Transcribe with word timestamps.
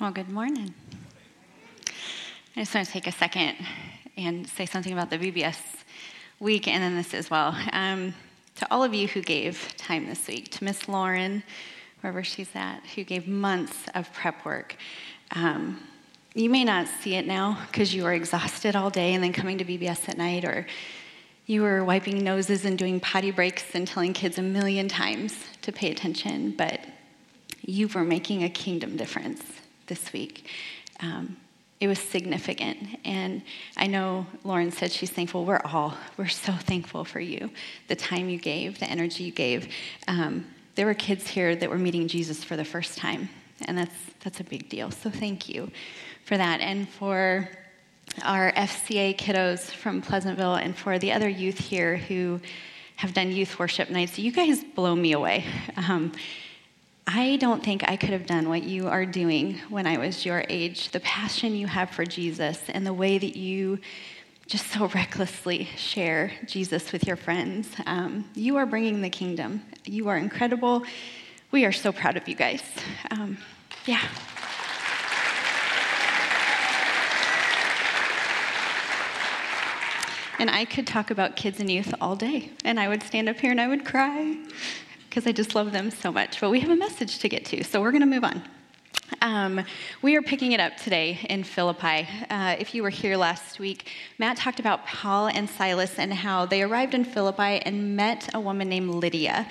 Well, 0.00 0.12
good 0.12 0.30
morning. 0.30 0.72
I 2.56 2.60
just 2.60 2.74
want 2.74 2.86
to 2.86 2.92
take 2.92 3.06
a 3.06 3.12
second 3.12 3.56
and 4.16 4.48
say 4.48 4.64
something 4.64 4.94
about 4.94 5.10
the 5.10 5.18
VBS 5.18 5.58
week 6.38 6.68
and 6.68 6.82
then 6.82 6.96
this 6.96 7.12
as 7.12 7.28
well. 7.28 7.54
Um, 7.70 8.14
to 8.54 8.66
all 8.70 8.82
of 8.82 8.94
you 8.94 9.08
who 9.08 9.20
gave 9.20 9.74
time 9.76 10.06
this 10.06 10.26
week, 10.26 10.50
to 10.52 10.64
Miss 10.64 10.88
Lauren, 10.88 11.42
wherever 12.00 12.24
she's 12.24 12.48
at, 12.54 12.80
who 12.94 13.04
gave 13.04 13.28
months 13.28 13.76
of 13.94 14.10
prep 14.14 14.42
work. 14.46 14.74
Um, 15.32 15.78
you 16.34 16.48
may 16.48 16.64
not 16.64 16.88
see 17.02 17.16
it 17.16 17.26
now 17.26 17.58
because 17.66 17.94
you 17.94 18.04
were 18.04 18.14
exhausted 18.14 18.74
all 18.74 18.88
day 18.88 19.12
and 19.12 19.22
then 19.22 19.34
coming 19.34 19.58
to 19.58 19.66
VBS 19.66 20.08
at 20.08 20.16
night, 20.16 20.46
or 20.46 20.66
you 21.44 21.60
were 21.60 21.84
wiping 21.84 22.24
noses 22.24 22.64
and 22.64 22.78
doing 22.78 23.00
potty 23.00 23.32
breaks 23.32 23.74
and 23.74 23.86
telling 23.86 24.14
kids 24.14 24.38
a 24.38 24.42
million 24.42 24.88
times 24.88 25.36
to 25.60 25.70
pay 25.72 25.90
attention, 25.90 26.52
but 26.52 26.80
you 27.60 27.86
were 27.88 28.02
making 28.02 28.44
a 28.44 28.48
kingdom 28.48 28.96
difference 28.96 29.59
this 29.90 30.14
week. 30.14 30.46
Um, 31.00 31.36
it 31.80 31.88
was 31.88 31.98
significant. 31.98 32.78
And 33.04 33.42
I 33.76 33.86
know 33.86 34.26
Lauren 34.44 34.70
said 34.70 34.92
she's 34.92 35.10
thankful. 35.10 35.44
We're 35.44 35.60
all, 35.64 35.94
we're 36.16 36.28
so 36.28 36.52
thankful 36.52 37.04
for 37.04 37.20
you, 37.20 37.50
the 37.88 37.96
time 37.96 38.28
you 38.28 38.38
gave, 38.38 38.78
the 38.78 38.86
energy 38.86 39.24
you 39.24 39.32
gave. 39.32 39.68
Um, 40.06 40.46
there 40.76 40.86
were 40.86 40.94
kids 40.94 41.26
here 41.26 41.56
that 41.56 41.68
were 41.68 41.78
meeting 41.78 42.06
Jesus 42.06 42.44
for 42.44 42.56
the 42.56 42.64
first 42.64 42.96
time, 42.96 43.28
and 43.66 43.76
that's, 43.76 43.94
that's 44.22 44.40
a 44.40 44.44
big 44.44 44.68
deal. 44.68 44.90
So 44.90 45.10
thank 45.10 45.48
you 45.48 45.70
for 46.24 46.36
that. 46.36 46.60
And 46.60 46.88
for 46.88 47.48
our 48.22 48.52
FCA 48.52 49.16
kiddos 49.16 49.70
from 49.70 50.02
Pleasantville 50.02 50.56
and 50.56 50.76
for 50.76 50.98
the 50.98 51.12
other 51.12 51.28
youth 51.28 51.58
here 51.58 51.96
who 51.96 52.40
have 52.96 53.14
done 53.14 53.32
youth 53.32 53.58
worship 53.58 53.88
nights, 53.88 54.18
you 54.18 54.30
guys 54.30 54.62
blow 54.62 54.94
me 54.94 55.12
away. 55.12 55.44
Um, 55.76 56.12
I 57.12 57.38
don't 57.40 57.60
think 57.60 57.82
I 57.88 57.96
could 57.96 58.10
have 58.10 58.24
done 58.24 58.48
what 58.48 58.62
you 58.62 58.86
are 58.86 59.04
doing 59.04 59.58
when 59.68 59.84
I 59.84 59.98
was 59.98 60.24
your 60.24 60.44
age. 60.48 60.90
The 60.90 61.00
passion 61.00 61.56
you 61.56 61.66
have 61.66 61.90
for 61.90 62.04
Jesus 62.04 62.62
and 62.68 62.86
the 62.86 62.94
way 62.94 63.18
that 63.18 63.36
you 63.36 63.80
just 64.46 64.68
so 64.68 64.86
recklessly 64.94 65.64
share 65.76 66.30
Jesus 66.46 66.92
with 66.92 67.08
your 67.08 67.16
friends. 67.16 67.68
Um, 67.84 68.26
you 68.36 68.58
are 68.58 68.66
bringing 68.66 69.00
the 69.00 69.10
kingdom. 69.10 69.62
You 69.84 70.06
are 70.06 70.16
incredible. 70.16 70.84
We 71.50 71.64
are 71.64 71.72
so 71.72 71.90
proud 71.90 72.16
of 72.16 72.28
you 72.28 72.36
guys. 72.36 72.62
Um, 73.10 73.38
yeah. 73.86 74.02
And 80.38 80.48
I 80.48 80.64
could 80.64 80.86
talk 80.86 81.10
about 81.10 81.34
kids 81.34 81.58
and 81.58 81.68
youth 81.68 81.92
all 82.00 82.14
day, 82.14 82.52
and 82.64 82.78
I 82.78 82.86
would 82.86 83.02
stand 83.02 83.28
up 83.28 83.40
here 83.40 83.50
and 83.50 83.60
I 83.60 83.66
would 83.66 83.84
cry 83.84 84.36
because 85.10 85.26
I 85.26 85.32
just 85.32 85.56
love 85.56 85.72
them 85.72 85.90
so 85.90 86.12
much. 86.12 86.40
But 86.40 86.50
we 86.50 86.60
have 86.60 86.70
a 86.70 86.76
message 86.76 87.18
to 87.18 87.28
get 87.28 87.44
to, 87.46 87.64
so 87.64 87.80
we're 87.80 87.90
going 87.90 88.02
to 88.02 88.06
move 88.06 88.22
on. 88.22 88.42
Um, 89.22 89.64
we 90.02 90.14
are 90.14 90.22
picking 90.22 90.52
it 90.52 90.60
up 90.60 90.76
today 90.76 91.18
in 91.28 91.42
Philippi. 91.42 92.08
Uh, 92.30 92.54
if 92.60 92.76
you 92.76 92.84
were 92.84 92.90
here 92.90 93.16
last 93.16 93.58
week, 93.58 93.90
Matt 94.18 94.36
talked 94.36 94.60
about 94.60 94.86
Paul 94.86 95.26
and 95.26 95.50
Silas 95.50 95.98
and 95.98 96.14
how 96.14 96.46
they 96.46 96.62
arrived 96.62 96.94
in 96.94 97.04
Philippi 97.04 97.60
and 97.66 97.96
met 97.96 98.32
a 98.34 98.40
woman 98.40 98.68
named 98.68 98.90
Lydia. 98.90 99.48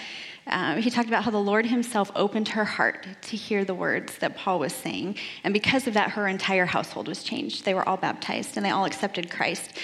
Uh, 0.47 0.75
he 0.75 0.89
talked 0.89 1.09
about 1.09 1.25
how 1.25 1.31
the 1.31 1.37
Lord 1.37 1.65
Himself 1.65 2.09
opened 2.15 2.47
her 2.47 2.63
heart 2.63 3.05
to 3.23 3.35
hear 3.35 3.65
the 3.65 3.75
words 3.75 4.17
that 4.19 4.37
Paul 4.37 4.59
was 4.59 4.73
saying. 4.73 5.17
And 5.43 5.53
because 5.53 5.87
of 5.87 5.93
that, 5.93 6.11
her 6.11 6.25
entire 6.29 6.65
household 6.65 7.09
was 7.09 7.21
changed. 7.21 7.65
They 7.65 7.73
were 7.73 7.87
all 7.87 7.97
baptized 7.97 8.55
and 8.55 8.65
they 8.65 8.71
all 8.71 8.85
accepted 8.85 9.29
Christ. 9.29 9.77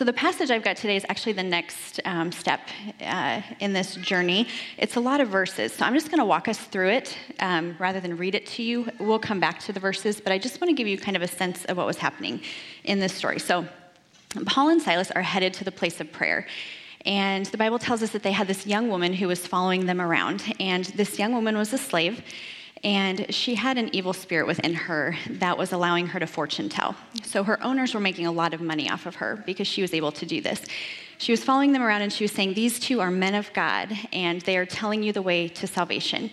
So, 0.00 0.06
the 0.06 0.14
passage 0.14 0.50
I've 0.50 0.62
got 0.62 0.78
today 0.78 0.96
is 0.96 1.04
actually 1.10 1.34
the 1.34 1.42
next 1.42 2.00
um, 2.06 2.32
step 2.32 2.60
uh, 3.02 3.42
in 3.58 3.74
this 3.74 3.96
journey. 3.96 4.48
It's 4.78 4.96
a 4.96 5.00
lot 5.00 5.20
of 5.20 5.28
verses. 5.28 5.74
So, 5.74 5.84
I'm 5.84 5.92
just 5.92 6.06
going 6.06 6.20
to 6.20 6.24
walk 6.24 6.48
us 6.48 6.56
through 6.56 6.88
it 6.88 7.18
um, 7.38 7.76
rather 7.78 8.00
than 8.00 8.16
read 8.16 8.34
it 8.34 8.46
to 8.46 8.62
you. 8.62 8.88
We'll 8.98 9.18
come 9.18 9.40
back 9.40 9.60
to 9.60 9.74
the 9.74 9.80
verses, 9.80 10.18
but 10.18 10.32
I 10.32 10.38
just 10.38 10.58
want 10.58 10.70
to 10.70 10.72
give 10.72 10.86
you 10.86 10.96
kind 10.96 11.18
of 11.18 11.22
a 11.22 11.28
sense 11.28 11.66
of 11.66 11.76
what 11.76 11.84
was 11.84 11.98
happening 11.98 12.40
in 12.84 12.98
this 12.98 13.12
story. 13.12 13.38
So, 13.38 13.68
Paul 14.46 14.70
and 14.70 14.80
Silas 14.80 15.10
are 15.10 15.20
headed 15.20 15.52
to 15.52 15.64
the 15.64 15.72
place 15.72 16.00
of 16.00 16.10
prayer. 16.10 16.46
And 17.04 17.44
the 17.44 17.58
Bible 17.58 17.78
tells 17.78 18.02
us 18.02 18.08
that 18.12 18.22
they 18.22 18.32
had 18.32 18.48
this 18.48 18.66
young 18.66 18.88
woman 18.88 19.12
who 19.12 19.28
was 19.28 19.46
following 19.46 19.84
them 19.84 20.00
around. 20.00 20.42
And 20.58 20.86
this 20.86 21.18
young 21.18 21.34
woman 21.34 21.58
was 21.58 21.74
a 21.74 21.78
slave. 21.78 22.22
And 22.82 23.32
she 23.32 23.56
had 23.56 23.76
an 23.76 23.94
evil 23.94 24.14
spirit 24.14 24.46
within 24.46 24.72
her 24.72 25.14
that 25.28 25.58
was 25.58 25.72
allowing 25.72 26.06
her 26.08 26.20
to 26.20 26.26
fortune 26.26 26.68
tell. 26.70 26.96
So 27.24 27.44
her 27.44 27.62
owners 27.62 27.92
were 27.92 28.00
making 28.00 28.26
a 28.26 28.32
lot 28.32 28.54
of 28.54 28.60
money 28.62 28.90
off 28.90 29.04
of 29.04 29.16
her 29.16 29.42
because 29.44 29.66
she 29.66 29.82
was 29.82 29.92
able 29.92 30.12
to 30.12 30.24
do 30.24 30.40
this. 30.40 30.62
She 31.18 31.32
was 31.32 31.44
following 31.44 31.72
them 31.72 31.82
around 31.82 32.00
and 32.00 32.12
she 32.12 32.24
was 32.24 32.32
saying, 32.32 32.54
These 32.54 32.80
two 32.80 33.00
are 33.00 33.10
men 33.10 33.34
of 33.34 33.52
God 33.52 33.94
and 34.12 34.40
they 34.42 34.56
are 34.56 34.64
telling 34.64 35.02
you 35.02 35.12
the 35.12 35.20
way 35.20 35.48
to 35.48 35.66
salvation. 35.66 36.30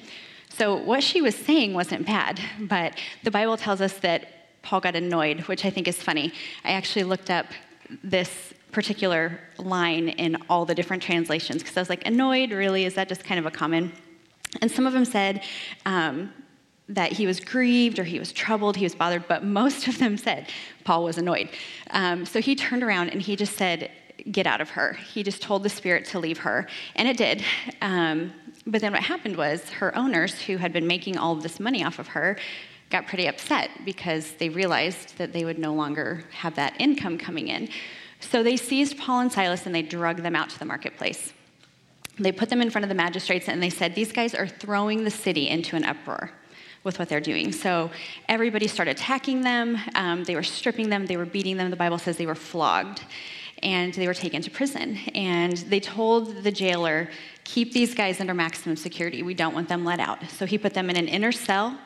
So 0.50 0.76
what 0.76 1.04
she 1.04 1.22
was 1.22 1.36
saying 1.36 1.74
wasn't 1.74 2.06
bad, 2.06 2.40
but 2.60 2.98
the 3.24 3.32
Bible 3.32 3.58
tells 3.58 3.82
us 3.82 3.94
that 4.00 4.62
Paul 4.62 4.80
got 4.80 4.96
annoyed, 4.96 5.42
which 5.42 5.66
I 5.66 5.70
think 5.70 5.88
is 5.88 6.02
funny. 6.02 6.34
I 6.64 6.72
actually 6.72 7.04
looked 7.04 7.30
up 7.30 7.48
this 8.04 8.54
particular 8.72 9.40
line 9.58 10.10
in 10.10 10.38
all 10.50 10.66
the 10.66 10.76
different 10.76 11.04
translations 11.04 11.62
because 11.62 11.78
I 11.78 11.82
was 11.82 11.90
like, 11.90 12.08
annoyed, 12.08 12.52
really? 12.52 12.86
Is 12.86 12.96
that 12.96 13.10
just 13.10 13.24
kind 13.24 13.40
of 13.40 13.46
a 13.46 13.52
common? 13.52 13.92
And 14.62 14.72
some 14.72 14.86
of 14.88 14.94
them 14.94 15.06
said 15.06 15.44
um, 15.86 16.32
that 16.90 17.12
he 17.12 17.28
was 17.28 17.40
grieved 17.40 18.00
or 18.00 18.04
he 18.04 18.20
was 18.20 18.32
troubled, 18.32 18.78
he 18.78 18.86
was 18.86 18.96
bothered, 18.96 19.28
but 19.28 19.44
most 19.44 19.88
of 19.88 19.98
them 19.98 20.18
said 20.18 20.50
Paul 20.84 21.04
was 21.04 21.18
annoyed. 21.18 21.50
Um, 21.92 22.26
so 22.26 22.40
he 22.40 22.56
turned 22.56 22.84
around 22.84 23.10
and 23.10 23.22
he 23.22 23.36
just 23.36 23.56
said, 23.56 23.92
Get 24.32 24.48
out 24.48 24.62
of 24.62 24.72
her. 24.72 24.94
He 25.14 25.22
just 25.22 25.44
told 25.44 25.62
the 25.62 25.70
spirit 25.70 26.06
to 26.06 26.20
leave 26.20 26.40
her, 26.40 26.68
and 26.96 27.08
it 27.08 27.18
did. 27.18 27.44
Um, 27.82 28.34
but 28.66 28.82
then 28.82 28.92
what 28.92 29.04
happened 29.04 29.38
was 29.38 29.70
her 29.70 29.96
owners, 29.96 30.42
who 30.42 30.58
had 30.58 30.74
been 30.74 30.88
making 30.88 31.18
all 31.18 31.34
of 31.34 31.44
this 31.44 31.60
money 31.60 31.84
off 31.84 32.00
of 32.00 32.08
her, 32.08 32.36
got 32.90 33.08
pretty 33.08 33.28
upset 33.28 33.70
because 33.86 34.32
they 34.34 34.50
realized 34.50 35.18
that 35.18 35.34
they 35.34 35.46
would 35.46 35.60
no 35.60 35.74
longer 35.74 36.24
have 36.32 36.56
that 36.56 36.74
income 36.80 37.18
coming 37.18 37.48
in. 37.48 37.70
So 38.20 38.44
they 38.44 38.58
seized 38.58 38.98
Paul 38.98 39.22
and 39.22 39.32
Silas 39.32 39.66
and 39.66 39.76
they 39.76 39.82
dragged 39.82 40.24
them 40.24 40.36
out 40.36 40.50
to 40.50 40.60
the 40.60 40.66
marketplace. 40.66 41.34
They 42.20 42.32
put 42.32 42.50
them 42.50 42.62
in 42.62 42.70
front 42.70 42.84
of 42.84 42.90
the 42.90 42.96
magistrates 42.96 43.48
and 43.48 43.62
they 43.62 43.70
said, 43.70 43.96
These 43.96 44.12
guys 44.12 44.34
are 44.34 44.48
throwing 44.48 45.04
the 45.04 45.12
city 45.12 45.50
into 45.50 45.76
an 45.76 45.84
uproar 45.84 46.32
with 46.84 47.00
what 47.00 47.10
they're 47.10 47.20
doing. 47.20 47.52
So 47.52 47.92
everybody 48.28 48.68
started 48.68 48.92
attacking 48.92 49.42
them. 49.42 49.78
Um, 49.96 50.24
they 50.24 50.36
were 50.36 50.44
stripping 50.44 50.90
them. 50.90 51.06
They 51.06 51.18
were 51.18 51.26
beating 51.26 51.58
them. 51.58 51.70
The 51.70 51.76
Bible 51.76 51.98
says 51.98 52.18
they 52.18 52.26
were 52.26 52.36
flogged. 52.36 53.04
And 53.64 53.94
they 53.94 54.08
were 54.08 54.14
taken 54.14 54.42
to 54.44 54.52
prison. 54.52 54.98
And 55.16 55.58
they 55.58 55.80
told 55.80 56.44
the 56.44 56.52
jailer, 56.52 57.10
Keep 57.44 57.74
these 57.74 57.96
guys 57.96 58.20
under 58.20 58.34
maximum 58.34 58.76
security. 58.76 59.24
We 59.24 59.34
don't 59.34 59.54
want 59.54 59.70
them 59.70 59.86
let 59.86 60.00
out. 60.00 60.20
So 60.30 60.46
he 60.46 60.58
put 60.58 60.74
them 60.74 60.90
in 60.90 60.98
an 60.98 61.08
inner 61.08 61.32
cell. 61.32 61.78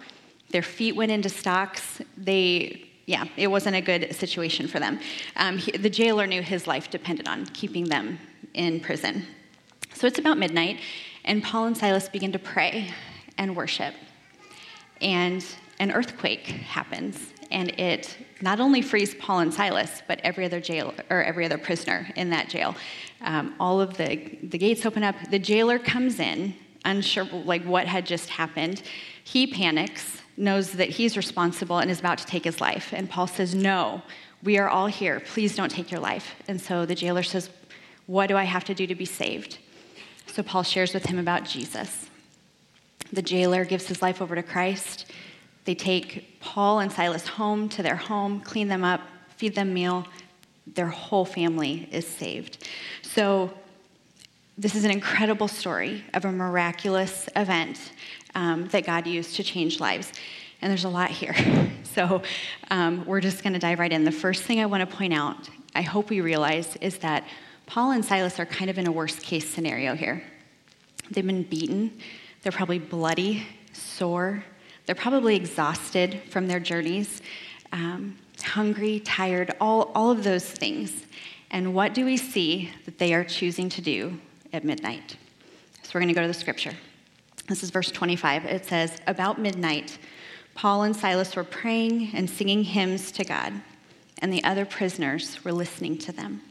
Their 0.49 0.63
feet 0.63 0.95
went 0.95 1.11
into 1.11 1.29
stocks. 1.29 2.01
They 2.17 2.87
yeah, 3.05 3.25
it 3.35 3.47
wasn't 3.47 3.75
a 3.75 3.81
good 3.81 4.15
situation 4.15 4.67
for 4.67 4.79
them. 4.79 4.99
Um, 5.35 5.57
he, 5.57 5.71
the 5.71 5.89
jailer 5.89 6.27
knew 6.27 6.41
his 6.41 6.67
life 6.67 6.89
depended 6.89 7.27
on 7.27 7.45
keeping 7.47 7.85
them 7.85 8.19
in 8.53 8.79
prison. 8.79 9.25
So 10.01 10.07
it's 10.07 10.17
about 10.17 10.39
midnight, 10.39 10.79
and 11.25 11.43
Paul 11.43 11.65
and 11.65 11.77
Silas 11.77 12.09
begin 12.09 12.31
to 12.31 12.39
pray 12.39 12.89
and 13.37 13.55
worship. 13.55 13.93
And 14.99 15.45
an 15.77 15.91
earthquake 15.91 16.47
happens, 16.47 17.19
and 17.51 17.69
it 17.79 18.17
not 18.41 18.59
only 18.59 18.81
frees 18.81 19.13
Paul 19.13 19.41
and 19.41 19.53
Silas, 19.53 20.01
but 20.07 20.19
every 20.23 20.43
other 20.43 20.59
jail 20.59 20.95
or 21.11 21.21
every 21.21 21.45
other 21.45 21.59
prisoner 21.59 22.07
in 22.15 22.31
that 22.31 22.49
jail. 22.49 22.75
Um, 23.21 23.53
all 23.59 23.79
of 23.79 23.95
the, 23.95 24.39
the 24.41 24.57
gates 24.57 24.87
open 24.87 25.03
up. 25.03 25.13
The 25.29 25.37
jailer 25.37 25.77
comes 25.77 26.19
in, 26.19 26.55
unsure 26.83 27.25
like 27.25 27.63
what 27.63 27.85
had 27.85 28.07
just 28.07 28.31
happened. 28.31 28.81
He 29.23 29.45
panics, 29.45 30.17
knows 30.35 30.71
that 30.71 30.89
he's 30.89 31.15
responsible, 31.15 31.77
and 31.77 31.91
is 31.91 31.99
about 31.99 32.17
to 32.17 32.25
take 32.25 32.45
his 32.45 32.59
life. 32.59 32.91
And 32.91 33.07
Paul 33.07 33.27
says, 33.27 33.53
No, 33.53 34.01
we 34.41 34.57
are 34.57 34.67
all 34.67 34.87
here. 34.87 35.19
Please 35.19 35.55
don't 35.55 35.69
take 35.69 35.91
your 35.91 36.01
life. 36.01 36.33
And 36.47 36.59
so 36.59 36.87
the 36.87 36.95
jailer 36.95 37.21
says, 37.21 37.51
What 38.07 38.29
do 38.29 38.35
I 38.35 38.45
have 38.45 38.63
to 38.63 38.73
do 38.73 38.87
to 38.87 38.95
be 38.95 39.05
saved? 39.05 39.59
So 40.31 40.43
Paul 40.43 40.63
shares 40.63 40.93
with 40.93 41.05
him 41.05 41.19
about 41.19 41.43
Jesus. 41.43 42.09
The 43.11 43.21
jailer 43.21 43.65
gives 43.65 43.87
his 43.87 44.01
life 44.01 44.21
over 44.21 44.33
to 44.33 44.43
Christ. 44.43 45.11
They 45.65 45.75
take 45.75 46.39
Paul 46.39 46.79
and 46.79 46.89
Silas 46.89 47.27
home 47.27 47.67
to 47.69 47.83
their 47.83 47.97
home, 47.97 48.39
clean 48.39 48.69
them 48.69 48.85
up, 48.85 49.01
feed 49.35 49.55
them 49.55 49.73
meal. 49.73 50.07
Their 50.65 50.87
whole 50.87 51.25
family 51.25 51.89
is 51.91 52.07
saved. 52.07 52.65
So, 53.01 53.51
this 54.57 54.75
is 54.75 54.85
an 54.85 54.91
incredible 54.91 55.47
story 55.47 56.03
of 56.13 56.23
a 56.23 56.31
miraculous 56.31 57.27
event 57.35 57.91
um, 58.35 58.67
that 58.67 58.85
God 58.85 59.07
used 59.07 59.35
to 59.35 59.43
change 59.43 59.79
lives. 59.79 60.13
And 60.61 60.69
there's 60.69 60.85
a 60.85 60.89
lot 60.89 61.11
here. 61.11 61.35
So, 61.91 62.21
um, 62.69 63.03
we're 63.05 63.19
just 63.19 63.43
going 63.43 63.51
to 63.51 63.59
dive 63.59 63.77
right 63.77 63.91
in. 63.91 64.05
The 64.05 64.13
first 64.13 64.43
thing 64.43 64.61
I 64.61 64.65
want 64.65 64.89
to 64.89 64.95
point 64.95 65.11
out, 65.13 65.49
I 65.75 65.81
hope 65.81 66.09
we 66.09 66.21
realize, 66.21 66.77
is 66.77 66.99
that 66.99 67.25
Paul 67.71 67.91
and 67.91 68.03
Silas 68.03 68.37
are 68.37 68.45
kind 68.45 68.69
of 68.69 68.77
in 68.77 68.85
a 68.85 68.91
worst 68.91 69.21
case 69.21 69.47
scenario 69.47 69.95
here. 69.95 70.21
They've 71.09 71.25
been 71.25 71.43
beaten, 71.43 71.97
they're 72.43 72.51
probably 72.51 72.79
bloody, 72.79 73.47
sore, 73.71 74.43
they're 74.85 74.93
probably 74.93 75.37
exhausted 75.37 76.19
from 76.29 76.49
their 76.49 76.59
journeys, 76.59 77.21
um, 77.71 78.17
hungry, 78.43 78.99
tired, 78.99 79.55
all, 79.61 79.89
all 79.95 80.11
of 80.11 80.25
those 80.25 80.43
things. 80.43 81.05
And 81.49 81.73
what 81.73 81.93
do 81.93 82.03
we 82.03 82.17
see 82.17 82.69
that 82.83 82.97
they 82.97 83.13
are 83.13 83.23
choosing 83.23 83.69
to 83.69 83.81
do 83.81 84.19
at 84.51 84.65
midnight? 84.65 85.15
So 85.83 85.91
we're 85.93 86.01
going 86.01 86.09
to 86.09 86.13
go 86.13 86.23
to 86.23 86.27
the 86.27 86.33
scripture. 86.33 86.73
This 87.47 87.63
is 87.63 87.69
verse 87.69 87.89
25. 87.89 88.43
It 88.43 88.65
says, 88.65 88.97
About 89.07 89.39
midnight, 89.39 89.97
Paul 90.55 90.83
and 90.83 90.93
Silas 90.93 91.37
were 91.37 91.45
praying 91.45 92.11
and 92.15 92.29
singing 92.29 92.65
hymns 92.65 93.13
to 93.13 93.23
God, 93.23 93.53
and 94.17 94.33
the 94.33 94.43
other 94.43 94.65
prisoners 94.65 95.41
were 95.45 95.53
listening 95.53 95.97
to 95.99 96.11
them. 96.11 96.41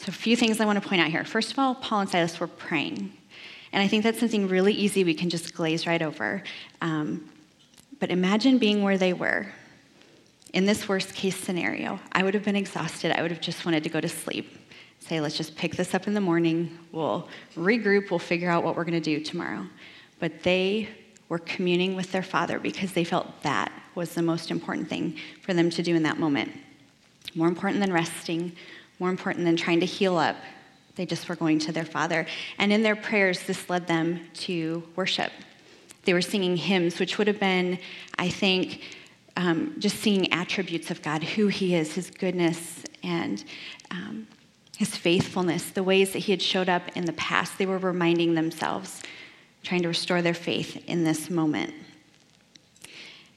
So, 0.00 0.08
a 0.08 0.12
few 0.12 0.34
things 0.34 0.60
I 0.60 0.64
want 0.64 0.82
to 0.82 0.88
point 0.88 1.02
out 1.02 1.08
here. 1.08 1.22
First 1.24 1.52
of 1.52 1.58
all, 1.58 1.74
Paul 1.74 2.00
and 2.00 2.08
Silas 2.08 2.40
were 2.40 2.46
praying. 2.46 3.12
And 3.70 3.82
I 3.82 3.86
think 3.86 4.02
that's 4.02 4.18
something 4.18 4.48
really 4.48 4.72
easy 4.72 5.04
we 5.04 5.12
can 5.12 5.28
just 5.28 5.52
glaze 5.52 5.86
right 5.86 6.00
over. 6.00 6.42
Um, 6.80 7.30
but 7.98 8.10
imagine 8.10 8.56
being 8.56 8.82
where 8.82 8.96
they 8.96 9.12
were. 9.12 9.52
In 10.54 10.64
this 10.64 10.88
worst 10.88 11.12
case 11.12 11.36
scenario, 11.36 12.00
I 12.12 12.22
would 12.22 12.32
have 12.32 12.46
been 12.46 12.56
exhausted. 12.56 13.12
I 13.12 13.20
would 13.20 13.30
have 13.30 13.42
just 13.42 13.66
wanted 13.66 13.84
to 13.84 13.90
go 13.90 14.00
to 14.00 14.08
sleep. 14.08 14.50
Say, 15.00 15.20
let's 15.20 15.36
just 15.36 15.54
pick 15.54 15.76
this 15.76 15.92
up 15.94 16.06
in 16.06 16.14
the 16.14 16.20
morning. 16.22 16.78
We'll 16.92 17.28
regroup. 17.54 18.08
We'll 18.08 18.18
figure 18.18 18.48
out 18.48 18.64
what 18.64 18.76
we're 18.76 18.84
going 18.84 19.02
to 19.02 19.18
do 19.18 19.22
tomorrow. 19.22 19.66
But 20.18 20.42
they 20.42 20.88
were 21.28 21.40
communing 21.40 21.94
with 21.94 22.10
their 22.10 22.22
father 22.22 22.58
because 22.58 22.94
they 22.94 23.04
felt 23.04 23.42
that 23.42 23.70
was 23.94 24.14
the 24.14 24.22
most 24.22 24.50
important 24.50 24.88
thing 24.88 25.18
for 25.42 25.52
them 25.52 25.68
to 25.68 25.82
do 25.82 25.94
in 25.94 26.04
that 26.04 26.18
moment. 26.18 26.52
More 27.34 27.48
important 27.48 27.80
than 27.80 27.92
resting, 27.92 28.56
more 29.00 29.10
important 29.10 29.44
than 29.44 29.56
trying 29.56 29.80
to 29.80 29.86
heal 29.86 30.16
up. 30.16 30.36
They 30.94 31.06
just 31.06 31.28
were 31.28 31.34
going 31.34 31.58
to 31.60 31.72
their 31.72 31.84
Father. 31.84 32.26
And 32.58 32.72
in 32.72 32.82
their 32.82 32.96
prayers, 32.96 33.42
this 33.42 33.68
led 33.70 33.86
them 33.86 34.20
to 34.34 34.86
worship. 34.94 35.32
They 36.04 36.12
were 36.12 36.22
singing 36.22 36.56
hymns, 36.56 36.98
which 36.98 37.18
would 37.18 37.26
have 37.26 37.40
been, 37.40 37.78
I 38.18 38.28
think, 38.28 38.82
um, 39.36 39.74
just 39.78 39.96
seeing 39.96 40.32
attributes 40.32 40.90
of 40.90 41.02
God, 41.02 41.22
who 41.22 41.48
He 41.48 41.74
is, 41.74 41.94
His 41.94 42.10
goodness, 42.10 42.84
and 43.02 43.42
um, 43.90 44.26
His 44.76 44.94
faithfulness, 44.94 45.70
the 45.70 45.82
ways 45.82 46.12
that 46.12 46.20
He 46.20 46.32
had 46.32 46.42
showed 46.42 46.68
up 46.68 46.82
in 46.94 47.06
the 47.06 47.12
past. 47.14 47.56
They 47.56 47.66
were 47.66 47.78
reminding 47.78 48.34
themselves, 48.34 49.02
trying 49.62 49.82
to 49.82 49.88
restore 49.88 50.20
their 50.20 50.34
faith 50.34 50.82
in 50.86 51.04
this 51.04 51.30
moment. 51.30 51.74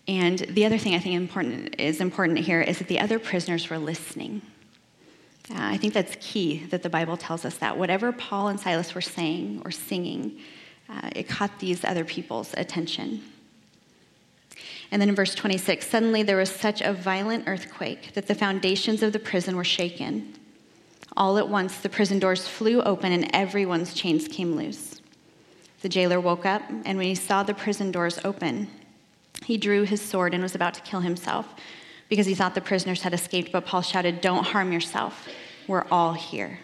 And 0.07 0.39
the 0.39 0.65
other 0.65 0.77
thing 0.77 0.95
I 0.95 0.99
think 0.99 1.15
important, 1.15 1.79
is 1.79 2.01
important 2.01 2.39
here 2.39 2.61
is 2.61 2.79
that 2.79 2.89
the 2.89 2.99
other 2.99 3.19
prisoners 3.19 3.69
were 3.69 3.77
listening. 3.77 4.41
Uh, 5.51 5.55
I 5.57 5.77
think 5.77 5.93
that's 5.93 6.15
key 6.21 6.65
that 6.69 6.83
the 6.83 6.89
Bible 6.89 7.17
tells 7.17 7.43
us 7.43 7.57
that. 7.57 7.77
Whatever 7.77 8.11
Paul 8.11 8.47
and 8.47 8.59
Silas 8.59 8.95
were 8.95 9.01
saying 9.01 9.61
or 9.65 9.71
singing, 9.71 10.39
uh, 10.89 11.09
it 11.15 11.27
caught 11.27 11.59
these 11.59 11.83
other 11.83 12.05
people's 12.05 12.53
attention. 12.55 13.21
And 14.91 15.01
then 15.01 15.09
in 15.09 15.15
verse 15.15 15.35
26, 15.35 15.87
suddenly 15.87 16.23
there 16.23 16.37
was 16.37 16.49
such 16.49 16.81
a 16.81 16.93
violent 16.93 17.47
earthquake 17.47 18.13
that 18.13 18.27
the 18.27 18.35
foundations 18.35 19.01
of 19.01 19.11
the 19.11 19.19
prison 19.19 19.55
were 19.55 19.63
shaken. 19.63 20.35
All 21.17 21.37
at 21.37 21.49
once, 21.49 21.77
the 21.77 21.89
prison 21.89 22.19
doors 22.19 22.47
flew 22.47 22.81
open 22.81 23.11
and 23.11 23.29
everyone's 23.33 23.93
chains 23.93 24.27
came 24.27 24.55
loose. 24.55 25.01
The 25.81 25.89
jailer 25.89 26.19
woke 26.19 26.45
up, 26.45 26.61
and 26.85 26.97
when 26.97 27.07
he 27.07 27.15
saw 27.15 27.43
the 27.43 27.53
prison 27.53 27.91
doors 27.91 28.17
open, 28.23 28.69
he 29.43 29.57
drew 29.57 29.83
his 29.83 30.01
sword 30.01 30.33
and 30.33 30.41
was 30.41 30.55
about 30.55 30.73
to 30.75 30.81
kill 30.81 31.01
himself 31.01 31.47
because 32.13 32.27
he 32.27 32.35
thought 32.35 32.53
the 32.53 32.61
prisoners 32.61 33.01
had 33.01 33.11
escaped, 33.11 33.51
but 33.51 33.65
Paul 33.65 33.81
shouted, 33.81 34.21
Don't 34.21 34.45
harm 34.45 34.71
yourself. 34.71 35.27
We're 35.67 35.87
all 35.89 36.13
here. 36.13 36.59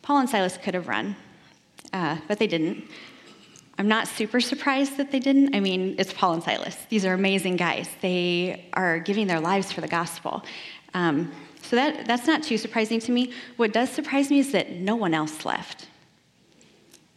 Paul 0.00 0.20
and 0.20 0.30
Silas 0.30 0.56
could 0.56 0.72
have 0.72 0.88
run, 0.88 1.16
uh, 1.92 2.16
but 2.26 2.38
they 2.38 2.46
didn't. 2.46 2.84
I'm 3.76 3.88
not 3.88 4.08
super 4.08 4.40
surprised 4.40 4.96
that 4.96 5.12
they 5.12 5.18
didn't. 5.18 5.54
I 5.54 5.60
mean, 5.60 5.96
it's 5.98 6.14
Paul 6.14 6.32
and 6.32 6.42
Silas. 6.42 6.78
These 6.88 7.04
are 7.04 7.12
amazing 7.12 7.56
guys. 7.56 7.90
They 8.00 8.64
are 8.72 9.00
giving 9.00 9.26
their 9.26 9.38
lives 9.38 9.70
for 9.70 9.82
the 9.82 9.88
gospel. 9.88 10.42
Um, 10.94 11.30
so 11.60 11.76
that, 11.76 12.06
that's 12.06 12.26
not 12.26 12.42
too 12.42 12.56
surprising 12.56 13.00
to 13.00 13.12
me. 13.12 13.34
What 13.58 13.74
does 13.74 13.90
surprise 13.90 14.30
me 14.30 14.38
is 14.38 14.50
that 14.52 14.70
no 14.76 14.96
one 14.96 15.12
else 15.12 15.44
left. 15.44 15.88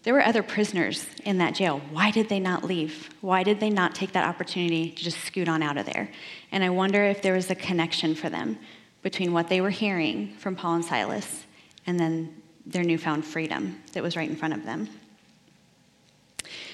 There 0.03 0.13
were 0.13 0.25
other 0.25 0.43
prisoners 0.43 1.05
in 1.25 1.39
that 1.39 1.55
jail. 1.55 1.81
Why 1.91 2.09
did 2.11 2.29
they 2.29 2.39
not 2.39 2.63
leave? 2.63 3.09
Why 3.21 3.43
did 3.43 3.59
they 3.59 3.69
not 3.69 3.95
take 3.95 4.13
that 4.13 4.27
opportunity 4.27 4.91
to 4.91 5.03
just 5.03 5.19
scoot 5.25 5.49
on 5.49 5.61
out 5.61 5.77
of 5.77 5.85
there? 5.85 6.09
And 6.51 6.63
I 6.63 6.69
wonder 6.69 7.03
if 7.03 7.21
there 7.21 7.33
was 7.33 7.49
a 7.49 7.55
connection 7.55 8.15
for 8.15 8.29
them 8.29 8.57
between 9.01 9.33
what 9.33 9.49
they 9.49 9.61
were 9.61 9.69
hearing 9.69 10.33
from 10.35 10.55
Paul 10.55 10.75
and 10.75 10.85
Silas 10.85 11.45
and 11.85 11.99
then 11.99 12.41
their 12.65 12.83
newfound 12.83 13.25
freedom 13.25 13.81
that 13.93 14.03
was 14.03 14.15
right 14.15 14.29
in 14.29 14.35
front 14.35 14.53
of 14.53 14.65
them. 14.65 14.89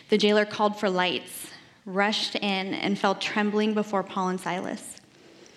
The 0.10 0.18
jailer 0.18 0.46
called 0.46 0.80
for 0.80 0.90
lights, 0.90 1.48
rushed 1.86 2.36
in, 2.36 2.74
and 2.74 2.98
fell 2.98 3.16
trembling 3.16 3.74
before 3.74 4.04
Paul 4.04 4.30
and 4.30 4.40
Silas. 4.40 4.98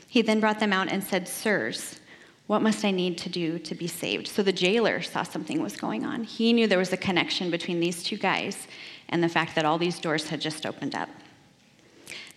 He 0.06 0.22
then 0.22 0.40
brought 0.40 0.60
them 0.60 0.72
out 0.72 0.88
and 0.88 1.04
said, 1.04 1.28
Sirs, 1.28 2.00
what 2.48 2.62
must 2.62 2.82
I 2.82 2.90
need 2.90 3.18
to 3.18 3.28
do 3.28 3.58
to 3.58 3.74
be 3.74 3.86
saved? 3.86 4.26
So 4.26 4.42
the 4.42 4.52
jailer 4.52 5.02
saw 5.02 5.22
something 5.22 5.62
was 5.62 5.76
going 5.76 6.04
on. 6.04 6.24
He 6.24 6.54
knew 6.54 6.66
there 6.66 6.78
was 6.78 6.94
a 6.94 6.96
connection 6.96 7.50
between 7.50 7.78
these 7.78 8.02
two 8.02 8.16
guys 8.16 8.66
and 9.10 9.22
the 9.22 9.28
fact 9.28 9.54
that 9.54 9.66
all 9.66 9.76
these 9.76 10.00
doors 10.00 10.28
had 10.28 10.40
just 10.40 10.64
opened 10.64 10.94
up. 10.94 11.10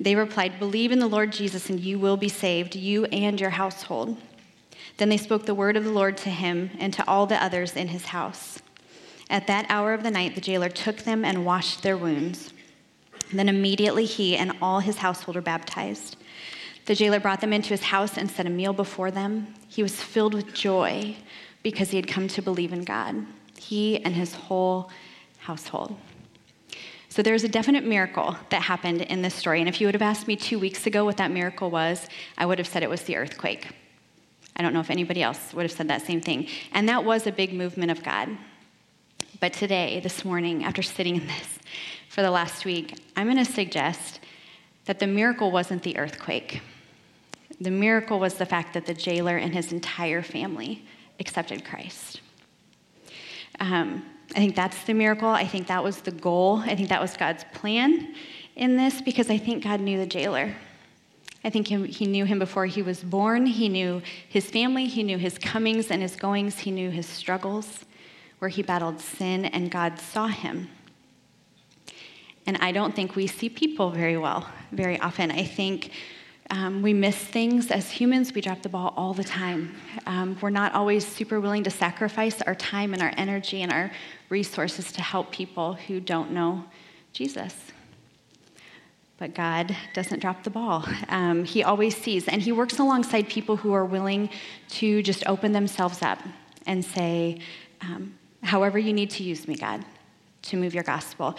They 0.02 0.16
replied, 0.16 0.60
Believe 0.60 0.92
in 0.92 1.00
the 1.00 1.08
Lord 1.08 1.32
Jesus, 1.32 1.70
and 1.70 1.80
you 1.80 1.98
will 1.98 2.18
be 2.18 2.28
saved, 2.28 2.76
you 2.76 3.06
and 3.06 3.40
your 3.40 3.52
household. 3.52 4.18
Then 4.98 5.08
they 5.08 5.16
spoke 5.16 5.46
the 5.46 5.56
word 5.56 5.78
of 5.78 5.86
the 5.86 5.92
Lord 5.92 6.18
to 6.18 6.30
him 6.30 6.72
and 6.78 6.94
to 6.94 7.08
all 7.08 7.26
the 7.26 7.42
others 7.42 7.78
in 7.78 7.88
his 7.88 8.08
house. 8.08 8.62
At 9.30 9.48
that 9.48 9.66
hour 9.70 9.94
of 9.94 10.04
the 10.04 10.12
night, 10.12 10.36
the 10.36 10.42
jailer 10.42 10.68
took 10.68 10.98
them 10.98 11.24
and 11.24 11.46
washed 11.46 11.84
their 11.84 11.96
wounds. 11.96 12.52
Then 13.32 13.48
immediately 13.48 14.04
he 14.04 14.36
and 14.36 14.58
all 14.62 14.82
his 14.82 14.98
household 14.98 15.38
were 15.38 15.42
baptized. 15.42 16.18
The 16.92 16.96
jailer 16.96 17.22
brought 17.22 17.40
them 17.40 17.54
into 17.54 17.70
his 17.70 17.84
house 17.84 18.18
and 18.18 18.30
set 18.30 18.46
a 18.46 18.50
meal 18.50 18.74
before 18.74 19.12
them. 19.12 19.54
He 19.70 19.82
was 19.82 19.96
filled 19.96 20.34
with 20.34 20.54
joy 20.54 21.16
because 21.64 21.90
he 21.90 21.96
had 21.96 22.06
come 22.06 22.28
to 22.28 22.42
believe 22.42 22.74
in 22.74 22.84
God, 22.84 23.26
he 23.58 24.04
and 24.04 24.14
his 24.14 24.36
whole 24.36 24.92
household. 25.38 25.98
So 27.08 27.22
there's 27.22 27.46
a 27.46 27.48
definite 27.48 27.86
miracle 27.86 28.36
that 28.50 28.64
happened 28.64 29.04
in 29.04 29.22
this 29.22 29.34
story. 29.34 29.62
And 29.62 29.70
if 29.70 29.80
you 29.80 29.88
would 29.88 29.96
have 29.96 30.02
asked 30.02 30.28
me 30.28 30.36
two 30.36 30.60
weeks 30.60 30.86
ago 30.86 31.06
what 31.06 31.16
that 31.16 31.32
miracle 31.32 31.72
was, 31.72 32.10
I 32.38 32.46
would 32.46 32.58
have 32.58 32.68
said 32.68 32.84
it 32.84 32.90
was 32.90 33.04
the 33.04 33.16
earthquake. 33.16 33.70
I 34.58 34.62
don't 34.62 34.74
know 34.74 34.82
if 34.82 34.90
anybody 34.90 35.24
else 35.24 35.54
would 35.54 35.64
have 35.64 35.72
said 35.72 35.88
that 35.88 36.02
same 36.02 36.20
thing. 36.20 36.50
And 36.74 36.90
that 36.90 37.06
was 37.06 37.26
a 37.26 37.32
big 37.32 37.54
movement 37.54 37.92
of 37.92 38.04
God. 38.04 38.28
But 39.40 39.54
today, 39.54 40.02
this 40.02 40.26
morning, 40.26 40.66
after 40.66 40.82
sitting 40.82 41.16
in 41.16 41.28
this 41.28 41.60
for 42.10 42.22
the 42.22 42.32
last 42.32 42.66
week, 42.66 43.00
I'm 43.16 43.28
going 43.32 43.38
to 43.38 43.50
suggest 43.50 44.20
that 44.84 45.00
the 45.00 45.08
miracle 45.08 45.52
wasn't 45.52 45.84
the 45.84 45.98
earthquake. 45.98 46.62
The 47.62 47.72
miracle 47.72 48.20
was 48.20 48.34
the 48.34 48.46
fact 48.46 48.74
that 48.74 48.88
the 48.88 48.94
jailer 48.96 49.38
and 49.38 49.54
his 49.54 49.72
entire 49.72 50.24
family 50.24 50.84
accepted 51.20 51.64
Christ. 51.64 52.20
Um, 53.60 54.04
I 54.32 54.40
think 54.40 54.56
that's 54.56 54.84
the 54.86 54.96
miracle. 54.96 55.30
I 55.30 55.46
think 55.46 55.68
that 55.68 55.84
was 55.84 56.02
the 56.02 56.12
goal. 56.12 56.58
I 56.66 56.76
think 56.76 56.90
that 56.90 57.00
was 57.00 57.16
God's 57.16 57.46
plan 57.54 58.16
in 58.56 58.78
this 58.78 59.00
because 59.00 59.30
I 59.30 59.38
think 59.38 59.64
God 59.64 59.80
knew 59.80 60.00
the 60.00 60.08
jailer. 60.08 60.56
I 61.44 61.52
think 61.52 61.68
he 61.68 62.08
knew 62.08 62.26
him 62.26 62.40
before 62.40 62.66
he 62.66 62.82
was 62.82 63.04
born. 63.04 63.46
He 63.46 63.70
knew 63.70 64.02
his 64.28 64.50
family. 64.50 64.88
He 64.88 65.04
knew 65.04 65.20
his 65.20 65.38
comings 65.38 65.92
and 65.92 66.02
his 66.02 66.16
goings. 66.16 66.58
He 66.60 66.72
knew 66.72 66.90
his 66.90 67.06
struggles, 67.06 67.86
where 68.40 68.50
he 68.50 68.64
battled 68.64 69.00
sin, 69.00 69.46
and 69.46 69.70
God 69.70 70.00
saw 70.00 70.28
him. 70.28 70.70
And 72.48 72.58
I 72.58 72.72
don't 72.72 72.96
think 72.96 73.16
we 73.16 73.28
see 73.28 73.50
people 73.50 73.92
very 73.92 74.18
well, 74.18 74.50
very 74.72 75.00
often. 75.00 75.30
I 75.30 75.44
think 75.44 75.92
um, 76.52 76.82
we 76.82 76.94
miss 76.94 77.16
things 77.16 77.72
as 77.72 77.90
humans. 77.90 78.34
We 78.34 78.42
drop 78.42 78.62
the 78.62 78.68
ball 78.68 78.94
all 78.98 79.14
the 79.14 79.24
time. 79.24 79.74
Um, 80.06 80.38
we're 80.42 80.50
not 80.50 80.74
always 80.74 81.08
super 81.08 81.40
willing 81.40 81.64
to 81.64 81.70
sacrifice 81.70 82.42
our 82.42 82.56
time 82.56 82.94
and 82.94 83.02
our 83.02 83.14
energy 83.16 83.62
and 83.62 83.72
our 83.72 83.90
resources 84.28 84.92
to 84.92 85.02
help 85.02 85.32
people 85.32 85.76
who 85.76 86.02
don't 86.02 86.32
know 86.32 86.66
Jesus. 87.14 87.56
But 89.18 89.34
God 89.34 89.76
doesn't 89.94 90.20
drop 90.20 90.44
the 90.44 90.50
ball. 90.50 90.86
Um, 91.08 91.46
he 91.46 91.64
always 91.64 91.96
sees, 91.96 92.28
and 92.28 92.42
He 92.42 92.52
works 92.52 92.80
alongside 92.80 93.30
people 93.30 93.56
who 93.56 93.72
are 93.72 93.86
willing 93.86 94.30
to 94.70 95.02
just 95.04 95.26
open 95.28 95.54
themselves 95.54 96.02
up 96.02 96.20
and 96.66 96.84
say, 96.84 97.40
um, 97.80 98.14
however 98.44 98.78
you 98.78 98.92
need 98.92 99.10
to 99.12 99.24
use 99.24 99.48
me, 99.48 99.56
God, 99.56 99.86
to 100.44 100.58
move 100.58 100.74
your 100.74 100.84
gospel. 100.84 101.36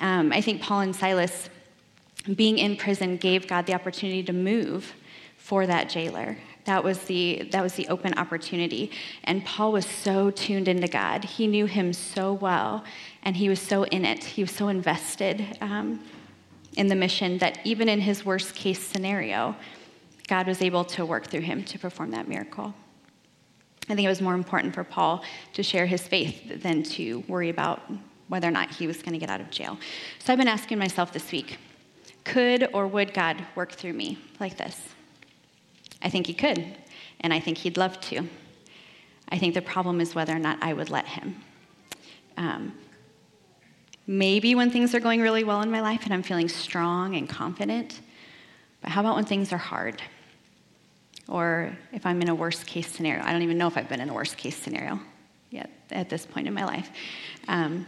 Um, 0.00 0.32
I 0.32 0.40
think 0.40 0.62
Paul 0.62 0.80
and 0.80 0.96
Silas 0.96 1.48
being 2.34 2.58
in 2.58 2.76
prison 2.76 3.16
gave 3.16 3.46
God 3.46 3.66
the 3.66 3.74
opportunity 3.74 4.22
to 4.24 4.32
move 4.32 4.94
for 5.36 5.66
that 5.66 5.88
jailer. 5.88 6.36
That 6.64 6.84
was 6.84 6.98
the 7.04 7.48
that 7.52 7.62
was 7.62 7.74
the 7.74 7.88
open 7.88 8.12
opportunity. 8.18 8.90
And 9.24 9.44
Paul 9.44 9.72
was 9.72 9.86
so 9.86 10.30
tuned 10.30 10.68
into 10.68 10.86
God. 10.86 11.24
He 11.24 11.46
knew 11.46 11.64
him 11.64 11.94
so 11.94 12.34
well, 12.34 12.84
and 13.22 13.36
he 13.36 13.48
was 13.48 13.60
so 13.60 13.84
in 13.84 14.04
it. 14.04 14.22
He 14.22 14.42
was 14.42 14.50
so 14.50 14.68
invested 14.68 15.56
um, 15.62 16.04
in 16.76 16.88
the 16.88 16.94
mission 16.94 17.38
that 17.38 17.58
even 17.64 17.88
in 17.88 18.00
his 18.00 18.26
worst 18.26 18.54
case 18.54 18.80
scenario, 18.80 19.56
God 20.26 20.46
was 20.46 20.60
able 20.60 20.84
to 20.84 21.06
work 21.06 21.28
through 21.28 21.40
him 21.40 21.64
to 21.64 21.78
perform 21.78 22.10
that 22.10 22.28
miracle. 22.28 22.74
I 23.88 23.94
think 23.94 24.04
it 24.04 24.10
was 24.10 24.20
more 24.20 24.34
important 24.34 24.74
for 24.74 24.84
Paul 24.84 25.24
to 25.54 25.62
share 25.62 25.86
his 25.86 26.06
faith 26.06 26.62
than 26.62 26.82
to 26.82 27.24
worry 27.28 27.48
about 27.48 27.80
whether 28.28 28.46
or 28.46 28.50
not 28.50 28.70
he 28.70 28.86
was 28.86 28.98
going 28.98 29.14
to 29.14 29.18
get 29.18 29.30
out 29.30 29.40
of 29.40 29.50
jail. 29.50 29.78
So 30.18 30.32
I've 30.32 30.38
been 30.38 30.48
asking 30.48 30.78
myself 30.78 31.14
this 31.14 31.32
week 31.32 31.56
could 32.28 32.68
or 32.72 32.86
would 32.86 33.14
God 33.14 33.42
work 33.54 33.72
through 33.72 33.94
me 33.94 34.18
like 34.38 34.56
this? 34.56 34.78
I 36.02 36.10
think 36.10 36.26
He 36.26 36.34
could, 36.34 36.64
and 37.20 37.32
I 37.32 37.40
think 37.40 37.58
He'd 37.58 37.76
love 37.76 38.00
to. 38.02 38.28
I 39.30 39.38
think 39.38 39.54
the 39.54 39.62
problem 39.62 40.00
is 40.00 40.14
whether 40.14 40.34
or 40.34 40.38
not 40.38 40.58
I 40.62 40.72
would 40.72 40.90
let 40.90 41.06
Him. 41.06 41.42
Um, 42.36 42.74
maybe 44.06 44.54
when 44.54 44.70
things 44.70 44.94
are 44.94 45.00
going 45.00 45.20
really 45.20 45.42
well 45.42 45.62
in 45.62 45.70
my 45.70 45.80
life 45.80 46.04
and 46.04 46.14
I'm 46.14 46.22
feeling 46.22 46.48
strong 46.48 47.16
and 47.16 47.28
confident, 47.28 48.00
But 48.80 48.90
how 48.90 49.00
about 49.00 49.16
when 49.16 49.24
things 49.24 49.52
are 49.52 49.58
hard? 49.58 50.00
Or 51.28 51.76
if 51.92 52.06
I'm 52.06 52.22
in 52.22 52.28
a 52.28 52.34
worst 52.34 52.66
case 52.66 52.86
scenario? 52.86 53.24
I 53.24 53.32
don't 53.32 53.42
even 53.42 53.58
know 53.58 53.66
if 53.66 53.76
I've 53.76 53.88
been 53.88 54.00
in 54.00 54.08
a 54.08 54.14
worst 54.14 54.36
case 54.36 54.56
scenario 54.56 55.00
yet 55.50 55.70
at 55.90 56.08
this 56.08 56.24
point 56.24 56.46
in 56.46 56.54
my 56.54 56.64
life. 56.64 56.90
Um, 57.48 57.86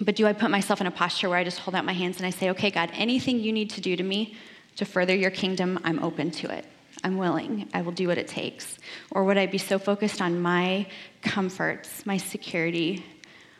but 0.00 0.16
do 0.16 0.26
I 0.26 0.32
put 0.32 0.50
myself 0.50 0.80
in 0.80 0.86
a 0.86 0.90
posture 0.90 1.28
where 1.28 1.38
I 1.38 1.44
just 1.44 1.58
hold 1.58 1.74
out 1.74 1.84
my 1.84 1.92
hands 1.92 2.16
and 2.16 2.26
I 2.26 2.30
say, 2.30 2.50
okay, 2.50 2.70
God, 2.70 2.90
anything 2.94 3.38
you 3.38 3.52
need 3.52 3.70
to 3.70 3.80
do 3.80 3.96
to 3.96 4.02
me 4.02 4.36
to 4.76 4.84
further 4.84 5.14
your 5.14 5.30
kingdom, 5.30 5.78
I'm 5.84 6.02
open 6.02 6.30
to 6.32 6.50
it. 6.50 6.64
I'm 7.04 7.18
willing. 7.18 7.68
I 7.74 7.82
will 7.82 7.92
do 7.92 8.08
what 8.08 8.18
it 8.18 8.28
takes. 8.28 8.78
Or 9.10 9.24
would 9.24 9.38
I 9.38 9.46
be 9.46 9.58
so 9.58 9.78
focused 9.78 10.20
on 10.20 10.40
my 10.40 10.86
comforts, 11.22 12.04
my 12.06 12.16
security, 12.16 13.04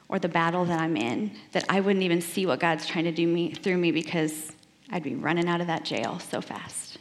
or 0.08 0.18
the 0.18 0.28
battle 0.28 0.64
that 0.64 0.80
I'm 0.80 0.96
in 0.96 1.30
that 1.52 1.64
I 1.68 1.80
wouldn't 1.80 2.02
even 2.02 2.20
see 2.20 2.46
what 2.46 2.58
God's 2.58 2.86
trying 2.86 3.04
to 3.04 3.12
do 3.12 3.26
me 3.26 3.52
through 3.52 3.76
me 3.76 3.92
because 3.92 4.52
I'd 4.90 5.02
be 5.02 5.14
running 5.14 5.48
out 5.48 5.60
of 5.60 5.68
that 5.68 5.84
jail 5.84 6.18
so 6.18 6.40
fast. 6.40 6.98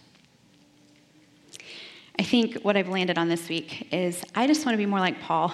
I 2.17 2.23
think 2.23 2.61
what 2.61 2.77
I've 2.77 2.89
landed 2.89 3.17
on 3.17 3.29
this 3.29 3.47
week 3.49 3.87
is 3.93 4.23
I 4.35 4.45
just 4.45 4.65
want 4.65 4.73
to 4.73 4.77
be 4.77 4.85
more 4.85 4.99
like 4.99 5.19
Paul 5.21 5.53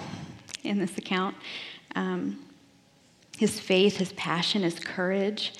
in 0.64 0.78
this 0.78 0.98
account. 0.98 1.36
Um, 1.94 2.45
his 3.36 3.60
faith, 3.60 3.96
his 3.96 4.12
passion, 4.14 4.62
his 4.62 4.78
courage. 4.78 5.52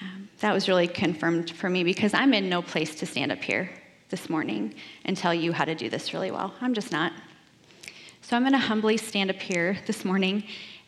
Um, 0.00 0.28
that 0.40 0.52
was 0.52 0.68
really 0.68 0.86
confirmed 0.86 1.50
for 1.50 1.68
me 1.68 1.84
because 1.84 2.14
I'm 2.14 2.32
in 2.32 2.48
no 2.48 2.62
place 2.62 2.94
to 2.96 3.06
stand 3.06 3.32
up 3.32 3.42
here 3.42 3.70
this 4.10 4.30
morning 4.30 4.74
and 5.04 5.16
tell 5.16 5.34
you 5.34 5.52
how 5.52 5.64
to 5.64 5.74
do 5.74 5.90
this 5.90 6.14
really 6.14 6.30
well. 6.30 6.54
I'm 6.60 6.74
just 6.74 6.92
not. 6.92 7.12
So 8.22 8.36
I'm 8.36 8.42
going 8.42 8.52
to 8.52 8.58
humbly 8.58 8.96
stand 8.96 9.30
up 9.30 9.40
here 9.40 9.78
this 9.86 10.04
morning 10.04 10.44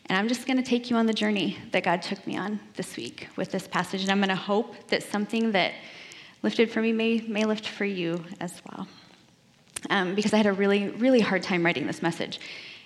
and 0.07 0.17
I'm 0.17 0.27
just 0.27 0.45
going 0.45 0.57
to 0.57 0.63
take 0.63 0.89
you 0.89 0.95
on 0.95 1.05
the 1.05 1.13
journey 1.13 1.57
that 1.71 1.83
God 1.83 2.01
took 2.01 2.25
me 2.27 2.37
on 2.37 2.59
this 2.75 2.97
week 2.97 3.27
with 3.35 3.51
this 3.51 3.67
passage. 3.67 4.01
And 4.01 4.11
I'm 4.11 4.19
going 4.19 4.29
to 4.29 4.35
hope 4.35 4.75
that 4.89 5.03
something 5.03 5.51
that 5.53 5.73
lifted 6.43 6.71
for 6.71 6.81
me 6.81 6.91
may, 6.91 7.21
may 7.21 7.45
lift 7.45 7.67
for 7.67 7.85
you 7.85 8.23
as 8.39 8.61
well. 8.69 8.87
Um, 9.89 10.15
because 10.15 10.33
I 10.33 10.37
had 10.37 10.47
a 10.47 10.53
really, 10.53 10.89
really 10.89 11.21
hard 11.21 11.43
time 11.43 11.65
writing 11.65 11.87
this 11.87 12.01
message. 12.01 12.39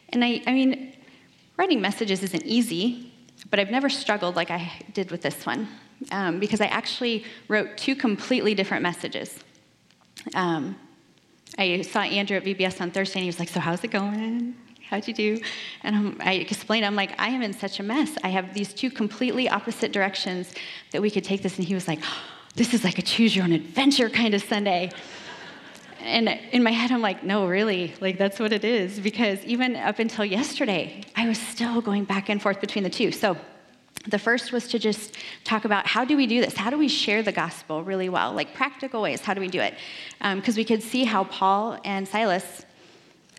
And 0.09 0.23
I, 0.23 0.41
I 0.45 0.53
mean, 0.53 0.93
writing 1.57 1.81
messages 1.81 2.23
isn't 2.23 2.45
easy, 2.45 3.11
but 3.49 3.59
I've 3.59 3.71
never 3.71 3.89
struggled 3.89 4.35
like 4.35 4.51
I 4.51 4.71
did 4.93 5.11
with 5.11 5.21
this 5.21 5.45
one 5.45 5.67
um, 6.11 6.39
because 6.39 6.61
I 6.61 6.65
actually 6.67 7.25
wrote 7.47 7.77
two 7.77 7.95
completely 7.95 8.53
different 8.53 8.83
messages. 8.83 9.39
Um, 10.33 10.75
I 11.57 11.81
saw 11.81 12.01
Andrew 12.01 12.37
at 12.37 12.43
VBS 12.43 12.81
on 12.81 12.91
Thursday, 12.91 13.19
and 13.19 13.23
he 13.23 13.27
was 13.27 13.39
like, 13.39 13.49
So, 13.49 13.59
how's 13.59 13.83
it 13.83 13.91
going? 13.91 14.55
How'd 14.89 15.07
you 15.07 15.13
do? 15.13 15.39
And 15.83 15.95
I'm, 15.95 16.17
I 16.21 16.33
explained, 16.33 16.85
I'm 16.85 16.95
like, 16.95 17.19
I 17.19 17.29
am 17.29 17.41
in 17.41 17.53
such 17.53 17.79
a 17.79 17.83
mess. 17.83 18.17
I 18.23 18.27
have 18.29 18.53
these 18.53 18.73
two 18.73 18.91
completely 18.91 19.49
opposite 19.49 19.91
directions 19.91 20.53
that 20.91 21.01
we 21.01 21.09
could 21.09 21.23
take 21.23 21.41
this. 21.41 21.57
And 21.57 21.67
he 21.67 21.73
was 21.73 21.87
like, 21.87 21.99
This 22.55 22.73
is 22.73 22.83
like 22.83 22.97
a 22.97 23.01
choose 23.01 23.35
your 23.35 23.45
own 23.45 23.53
adventure 23.53 24.09
kind 24.09 24.33
of 24.33 24.43
Sunday. 24.43 24.91
And 26.05 26.29
in 26.51 26.61
my 26.61 26.71
head, 26.71 26.91
I'm 26.91 27.01
like, 27.01 27.23
no, 27.23 27.47
really, 27.47 27.93
like 27.99 28.17
that's 28.17 28.39
what 28.39 28.53
it 28.53 28.63
is. 28.63 28.99
Because 28.99 29.43
even 29.43 29.75
up 29.75 29.99
until 29.99 30.23
yesterday, 30.23 31.03
I 31.15 31.27
was 31.27 31.39
still 31.39 31.81
going 31.81 32.05
back 32.05 32.29
and 32.29 32.41
forth 32.41 32.61
between 32.61 32.83
the 32.83 32.89
two. 32.89 33.11
So 33.11 33.37
the 34.07 34.19
first 34.19 34.51
was 34.51 34.67
to 34.67 34.79
just 34.79 35.15
talk 35.43 35.65
about 35.65 35.87
how 35.87 36.05
do 36.05 36.15
we 36.15 36.27
do 36.27 36.41
this? 36.41 36.55
How 36.55 36.69
do 36.69 36.77
we 36.77 36.87
share 36.87 37.23
the 37.23 37.31
gospel 37.31 37.83
really 37.83 38.09
well? 38.09 38.33
Like 38.33 38.53
practical 38.53 39.01
ways, 39.01 39.21
how 39.21 39.33
do 39.33 39.41
we 39.41 39.47
do 39.47 39.59
it? 39.59 39.73
Because 40.19 40.55
um, 40.55 40.57
we 40.57 40.63
could 40.63 40.83
see 40.83 41.05
how 41.05 41.23
Paul 41.23 41.79
and 41.83 42.07
Silas 42.07 42.65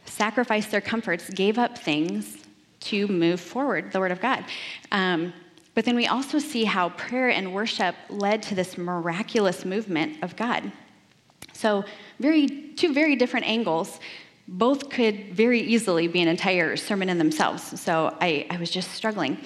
sacrificed 0.05 0.71
their 0.71 0.81
comforts, 0.81 1.31
gave 1.31 1.59
up 1.59 1.79
things 1.79 2.39
to 2.81 3.07
move 3.07 3.41
forward 3.41 3.93
the 3.93 4.01
word 4.01 4.13
of 4.13 4.21
God. 4.21 4.45
Um, 4.91 5.33
but 5.75 5.85
then 5.85 5.95
we 5.95 6.07
also 6.07 6.39
see 6.39 6.65
how 6.65 6.89
prayer 6.91 7.29
and 7.29 7.55
worship 7.55 7.95
led 8.09 8.43
to 8.45 8.55
this 8.55 8.79
miraculous 8.79 9.65
movement 9.65 10.23
of 10.23 10.35
God. 10.35 10.73
So, 11.57 11.85
very, 12.21 12.47
two 12.77 12.93
very 12.93 13.17
different 13.17 13.47
angles. 13.47 13.99
Both 14.49 14.91
could 14.91 15.35
very 15.35 15.61
easily 15.61 16.07
be 16.07 16.21
an 16.21 16.29
entire 16.29 16.77
sermon 16.77 17.09
in 17.09 17.19
themselves. 17.19 17.81
So, 17.81 18.17
I, 18.21 18.47
I 18.51 18.59
was 18.59 18.71
just 18.71 18.93
struggling. 18.93 19.39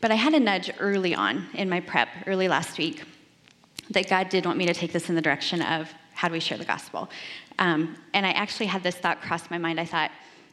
But 0.00 0.10
I 0.10 0.14
had 0.14 0.34
a 0.34 0.40
nudge 0.40 0.70
early 0.78 1.14
on 1.14 1.46
in 1.54 1.68
my 1.68 1.80
prep, 1.80 2.08
early 2.26 2.48
last 2.48 2.78
week, 2.78 3.02
that 3.90 4.08
God 4.08 4.28
did 4.28 4.44
want 4.44 4.58
me 4.58 4.66
to 4.66 4.74
take 4.74 4.92
this 4.92 5.08
in 5.08 5.14
the 5.14 5.22
direction 5.22 5.62
of 5.62 5.92
how 6.12 6.28
do 6.28 6.32
we 6.32 6.40
share 6.40 6.58
the 6.58 6.64
gospel. 6.64 7.08
Um, 7.58 7.96
and 8.12 8.26
I 8.26 8.30
actually 8.30 8.66
had 8.66 8.82
this 8.82 8.96
thought 8.96 9.22
cross 9.22 9.50
my 9.50 9.58
mind. 9.58 9.80
I 9.80 9.84
thought, 9.84 10.10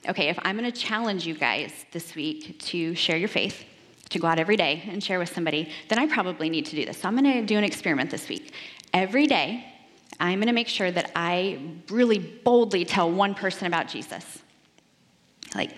okay, 0.07 0.29
if 0.29 0.39
I'm 0.43 0.57
going 0.57 0.71
to 0.71 0.77
challenge 0.77 1.25
you 1.27 1.33
guys 1.33 1.71
this 1.91 2.15
week 2.15 2.59
to 2.59 2.95
share 2.95 3.17
your 3.17 3.29
faith, 3.29 3.65
to 4.09 4.19
go 4.19 4.27
out 4.27 4.39
every 4.39 4.55
day 4.55 4.83
and 4.87 5.03
share 5.03 5.19
with 5.19 5.33
somebody, 5.33 5.69
then 5.89 5.99
I 5.99 6.07
probably 6.07 6.49
need 6.49 6.65
to 6.67 6.75
do 6.75 6.85
this. 6.85 6.99
So 6.99 7.07
I'm 7.07 7.17
going 7.17 7.31
to 7.33 7.45
do 7.45 7.57
an 7.57 7.63
experiment 7.63 8.11
this 8.11 8.29
week. 8.29 8.53
Every 8.93 9.27
day, 9.27 9.65
I'm 10.19 10.39
going 10.39 10.47
to 10.47 10.53
make 10.53 10.67
sure 10.67 10.91
that 10.91 11.11
I 11.15 11.59
really 11.89 12.19
boldly 12.19 12.85
tell 12.85 13.11
one 13.11 13.35
person 13.35 13.67
about 13.67 13.87
Jesus. 13.87 14.39
Like 15.55 15.71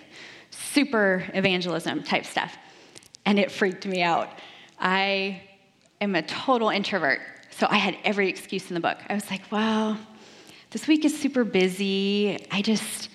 super 0.52 1.26
evangelism 1.34 2.04
type 2.04 2.26
stuff. 2.26 2.58
And 3.26 3.40
it 3.40 3.52
freaked 3.52 3.86
me 3.86 4.02
out. 4.02 4.30
I 4.80 5.42
am 6.02 6.16
a 6.16 6.22
total 6.22 6.70
introvert, 6.70 7.22
so 7.50 7.68
I 7.70 7.78
had 7.78 7.98
every 8.04 8.30
excuse 8.30 8.70
in 8.70 8.76
the 8.76 8.80
book. 8.80 8.98
I 9.10 9.14
was 9.14 9.30
like, 9.32 9.52
well, 9.52 9.98
this 10.72 10.88
week 10.88 11.06
is 11.06 11.18
super 11.18 11.44
busy. 11.44 12.46
I 12.52 12.62
just, 12.62 13.10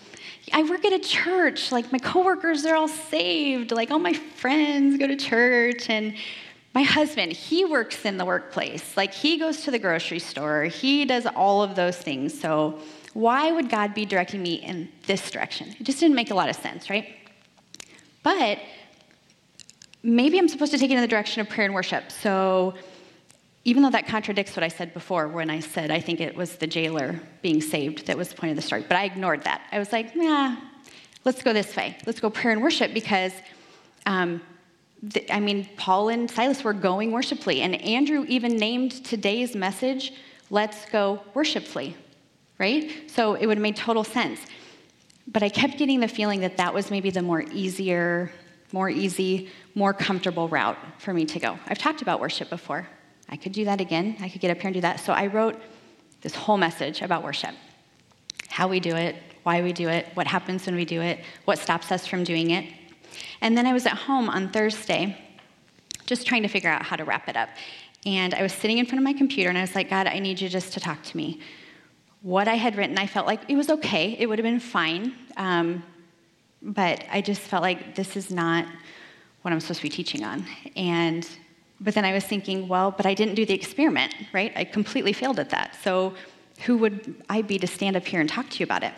I 0.52 0.62
work 0.62 0.84
at 0.84 0.92
a 0.92 0.98
church. 0.98 1.70
Like, 1.70 1.92
my 1.92 1.98
coworkers 1.98 2.64
are 2.64 2.74
all 2.74 2.88
saved. 2.88 3.70
Like, 3.70 3.90
all 3.90 3.98
my 3.98 4.14
friends 4.14 4.96
go 4.96 5.06
to 5.06 5.16
church. 5.16 5.90
And 5.90 6.14
my 6.74 6.82
husband, 6.82 7.32
he 7.32 7.64
works 7.64 8.04
in 8.04 8.16
the 8.16 8.24
workplace. 8.24 8.96
Like, 8.96 9.12
he 9.12 9.38
goes 9.38 9.62
to 9.64 9.70
the 9.70 9.78
grocery 9.78 10.20
store, 10.20 10.64
he 10.64 11.04
does 11.04 11.26
all 11.26 11.62
of 11.62 11.74
those 11.74 11.96
things. 11.96 12.38
So, 12.38 12.78
why 13.12 13.50
would 13.50 13.68
God 13.68 13.92
be 13.92 14.04
directing 14.04 14.40
me 14.40 14.54
in 14.54 14.88
this 15.06 15.30
direction? 15.32 15.74
It 15.80 15.82
just 15.82 15.98
didn't 15.98 16.14
make 16.14 16.30
a 16.30 16.34
lot 16.34 16.48
of 16.48 16.54
sense, 16.54 16.88
right? 16.88 17.08
But 18.22 18.60
maybe 20.02 20.38
I'm 20.38 20.46
supposed 20.46 20.70
to 20.72 20.78
take 20.78 20.90
it 20.90 20.94
in 20.94 21.00
the 21.00 21.08
direction 21.08 21.40
of 21.40 21.48
prayer 21.48 21.64
and 21.64 21.74
worship. 21.74 22.12
So, 22.12 22.74
even 23.64 23.82
though 23.82 23.90
that 23.90 24.06
contradicts 24.06 24.56
what 24.56 24.62
I 24.62 24.68
said 24.68 24.94
before 24.94 25.28
when 25.28 25.50
I 25.50 25.60
said 25.60 25.90
I 25.90 26.00
think 26.00 26.20
it 26.20 26.34
was 26.34 26.56
the 26.56 26.66
jailer 26.66 27.20
being 27.42 27.60
saved 27.60 28.06
that 28.06 28.16
was 28.16 28.28
the 28.28 28.34
point 28.34 28.50
of 28.50 28.56
the 28.56 28.62
story, 28.62 28.84
but 28.86 28.96
I 28.96 29.04
ignored 29.04 29.44
that. 29.44 29.62
I 29.70 29.78
was 29.78 29.92
like, 29.92 30.16
nah, 30.16 30.56
let's 31.24 31.42
go 31.42 31.52
this 31.52 31.74
way. 31.76 31.96
Let's 32.06 32.20
go 32.20 32.30
prayer 32.30 32.52
and 32.52 32.62
worship 32.62 32.94
because 32.94 33.32
um, 34.06 34.40
I 35.30 35.40
mean, 35.40 35.68
Paul 35.76 36.10
and 36.10 36.30
Silas 36.30 36.62
were 36.62 36.74
going 36.74 37.10
worshipfully, 37.12 37.62
and 37.62 37.74
Andrew 37.82 38.24
even 38.28 38.56
named 38.56 39.04
today's 39.04 39.54
message, 39.54 40.12
Let's 40.50 40.84
Go 40.86 41.22
Worshipfully, 41.32 41.96
right? 42.58 43.10
So 43.10 43.34
it 43.34 43.46
would 43.46 43.56
have 43.56 43.62
made 43.62 43.76
total 43.76 44.04
sense. 44.04 44.40
But 45.26 45.42
I 45.42 45.48
kept 45.48 45.78
getting 45.78 46.00
the 46.00 46.08
feeling 46.08 46.40
that 46.40 46.56
that 46.58 46.74
was 46.74 46.90
maybe 46.90 47.10
the 47.10 47.22
more 47.22 47.42
easier, 47.52 48.30
more 48.72 48.90
easy, 48.90 49.50
more 49.74 49.94
comfortable 49.94 50.48
route 50.48 50.76
for 50.98 51.14
me 51.14 51.24
to 51.24 51.38
go. 51.38 51.58
I've 51.66 51.78
talked 51.78 52.02
about 52.02 52.20
worship 52.20 52.50
before. 52.50 52.86
I 53.28 53.36
could 53.36 53.52
do 53.52 53.64
that 53.64 53.80
again. 53.80 54.16
I 54.20 54.28
could 54.28 54.40
get 54.40 54.50
up 54.50 54.58
here 54.58 54.66
and 54.66 54.74
do 54.74 54.80
that. 54.80 55.00
So 55.00 55.12
I 55.12 55.28
wrote 55.28 55.60
this 56.20 56.34
whole 56.34 56.58
message 56.58 57.00
about 57.00 57.22
worship 57.22 57.54
how 58.48 58.66
we 58.66 58.80
do 58.80 58.96
it, 58.96 59.14
why 59.44 59.62
we 59.62 59.72
do 59.72 59.88
it, 59.88 60.08
what 60.14 60.26
happens 60.26 60.66
when 60.66 60.74
we 60.74 60.84
do 60.84 61.00
it, 61.00 61.24
what 61.44 61.58
stops 61.58 61.92
us 61.92 62.06
from 62.06 62.24
doing 62.24 62.50
it. 62.50 62.66
And 63.40 63.56
then 63.56 63.66
I 63.66 63.72
was 63.72 63.86
at 63.86 63.96
home 63.96 64.28
on 64.28 64.50
Thursday 64.50 65.16
just 66.06 66.26
trying 66.26 66.42
to 66.42 66.48
figure 66.48 66.70
out 66.70 66.82
how 66.82 66.96
to 66.96 67.04
wrap 67.04 67.28
it 67.28 67.36
up. 67.36 67.48
And 68.06 68.34
I 68.34 68.42
was 68.42 68.52
sitting 68.52 68.78
in 68.78 68.86
front 68.86 68.98
of 68.98 69.04
my 69.04 69.12
computer 69.12 69.48
and 69.48 69.58
I 69.58 69.60
was 69.60 69.74
like, 69.74 69.90
God, 69.90 70.06
I 70.06 70.18
need 70.18 70.40
you 70.40 70.48
just 70.48 70.72
to 70.72 70.80
talk 70.80 71.02
to 71.02 71.16
me. 71.16 71.40
What 72.22 72.48
I 72.48 72.54
had 72.54 72.76
written, 72.76 72.98
I 72.98 73.06
felt 73.06 73.26
like 73.26 73.40
it 73.48 73.56
was 73.56 73.70
okay, 73.70 74.16
it 74.18 74.26
would 74.26 74.38
have 74.38 74.44
been 74.44 74.60
fine. 74.60 75.14
Um, 75.36 75.82
but 76.62 77.04
I 77.10 77.20
just 77.20 77.40
felt 77.40 77.62
like 77.62 77.94
this 77.94 78.16
is 78.16 78.30
not 78.30 78.66
what 79.42 79.52
I'm 79.52 79.60
supposed 79.60 79.80
to 79.80 79.84
be 79.84 79.90
teaching 79.90 80.24
on. 80.24 80.44
And 80.76 81.26
but 81.82 81.94
then 81.94 82.04
I 82.04 82.12
was 82.12 82.24
thinking, 82.24 82.68
well, 82.68 82.90
but 82.90 83.06
I 83.06 83.14
didn't 83.14 83.36
do 83.36 83.46
the 83.46 83.54
experiment, 83.54 84.14
right? 84.34 84.52
I 84.54 84.64
completely 84.64 85.14
failed 85.14 85.38
at 85.38 85.48
that. 85.50 85.76
So 85.82 86.14
who 86.66 86.76
would 86.76 87.22
I 87.30 87.40
be 87.40 87.58
to 87.58 87.66
stand 87.66 87.96
up 87.96 88.06
here 88.06 88.20
and 88.20 88.28
talk 88.28 88.50
to 88.50 88.58
you 88.58 88.64
about 88.64 88.82
it? 88.82 88.92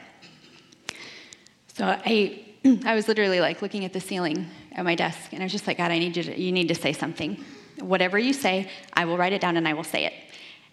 So 1.69 1.87
I 1.87 2.45
I 2.85 2.95
was 2.95 3.09
literally 3.09 3.40
like 3.40 3.62
looking 3.62 3.85
at 3.85 3.92
the 3.92 4.00
ceiling 4.00 4.49
at 4.73 4.85
my 4.85 4.95
desk, 4.95 5.33
and 5.33 5.42
I 5.42 5.45
was 5.45 5.52
just 5.52 5.66
like, 5.66 5.78
God, 5.78 5.90
I 5.90 5.99
need 5.99 6.16
you 6.16 6.23
to, 6.25 6.40
you 6.40 6.52
need 6.52 6.69
to 6.69 6.75
say 6.75 6.92
something. 6.92 7.42
Whatever 7.81 8.19
you 8.19 8.33
say, 8.33 8.71
I 8.92 9.04
will 9.04 9.16
write 9.16 9.33
it 9.33 9.40
down 9.40 9.57
and 9.57 9.66
I 9.66 9.75
will 9.75 9.85
say 9.85 10.04
it. 10.04 10.12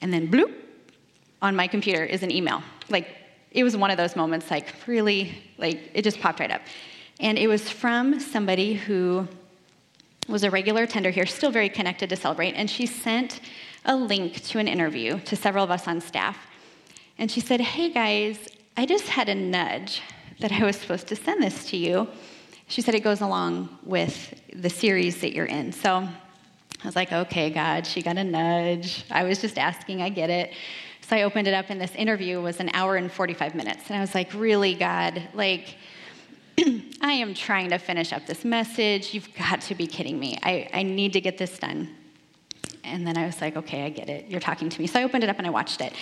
And 0.01 0.13
then 0.13 0.29
bloop, 0.29 0.53
on 1.41 1.55
my 1.55 1.67
computer 1.67 2.03
is 2.03 2.23
an 2.23 2.31
email. 2.31 2.61
Like, 2.89 3.07
it 3.51 3.63
was 3.63 3.75
one 3.75 3.91
of 3.91 3.97
those 3.97 4.15
moments, 4.15 4.51
like, 4.51 4.73
really, 4.85 5.41
like, 5.57 5.79
it 5.93 6.03
just 6.03 6.19
popped 6.19 6.39
right 6.39 6.51
up. 6.51 6.61
And 7.19 7.37
it 7.37 7.47
was 7.47 7.69
from 7.69 8.19
somebody 8.19 8.73
who 8.73 9.27
was 10.27 10.43
a 10.43 10.51
regular 10.51 10.83
attender 10.83 11.09
here, 11.09 11.25
still 11.25 11.51
very 11.51 11.69
connected 11.69 12.09
to 12.09 12.15
Celebrate, 12.15 12.53
and 12.53 12.69
she 12.69 12.85
sent 12.85 13.39
a 13.85 13.95
link 13.95 14.43
to 14.43 14.59
an 14.59 14.67
interview 14.67 15.19
to 15.21 15.35
several 15.35 15.63
of 15.63 15.71
us 15.71 15.87
on 15.87 16.01
staff. 16.01 16.37
And 17.17 17.31
she 17.31 17.39
said, 17.39 17.59
Hey 17.59 17.89
guys, 17.89 18.37
I 18.77 18.85
just 18.85 19.07
had 19.07 19.27
a 19.27 19.35
nudge 19.35 20.01
that 20.39 20.51
I 20.51 20.63
was 20.63 20.75
supposed 20.75 21.07
to 21.07 21.15
send 21.15 21.43
this 21.43 21.65
to 21.69 21.77
you. 21.77 22.07
She 22.67 22.81
said 22.81 22.95
it 22.95 23.03
goes 23.03 23.21
along 23.21 23.77
with 23.83 24.39
the 24.53 24.69
series 24.69 25.21
that 25.21 25.33
you're 25.33 25.45
in. 25.45 25.71
So 25.71 26.07
I 26.81 26.85
was 26.85 26.95
like, 26.95 27.11
okay, 27.11 27.49
God, 27.49 27.85
she 27.85 28.01
got 28.01 28.17
a 28.17 28.23
nudge. 28.23 29.03
I 29.11 29.23
was 29.23 29.41
just 29.41 29.57
asking, 29.57 30.01
I 30.01 30.09
get 30.09 30.29
it. 30.29 30.53
So 31.01 31.15
I 31.15 31.23
opened 31.23 31.47
it 31.47 31.53
up, 31.53 31.65
and 31.69 31.81
this 31.81 31.93
interview 31.95 32.39
was 32.39 32.59
an 32.59 32.69
hour 32.73 32.95
and 32.95 33.11
45 33.11 33.55
minutes. 33.55 33.85
And 33.87 33.97
I 33.97 33.99
was 33.99 34.13
like, 34.13 34.33
really, 34.33 34.75
God? 34.75 35.21
Like, 35.33 35.75
I 37.01 37.13
am 37.13 37.33
trying 37.33 37.69
to 37.71 37.79
finish 37.79 38.13
up 38.13 38.27
this 38.27 38.45
message. 38.45 39.13
You've 39.13 39.33
got 39.35 39.61
to 39.61 39.75
be 39.75 39.87
kidding 39.87 40.19
me. 40.19 40.37
I, 40.43 40.69
I 40.71 40.83
need 40.83 41.13
to 41.13 41.21
get 41.21 41.37
this 41.37 41.57
done. 41.57 41.89
And 42.83 43.05
then 43.05 43.17
I 43.17 43.25
was 43.25 43.41
like, 43.41 43.57
okay, 43.57 43.85
I 43.85 43.89
get 43.89 44.09
it. 44.09 44.27
You're 44.27 44.39
talking 44.39 44.69
to 44.69 44.79
me. 44.79 44.87
So 44.87 44.99
I 44.99 45.03
opened 45.03 45.23
it 45.23 45.29
up 45.29 45.37
and 45.37 45.47
I 45.47 45.49
watched 45.49 45.81
it. 45.81 45.93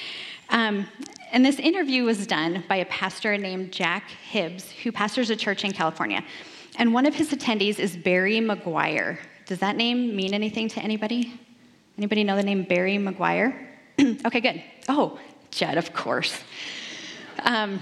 Um, 0.50 0.88
and 1.32 1.46
this 1.46 1.60
interview 1.60 2.04
was 2.04 2.26
done 2.26 2.64
by 2.70 2.78
a 2.78 2.86
pastor 2.86 3.38
named 3.38 3.72
Jack 3.72 4.10
Hibbs, 4.10 4.72
who 4.84 4.92
pastors 4.92 5.30
a 5.30 5.36
church 5.36 5.64
in 5.64 5.72
California. 5.72 6.24
And 6.78 6.94
one 6.94 7.06
of 7.06 7.16
his 7.16 7.32
attendees 7.32 7.80
is 7.80 7.98
Barry 7.98 8.40
Meguiar. 8.40 9.18
Does 9.46 9.60
that 9.60 9.76
name 9.76 10.16
mean 10.16 10.34
anything 10.34 10.70
to 10.70 10.80
anybody? 10.80 11.40
Anybody 11.98 12.24
know 12.24 12.36
the 12.36 12.44
name 12.44 12.64
Barry 12.64 12.98
Meguiar? 12.98 13.58
okay, 14.26 14.40
good. 14.40 14.64
Oh, 14.88 15.20
Jed, 15.52 15.78
of 15.78 15.94
course. 15.94 16.40
Um, 17.44 17.82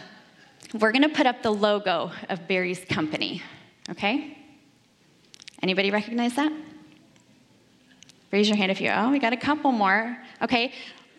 we're 0.74 0.92
going 0.92 1.04
to 1.04 1.10
put 1.10 1.26
up 1.26 1.44
the 1.44 1.52
logo 1.52 2.12
of 2.30 2.48
Barry's 2.48 2.84
company, 2.86 3.42
okay? 3.90 4.38
Anybody 5.62 5.92
recognize 5.92 6.36
that? 6.36 6.52
Raise 8.32 8.48
your 8.48 8.58
hand 8.58 8.72
if 8.72 8.82
you, 8.82 8.90
oh, 8.90 9.12
we 9.12 9.20
got 9.20 9.34
a 9.34 9.38
couple 9.38 9.72
more. 9.72 10.18
Okay, 10.42 10.74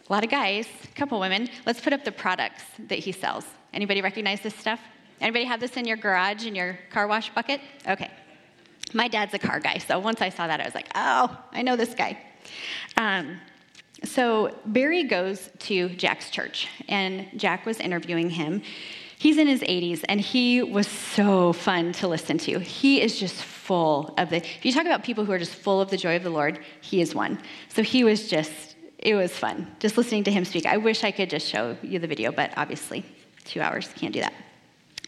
a 0.08 0.12
lot 0.12 0.24
of 0.24 0.30
guys, 0.30 0.68
a 0.84 0.94
couple 0.94 1.18
women. 1.18 1.48
Let's 1.64 1.80
put 1.80 1.92
up 1.92 2.04
the 2.04 2.12
products 2.12 2.62
that 2.88 2.98
he 2.98 3.12
sells. 3.12 3.44
Anybody 3.72 4.02
recognize 4.02 4.40
this 4.40 4.54
stuff? 4.54 4.80
Anybody 5.20 5.44
have 5.44 5.60
this 5.60 5.76
in 5.76 5.84
your 5.84 5.96
garage, 5.96 6.46
in 6.46 6.54
your 6.54 6.78
car 6.90 7.06
wash 7.06 7.30
bucket? 7.30 7.60
Okay. 7.88 8.10
My 8.92 9.08
dad's 9.08 9.34
a 9.34 9.38
car 9.38 9.58
guy, 9.58 9.78
so 9.78 9.98
once 9.98 10.22
I 10.22 10.28
saw 10.28 10.46
that, 10.46 10.60
I 10.60 10.64
was 10.64 10.74
like, 10.74 10.88
oh, 10.94 11.36
I 11.52 11.62
know 11.62 11.74
this 11.74 11.94
guy. 11.94 12.18
Um, 12.96 13.38
so 14.04 14.56
Barry 14.66 15.04
goes 15.04 15.50
to 15.60 15.88
Jack's 15.90 16.30
church, 16.30 16.68
and 16.88 17.26
Jack 17.36 17.66
was 17.66 17.80
interviewing 17.80 18.30
him. 18.30 18.62
He's 19.18 19.38
in 19.38 19.48
his 19.48 19.62
80s, 19.62 20.04
and 20.08 20.20
he 20.20 20.62
was 20.62 20.86
so 20.86 21.52
fun 21.52 21.92
to 21.94 22.06
listen 22.06 22.38
to. 22.38 22.60
He 22.60 23.00
is 23.00 23.18
just 23.18 23.34
full 23.34 24.14
of 24.18 24.30
the, 24.30 24.36
if 24.36 24.64
you 24.64 24.72
talk 24.72 24.84
about 24.84 25.02
people 25.02 25.24
who 25.24 25.32
are 25.32 25.38
just 25.38 25.54
full 25.54 25.80
of 25.80 25.90
the 25.90 25.96
joy 25.96 26.16
of 26.16 26.22
the 26.22 26.30
Lord, 26.30 26.60
he 26.82 27.00
is 27.00 27.14
one. 27.14 27.38
So 27.68 27.82
he 27.82 28.04
was 28.04 28.28
just, 28.28 28.65
it 29.06 29.14
was 29.14 29.30
fun 29.30 29.70
just 29.78 29.96
listening 29.96 30.24
to 30.24 30.32
him 30.32 30.44
speak. 30.44 30.66
I 30.66 30.78
wish 30.78 31.04
I 31.04 31.12
could 31.12 31.30
just 31.30 31.46
show 31.46 31.76
you 31.80 32.00
the 32.00 32.08
video, 32.08 32.32
but 32.32 32.50
obviously, 32.56 33.04
two 33.44 33.60
hours, 33.60 33.88
can't 33.94 34.12
do 34.12 34.20
that. 34.20 34.34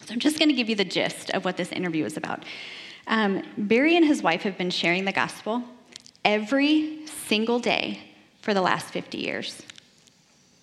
So 0.05 0.13
I'm 0.13 0.19
just 0.19 0.39
going 0.39 0.47
to 0.47 0.55
give 0.55 0.69
you 0.69 0.75
the 0.75 0.85
gist 0.85 1.29
of 1.31 1.43
what 1.43 1.57
this 1.57 1.73
interview 1.73 2.05
is 2.05 2.15
about. 2.15 2.45
Um, 3.07 3.43
Barry 3.57 3.97
and 3.97 4.05
his 4.05 4.23
wife 4.23 4.43
have 4.43 4.57
been 4.57 4.69
sharing 4.69 5.03
the 5.03 5.11
gospel 5.11 5.63
every 6.23 7.05
single 7.27 7.59
day 7.59 7.99
for 8.41 8.53
the 8.53 8.61
last 8.61 8.87
50 8.87 9.17
years. 9.17 9.61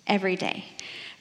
Every 0.07 0.35
day. 0.35 0.65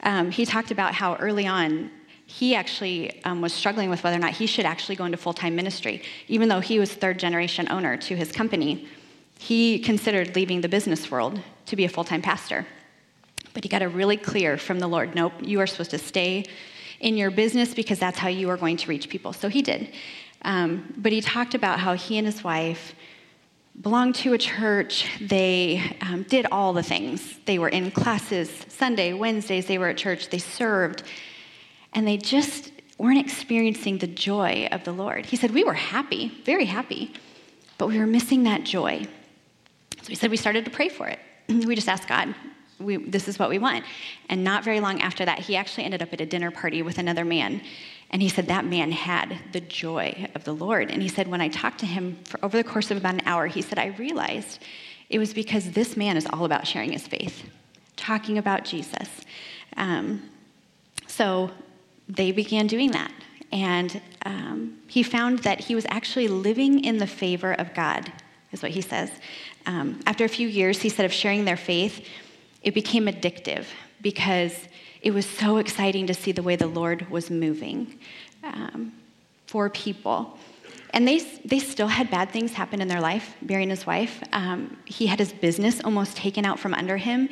Um, 0.03 0.31
he 0.31 0.47
talked 0.47 0.71
about 0.71 0.95
how 0.95 1.17
early 1.17 1.47
on 1.47 1.91
he 2.25 2.55
actually 2.55 3.23
um, 3.25 3.43
was 3.43 3.53
struggling 3.53 3.91
with 3.91 4.03
whether 4.03 4.17
or 4.17 4.21
not 4.21 4.33
he 4.33 4.47
should 4.47 4.65
actually 4.65 4.97
go 4.97 5.05
into 5.05 5.19
full 5.19 5.35
time 5.35 5.55
ministry. 5.55 6.03
Even 6.29 6.49
though 6.49 6.61
he 6.61 6.79
was 6.79 6.95
third 6.95 7.19
generation 7.19 7.69
owner 7.71 7.99
to 7.99 8.17
his 8.17 8.33
company, 8.33 8.89
he 9.39 9.79
considered 9.79 10.35
leaving 10.35 10.63
the 10.63 10.69
business 10.69 11.11
world 11.11 11.43
to 11.67 11.77
be 11.77 11.85
a 11.85 11.89
full 11.89 12.05
time 12.05 12.23
pastor. 12.23 12.67
But 13.55 13.65
he 13.65 13.69
got 13.69 13.83
a 13.83 13.89
really 13.89 14.17
clear 14.17 14.57
from 14.59 14.81
the 14.81 14.87
Lord 14.87 15.15
nope, 15.15 15.33
you 15.43 15.61
are 15.61 15.67
supposed 15.67 15.91
to 15.91 15.99
stay 15.99 16.45
in 17.01 17.17
your 17.17 17.31
business 17.31 17.75
because 17.75 17.99
that's 17.99 18.19
how 18.19 18.29
you 18.29 18.49
are 18.51 18.57
going 18.57 18.77
to 18.79 18.89
reach 18.89 19.09
people. 19.09 19.33
So 19.33 19.49
he 19.49 19.63
did. 19.63 19.93
Um, 20.43 20.95
but 20.97 21.13
he 21.13 21.21
talked 21.21 21.55
about 21.55 21.79
how 21.79 21.95
he 21.95 22.19
and 22.19 22.27
his 22.27 22.45
wife 22.45 22.95
belonged 23.81 24.15
to 24.17 24.33
a 24.33 24.39
church. 24.39 25.07
They 25.21 25.97
um, 26.01 26.23
did 26.25 26.47
all 26.51 26.73
the 26.73 26.83
things. 26.83 27.39
They 27.45 27.59
were 27.59 27.69
in 27.69 27.91
classes 27.91 28.51
Sunday, 28.69 29.13
Wednesdays, 29.13 29.67
they 29.67 29.79
were 29.79 29.89
at 29.89 29.97
church, 29.97 30.31
they 30.31 30.39
served, 30.39 31.03
and 31.93 32.07
they 32.07 32.17
just 32.17 32.73
weren't 32.99 33.19
experiencing 33.19 33.99
the 33.99 34.07
joy 34.07 34.69
of 34.73 34.85
the 34.85 34.93
Lord. 34.93 35.27
He 35.27 35.37
said, 35.37 35.53
We 35.53 35.65
were 35.65 35.75
happy, 35.75 36.29
very 36.45 36.65
happy, 36.65 37.13
but 37.79 37.89
we 37.89 37.99
were 37.99 38.07
missing 38.07 38.45
that 38.45 38.65
joy. 38.65 39.07
So 40.03 40.09
he 40.09 40.15
said, 40.15 40.31
We 40.31 40.37
started 40.37 40.65
to 40.65 40.71
pray 40.71 40.89
for 40.89 41.07
it. 41.09 41.19
We 41.49 41.75
just 41.75 41.89
asked 41.89 42.09
God, 42.09 42.35
we, 42.79 42.97
this 42.97 43.29
is 43.29 43.39
what 43.39 43.49
we 43.49 43.59
want. 43.59 43.85
And 44.29 44.45
not 44.45 44.65
very 44.65 44.81
long 44.81 45.01
after 45.01 45.25
that, 45.25 45.39
he 45.39 45.57
actually 45.57 45.85
ended 45.85 46.03
up 46.03 46.13
at 46.13 46.21
a 46.21 46.27
dinner 46.27 46.51
party 46.51 46.83
with 46.83 46.99
another 46.99 47.25
man. 47.25 47.63
And 48.11 48.23
he 48.23 48.29
said 48.29 48.47
that 48.49 48.65
man 48.65 48.93
had 48.93 49.39
the 49.53 49.61
joy 49.61 50.29
of 50.35 50.45
the 50.45 50.55
Lord. 50.55 50.91
And 50.91 51.03
he 51.03 51.09
said, 51.09 51.27
when 51.27 51.41
I 51.41 51.49
talked 51.49 51.81
to 51.81 51.87
him 51.87 52.19
for 52.25 52.45
over 52.45 52.57
the 52.57 52.65
course 52.65 52.91
of 52.91 52.97
about 52.97 53.15
an 53.15 53.23
hour, 53.27 53.47
he 53.47 53.63
said, 53.63 53.79
I 53.79 53.87
realized 53.99 54.63
it 55.09 55.19
was 55.19 55.33
because 55.33 55.71
this 55.73 55.97
man 55.97 56.17
is 56.17 56.27
all 56.27 56.45
about 56.45 56.67
sharing 56.67 56.93
his 56.93 57.07
faith, 57.07 57.45
talking 57.97 58.39
about 58.39 58.65
Jesus. 58.65 59.09
Um, 59.77 60.31
so 61.07 61.51
they 62.09 62.33
began 62.33 62.67
doing 62.67 62.93
that. 62.93 63.13
And 63.53 64.01
um, 64.25 64.79
he 64.87 65.03
found 65.03 65.41
that 65.41 65.61
he 65.61 65.75
was 65.75 65.87
actually 65.89 66.29
living 66.29 66.85
in 66.85 66.99
the 66.99 67.07
favor 67.07 67.53
of 67.53 67.75
God, 67.75 68.13
is 68.53 68.63
what 68.63 68.73
he 68.73 68.81
says. 68.81 69.11
Um, 69.67 70.01
after 70.07 70.25
a 70.25 70.29
few 70.29 70.49
years, 70.49 70.81
he 70.81 70.89
said, 70.89 71.05
of 71.05 71.13
sharing 71.13 71.45
their 71.45 71.57
faith, 71.57 72.07
it 72.63 72.75
became 72.75 73.07
addictive 73.07 73.67
because 74.01 74.55
it 75.03 75.13
was 75.13 75.27
so 75.27 75.59
exciting 75.59 76.07
to 76.07 76.15
see 76.15 76.33
the 76.33 76.43
way 76.43 76.57
the 76.57 76.67
Lord 76.67 77.11
was 77.11 77.31
moving 77.31 77.99
um, 78.43 78.93
for 79.47 79.69
people. 79.71 80.39
And 80.91 81.07
they, 81.07 81.19
they 81.45 81.59
still 81.59 81.89
had 81.89 82.11
bad 82.11 82.31
things 82.31 82.53
happen 82.53 82.81
in 82.81 82.89
their 82.89 83.01
life, 83.01 83.37
Barry 83.43 83.63
and 83.63 83.71
his 83.71 83.87
wife. 83.87 84.23
Um, 84.33 84.77
he 84.85 85.07
had 85.07 85.19
his 85.19 85.33
business 85.33 85.81
almost 85.85 86.17
taken 86.17 86.45
out 86.45 86.59
from 86.59 86.75
under 86.75 86.97
him. 86.97 87.29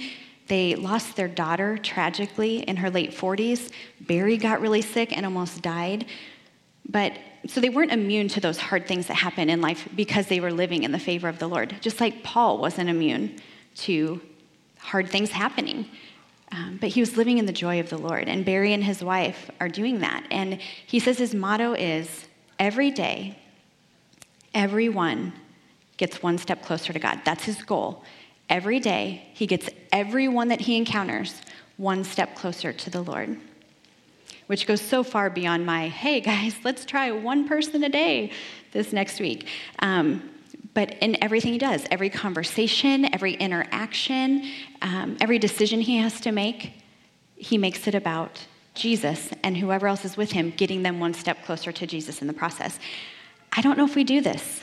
They 0.48 0.74
lost 0.74 1.16
their 1.16 1.28
daughter 1.28 1.78
tragically 1.78 2.58
in 2.58 2.76
her 2.76 2.90
late 2.90 3.12
40s. 3.12 3.70
Barry 4.00 4.36
got 4.36 4.60
really 4.60 4.82
sick 4.82 5.16
and 5.16 5.24
almost 5.24 5.62
died. 5.62 6.06
But 6.86 7.16
so 7.46 7.60
they 7.60 7.68
weren't 7.68 7.92
immune 7.92 8.28
to 8.28 8.40
those 8.40 8.58
hard 8.58 8.86
things 8.86 9.06
that 9.08 9.14
happen 9.14 9.50
in 9.50 9.60
life 9.60 9.88
because 9.94 10.26
they 10.26 10.40
were 10.40 10.52
living 10.52 10.82
in 10.82 10.92
the 10.92 10.98
favor 10.98 11.28
of 11.28 11.38
the 11.38 11.46
Lord, 11.46 11.76
just 11.80 12.00
like 12.00 12.22
Paul 12.22 12.58
wasn't 12.58 12.88
immune 12.88 13.36
to 13.76 14.20
hard 14.78 15.08
things 15.08 15.30
happening. 15.30 15.86
Um, 16.52 16.78
but 16.80 16.90
he 16.90 17.00
was 17.00 17.16
living 17.16 17.38
in 17.38 17.46
the 17.46 17.52
joy 17.52 17.80
of 17.80 17.90
the 17.90 17.98
Lord. 17.98 18.28
And 18.28 18.44
Barry 18.44 18.72
and 18.72 18.84
his 18.84 19.02
wife 19.02 19.50
are 19.60 19.68
doing 19.68 20.00
that. 20.00 20.24
And 20.30 20.60
he 20.86 21.00
says 21.00 21.18
his 21.18 21.34
motto 21.34 21.72
is 21.72 22.26
every 22.58 22.90
day, 22.90 23.38
everyone 24.54 25.32
gets 25.96 26.22
one 26.22 26.38
step 26.38 26.62
closer 26.62 26.92
to 26.92 26.98
God. 26.98 27.20
That's 27.24 27.44
his 27.44 27.62
goal. 27.62 28.04
Every 28.48 28.78
day, 28.78 29.28
he 29.32 29.46
gets 29.46 29.68
everyone 29.90 30.48
that 30.48 30.60
he 30.60 30.76
encounters 30.76 31.40
one 31.76 32.04
step 32.04 32.36
closer 32.36 32.72
to 32.72 32.90
the 32.90 33.02
Lord, 33.02 33.38
which 34.46 34.66
goes 34.66 34.80
so 34.80 35.02
far 35.02 35.30
beyond 35.30 35.64
my, 35.64 35.88
hey 35.88 36.20
guys, 36.20 36.54
let's 36.64 36.84
try 36.84 37.10
one 37.10 37.48
person 37.48 37.82
a 37.84 37.88
day 37.88 38.30
this 38.72 38.92
next 38.92 39.20
week. 39.20 39.48
Um, 39.78 40.30
but 40.74 40.96
in 41.00 41.22
everything 41.22 41.52
he 41.52 41.58
does, 41.58 41.84
every 41.90 42.10
conversation, 42.10 43.12
every 43.14 43.34
interaction, 43.34 44.50
um, 44.82 45.16
every 45.20 45.38
decision 45.38 45.80
he 45.80 45.98
has 45.98 46.20
to 46.22 46.32
make, 46.32 46.72
he 47.36 47.56
makes 47.58 47.86
it 47.86 47.94
about 47.94 48.46
Jesus 48.74 49.30
and 49.44 49.56
whoever 49.56 49.86
else 49.86 50.04
is 50.04 50.16
with 50.16 50.32
him, 50.32 50.50
getting 50.50 50.82
them 50.82 50.98
one 50.98 51.14
step 51.14 51.44
closer 51.44 51.70
to 51.70 51.86
Jesus 51.86 52.20
in 52.20 52.26
the 52.26 52.32
process. 52.32 52.78
I 53.52 53.60
don't 53.60 53.78
know 53.78 53.84
if 53.84 53.94
we 53.94 54.02
do 54.02 54.20
this. 54.20 54.62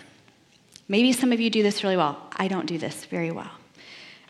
Maybe 0.89 1.13
some 1.13 1.31
of 1.31 1.39
you 1.39 1.49
do 1.49 1.63
this 1.63 1.81
really 1.83 1.95
well. 1.95 2.21
I 2.35 2.49
don't 2.49 2.65
do 2.65 2.77
this 2.77 3.05
very 3.05 3.31
well. 3.31 3.51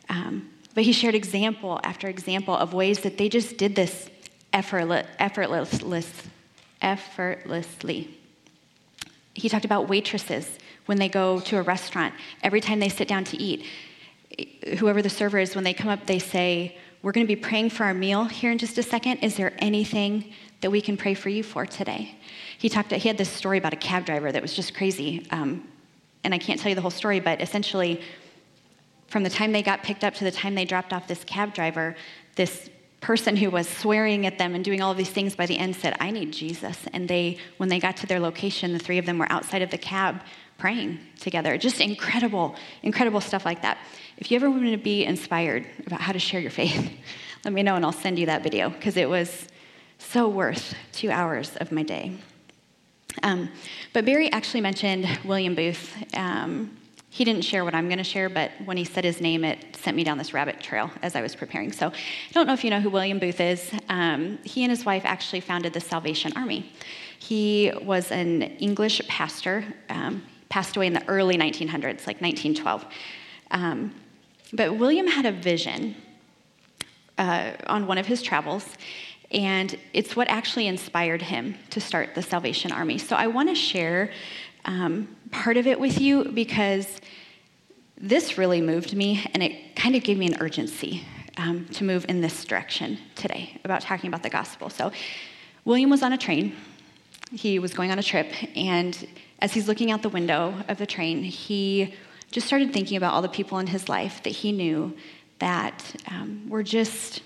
Um, 0.08 0.52
but 0.76 0.84
he 0.84 0.94
shared 0.94 1.16
example 1.16 1.80
after 1.84 2.08
example 2.08 2.56
of 2.56 2.74
ways 2.74 3.00
that 3.00 3.18
they 3.18 3.28
just 3.28 3.58
did 3.58 3.76
this 3.76 4.11
effortless, 4.54 5.08
effortless, 5.20 6.24
effortlessly. 6.82 8.18
He 9.34 9.50
talked 9.50 9.66
about 9.66 9.88
waitresses 9.88 10.58
when 10.86 10.98
they 10.98 11.10
go 11.10 11.40
to 11.42 11.58
a 11.58 11.62
restaurant, 11.62 12.14
every 12.44 12.60
time 12.60 12.80
they 12.80 12.90
sit 12.90 13.08
down 13.08 13.24
to 13.26 13.38
eat. 13.38 13.66
Whoever 14.78 15.02
the 15.02 15.10
server 15.10 15.40
is, 15.40 15.56
when 15.56 15.64
they 15.64 15.74
come 15.74 15.90
up, 15.90 16.06
they 16.06 16.20
say, 16.20 16.78
We're 17.02 17.12
going 17.12 17.26
to 17.26 17.36
be 17.36 17.40
praying 17.40 17.70
for 17.70 17.84
our 17.84 17.94
meal 17.94 18.26
here 18.26 18.52
in 18.52 18.58
just 18.58 18.78
a 18.78 18.84
second. 18.84 19.18
Is 19.18 19.36
there 19.36 19.54
anything 19.60 20.34
that 20.62 20.72
we 20.72 20.82
can 20.82 20.98
pray 20.98 21.14
for 21.14 21.30
you 21.30 21.44
for 21.44 21.66
today? 21.66 22.16
He 22.58 22.70
talked. 22.70 22.92
He 22.92 23.08
had 23.08 23.18
this 23.18 23.30
story 23.30 23.58
about 23.58 23.74
a 23.74 23.78
cab 23.78 24.06
driver 24.06 24.32
that 24.32 24.42
was 24.42 24.54
just 24.54 24.74
crazy, 24.74 25.26
um, 25.32 25.68
and 26.24 26.34
I 26.34 26.38
can't 26.38 26.60
tell 26.60 26.70
you 26.70 26.76
the 26.76 26.82
whole 26.82 26.92
story, 26.92 27.20
but 27.20 27.42
essentially, 27.42 28.02
from 29.08 29.24
the 29.24 29.30
time 29.30 29.52
they 29.52 29.62
got 29.62 29.84
picked 29.84 30.04
up 30.04 30.14
to 30.16 30.24
the 30.24 30.32
time 30.32 30.56
they 30.56 30.66
dropped 30.66 30.94
off 30.94 31.08
this 31.08 31.24
cab 31.24 31.54
driver, 31.54 31.96
this 32.36 32.70
person 33.02 33.36
who 33.36 33.50
was 33.50 33.68
swearing 33.68 34.28
at 34.28 34.38
them 34.38 34.54
and 34.54 34.64
doing 34.64 34.82
all 34.82 34.94
these 34.94 35.10
things 35.10 35.36
by 35.36 35.48
the 35.48 35.58
end 35.58 35.76
said, 35.76 35.98
I 36.00 36.12
need 36.12 36.32
Jesus. 36.32 36.78
And 36.94 37.08
they, 37.08 37.38
when 37.58 37.68
they 37.68 37.80
got 37.80 37.98
to 37.98 38.08
their 38.08 38.20
location, 38.20 38.74
the 38.74 38.80
three 38.80 39.00
of 39.00 39.08
them 39.08 39.18
were 39.18 39.30
outside 39.32 39.64
of 39.64 39.72
the 39.72 39.78
cab 39.78 40.22
praying 40.60 41.00
together. 41.20 41.58
Just 41.58 41.82
incredible, 41.82 42.56
incredible 42.84 43.20
stuff 43.20 43.44
like 43.44 43.64
that. 43.64 43.80
If 44.18 44.30
you 44.30 44.36
ever 44.36 44.50
want 44.50 44.66
to 44.66 44.78
be 44.78 45.04
inspired 45.04 45.66
about 45.88 46.00
how 46.00 46.12
to 46.12 46.20
share 46.20 46.40
your 46.40 46.52
faith, 46.52 46.92
let 47.44 47.54
me 47.54 47.64
know 47.64 47.76
and 47.76 47.84
I'll 47.84 47.92
send 47.92 48.20
you 48.20 48.28
that 48.28 48.44
video 48.44 48.70
because 48.70 48.96
it 48.96 49.10
was 49.10 49.48
so 49.98 50.30
worth 50.30 50.76
two 50.92 51.10
hours 51.10 51.56
of 51.58 51.72
my 51.72 51.82
day. 51.82 52.14
Um, 53.24 53.50
but 53.94 54.06
Barry 54.06 54.32
actually 54.32 54.62
mentioned 54.62 55.08
William 55.26 55.56
Booth. 55.56 55.92
Um, 56.16 56.78
he 57.14 57.26
didn't 57.26 57.44
share 57.44 57.66
what 57.66 57.76
I'm 57.76 57.88
going 57.88 57.98
to 57.98 58.06
share, 58.06 58.30
but 58.30 58.52
when 58.64 58.78
he 58.78 58.86
said 58.86 59.04
his 59.04 59.20
name, 59.20 59.44
it 59.44 59.76
sent 59.76 59.98
me 59.98 60.06
down 60.06 60.18
this 60.18 60.34
rabbit 60.34 60.62
trail 60.62 60.90
as 61.02 61.14
I 61.14 61.22
was 61.22 61.36
preparing. 61.36 61.74
So 61.74 61.88
I 61.88 62.32
don't 62.32 62.48
know 62.48 62.54
if 62.54 62.64
you 62.64 62.70
know 62.70 62.80
who 62.80 62.90
William 62.90 63.20
Booth 63.20 63.42
is. 63.42 63.70
Um, 63.90 64.40
he 64.46 64.64
and 64.64 64.72
his 64.72 64.86
wife 64.86 65.04
actually 65.04 65.42
founded 65.42 65.74
the 65.74 65.82
Salvation 65.82 66.32
Army. 66.38 66.72
He 67.20 67.70
was 67.82 68.12
an 68.12 68.44
English 68.44 69.06
pastor, 69.10 69.66
um, 69.90 70.24
passed 70.48 70.78
away 70.78 70.88
in 70.88 70.94
the 70.94 71.06
early 71.10 71.36
1900s, 71.36 72.08
like 72.08 72.22
1912. 72.22 72.86
Um, 73.52 73.94
but 74.54 74.78
William 74.78 75.08
had 75.08 75.26
a 75.26 75.34
vision 75.34 75.98
uh, 77.18 77.52
on 77.68 77.88
one 77.88 77.98
of 77.98 78.06
his 78.06 78.22
travels, 78.22 78.66
and 79.32 79.78
it's 79.92 80.16
what 80.16 80.30
actually 80.30 80.68
inspired 80.68 81.22
him 81.22 81.56
to 81.72 81.82
start 81.82 82.16
the 82.16 82.22
Salvation 82.22 82.72
Army. 82.72 82.98
So 82.98 83.18
I 83.18 83.28
want 83.28 83.50
to 83.50 83.56
share 83.56 84.12
um, 84.66 85.08
part 85.32 85.58
of 85.58 85.68
it 85.68 85.80
with 85.80 86.00
you 86.00 86.26
because 86.26 87.02
this 87.98 88.38
really 88.38 88.62
moved 88.62 88.96
me 88.96 89.26
and 89.34 89.44
it 89.44 89.76
kind 89.76 89.96
of 89.96 90.04
gave 90.04 90.18
me 90.18 90.28
an 90.28 90.42
urgency 90.42 91.04
um, 91.38 91.66
to 91.74 91.84
move 91.84 92.06
in 92.10 92.22
this 92.22 92.44
direction 92.46 92.98
today 93.16 93.60
about 93.64 93.82
talking 93.82 94.08
about 94.08 94.24
the 94.24 94.30
gospel. 94.30 94.70
So, 94.70 94.92
William 95.64 95.90
was 95.90 96.02
on 96.02 96.12
a 96.12 96.18
train. 96.18 96.56
He 97.32 97.60
was 97.60 97.74
going 97.74 97.92
on 97.92 98.00
a 98.00 98.04
trip, 98.04 98.28
and 98.56 99.08
as 99.40 99.54
he's 99.54 99.68
looking 99.68 99.92
out 99.92 100.02
the 100.02 100.10
window 100.10 100.56
of 100.68 100.78
the 100.78 100.86
train, 100.86 101.24
he 101.24 101.94
just 102.32 102.48
started 102.48 102.74
thinking 102.74 102.98
about 102.98 103.14
all 103.14 103.22
the 103.22 103.30
people 103.30 103.60
in 103.60 103.68
his 103.68 103.88
life 103.88 104.24
that 104.24 104.32
he 104.32 104.52
knew 104.52 104.96
that 105.40 105.96
um, 106.08 106.48
were 106.50 106.64
just 106.64 107.22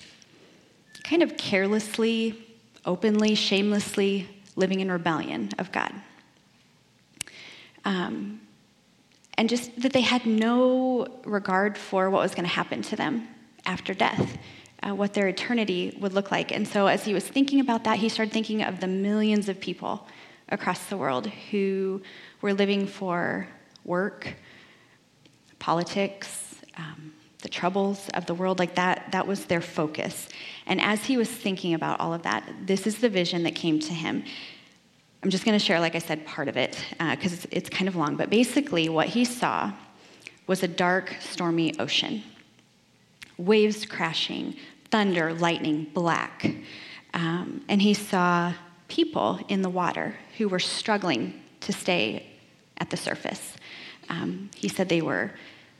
kind 1.03 1.21
of 1.21 1.37
carelessly, 1.37 2.57
openly, 2.85 3.35
shamelessly 3.35 4.27
living 4.55 4.79
in 4.79 4.91
rebellion 4.91 5.49
of 5.59 5.71
God. 5.71 5.93
Um, 7.85 8.41
and 9.37 9.49
just 9.49 9.81
that 9.81 9.93
they 9.93 10.01
had 10.01 10.25
no 10.25 11.07
regard 11.25 11.77
for 11.77 12.09
what 12.09 12.21
was 12.21 12.33
going 12.33 12.45
to 12.45 12.53
happen 12.53 12.81
to 12.83 12.95
them 12.95 13.27
after 13.65 13.93
death, 13.93 14.37
uh, 14.81 14.95
what 14.95 15.13
their 15.13 15.27
eternity 15.27 15.97
would 15.99 16.13
look 16.13 16.31
like. 16.31 16.51
And 16.51 16.67
so, 16.67 16.87
as 16.87 17.03
he 17.03 17.13
was 17.13 17.27
thinking 17.27 17.59
about 17.59 17.83
that, 17.83 17.97
he 17.99 18.09
started 18.09 18.33
thinking 18.33 18.63
of 18.63 18.79
the 18.79 18.87
millions 18.87 19.49
of 19.49 19.59
people 19.59 20.07
across 20.49 20.85
the 20.85 20.97
world 20.97 21.27
who 21.51 22.01
were 22.41 22.53
living 22.53 22.87
for 22.87 23.47
work, 23.83 24.35
politics, 25.59 26.61
um, 26.77 27.13
the 27.41 27.49
troubles 27.49 28.09
of 28.13 28.25
the 28.25 28.33
world, 28.33 28.59
like 28.59 28.75
that, 28.75 29.11
that 29.11 29.27
was 29.27 29.45
their 29.45 29.61
focus. 29.61 30.29
And 30.65 30.81
as 30.81 31.05
he 31.05 31.17
was 31.17 31.29
thinking 31.29 31.73
about 31.73 31.99
all 31.99 32.13
of 32.13 32.23
that, 32.23 32.49
this 32.65 32.87
is 32.87 32.99
the 32.99 33.09
vision 33.09 33.43
that 33.43 33.55
came 33.55 33.79
to 33.79 33.93
him. 33.93 34.23
I'm 35.25 35.31
just 35.31 35.43
going 35.43 35.57
to 35.57 35.65
share, 35.65 35.79
like 35.79 35.95
I 35.95 35.99
said, 35.99 36.23
part 36.27 36.47
of 36.47 36.55
it 36.55 36.79
because 36.99 37.33
uh, 37.33 37.35
it's, 37.35 37.47
it's 37.49 37.69
kind 37.71 37.87
of 37.87 37.95
long. 37.95 38.15
But 38.15 38.29
basically, 38.29 38.89
what 38.89 39.07
he 39.07 39.25
saw 39.25 39.71
was 40.45 40.61
a 40.61 40.67
dark, 40.67 41.15
stormy 41.19 41.73
ocean 41.79 42.21
waves 43.39 43.87
crashing, 43.87 44.55
thunder, 44.91 45.33
lightning, 45.33 45.87
black. 45.95 46.45
Um, 47.15 47.65
and 47.67 47.81
he 47.81 47.95
saw 47.95 48.53
people 48.87 49.39
in 49.47 49.63
the 49.63 49.69
water 49.69 50.15
who 50.37 50.47
were 50.47 50.59
struggling 50.59 51.41
to 51.61 51.73
stay 51.73 52.27
at 52.77 52.91
the 52.91 52.97
surface. 52.97 53.55
Um, 54.09 54.51
he 54.55 54.67
said 54.67 54.89
they 54.89 55.01
were 55.01 55.31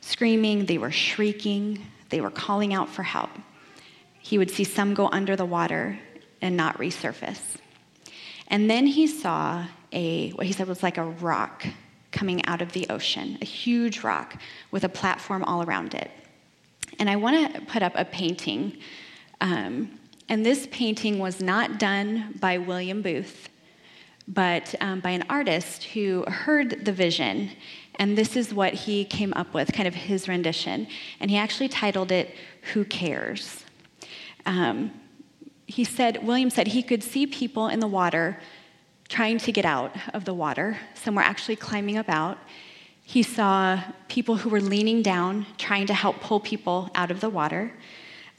screaming, 0.01 0.65
they 0.65 0.79
were 0.79 0.91
shrieking, 0.91 1.85
they 2.09 2.19
were 2.19 2.31
calling 2.31 2.73
out 2.73 2.89
for 2.89 3.03
help. 3.03 3.29
He 4.23 4.39
would 4.39 4.49
see 4.49 4.63
some 4.63 4.95
go 4.95 5.07
under 5.11 5.35
the 5.35 5.45
water 5.45 5.99
and 6.41 6.57
not 6.57 6.79
resurface. 6.79 7.57
And 8.47 8.69
then 8.69 8.85
he 8.85 9.07
saw 9.07 9.65
a, 9.91 10.31
what 10.31 10.45
he 10.45 10.53
said 10.53 10.67
was 10.67 10.83
like 10.83 10.97
a 10.97 11.03
rock 11.03 11.65
coming 12.11 12.45
out 12.45 12.61
of 12.61 12.71
the 12.71 12.87
ocean, 12.89 13.37
a 13.41 13.45
huge 13.45 14.03
rock 14.03 14.41
with 14.71 14.83
a 14.83 14.89
platform 14.89 15.43
all 15.43 15.63
around 15.63 15.93
it. 15.93 16.09
And 16.99 17.09
I 17.09 17.15
want 17.15 17.53
to 17.53 17.61
put 17.61 17.83
up 17.83 17.93
a 17.95 18.05
painting. 18.05 18.77
Um, 19.41 19.99
and 20.29 20.45
this 20.45 20.67
painting 20.71 21.19
was 21.19 21.41
not 21.41 21.77
done 21.77 22.35
by 22.39 22.57
William 22.57 23.01
Booth, 23.01 23.49
but 24.27 24.73
um, 24.79 25.01
by 25.01 25.11
an 25.11 25.25
artist 25.29 25.83
who 25.83 26.23
heard 26.27 26.85
the 26.85 26.91
vision. 26.91 27.51
And 27.95 28.17
this 28.17 28.35
is 28.35 28.53
what 28.53 28.73
he 28.73 29.05
came 29.05 29.33
up 29.33 29.53
with, 29.53 29.71
kind 29.73 29.87
of 29.87 29.93
his 29.93 30.27
rendition. 30.27 30.87
And 31.19 31.29
he 31.29 31.37
actually 31.37 31.69
titled 31.69 32.11
it, 32.11 32.33
Who 32.73 32.85
Cares? 32.85 33.63
Um, 34.45 34.91
he 35.67 35.83
said, 35.83 36.25
William 36.25 36.49
said 36.49 36.67
he 36.67 36.83
could 36.83 37.03
see 37.03 37.25
people 37.25 37.67
in 37.67 37.79
the 37.79 37.87
water 37.87 38.39
trying 39.07 39.37
to 39.39 39.51
get 39.51 39.65
out 39.65 39.95
of 40.13 40.25
the 40.25 40.33
water. 40.33 40.77
Some 40.93 41.15
were 41.15 41.21
actually 41.21 41.55
climbing 41.55 41.97
up 41.97 42.09
out. 42.09 42.37
He 43.03 43.21
saw 43.21 43.79
people 44.07 44.35
who 44.35 44.49
were 44.49 44.61
leaning 44.61 45.01
down, 45.01 45.45
trying 45.57 45.85
to 45.87 45.93
help 45.93 46.21
pull 46.21 46.39
people 46.39 46.89
out 46.95 47.11
of 47.11 47.21
the 47.21 47.29
water. 47.29 47.71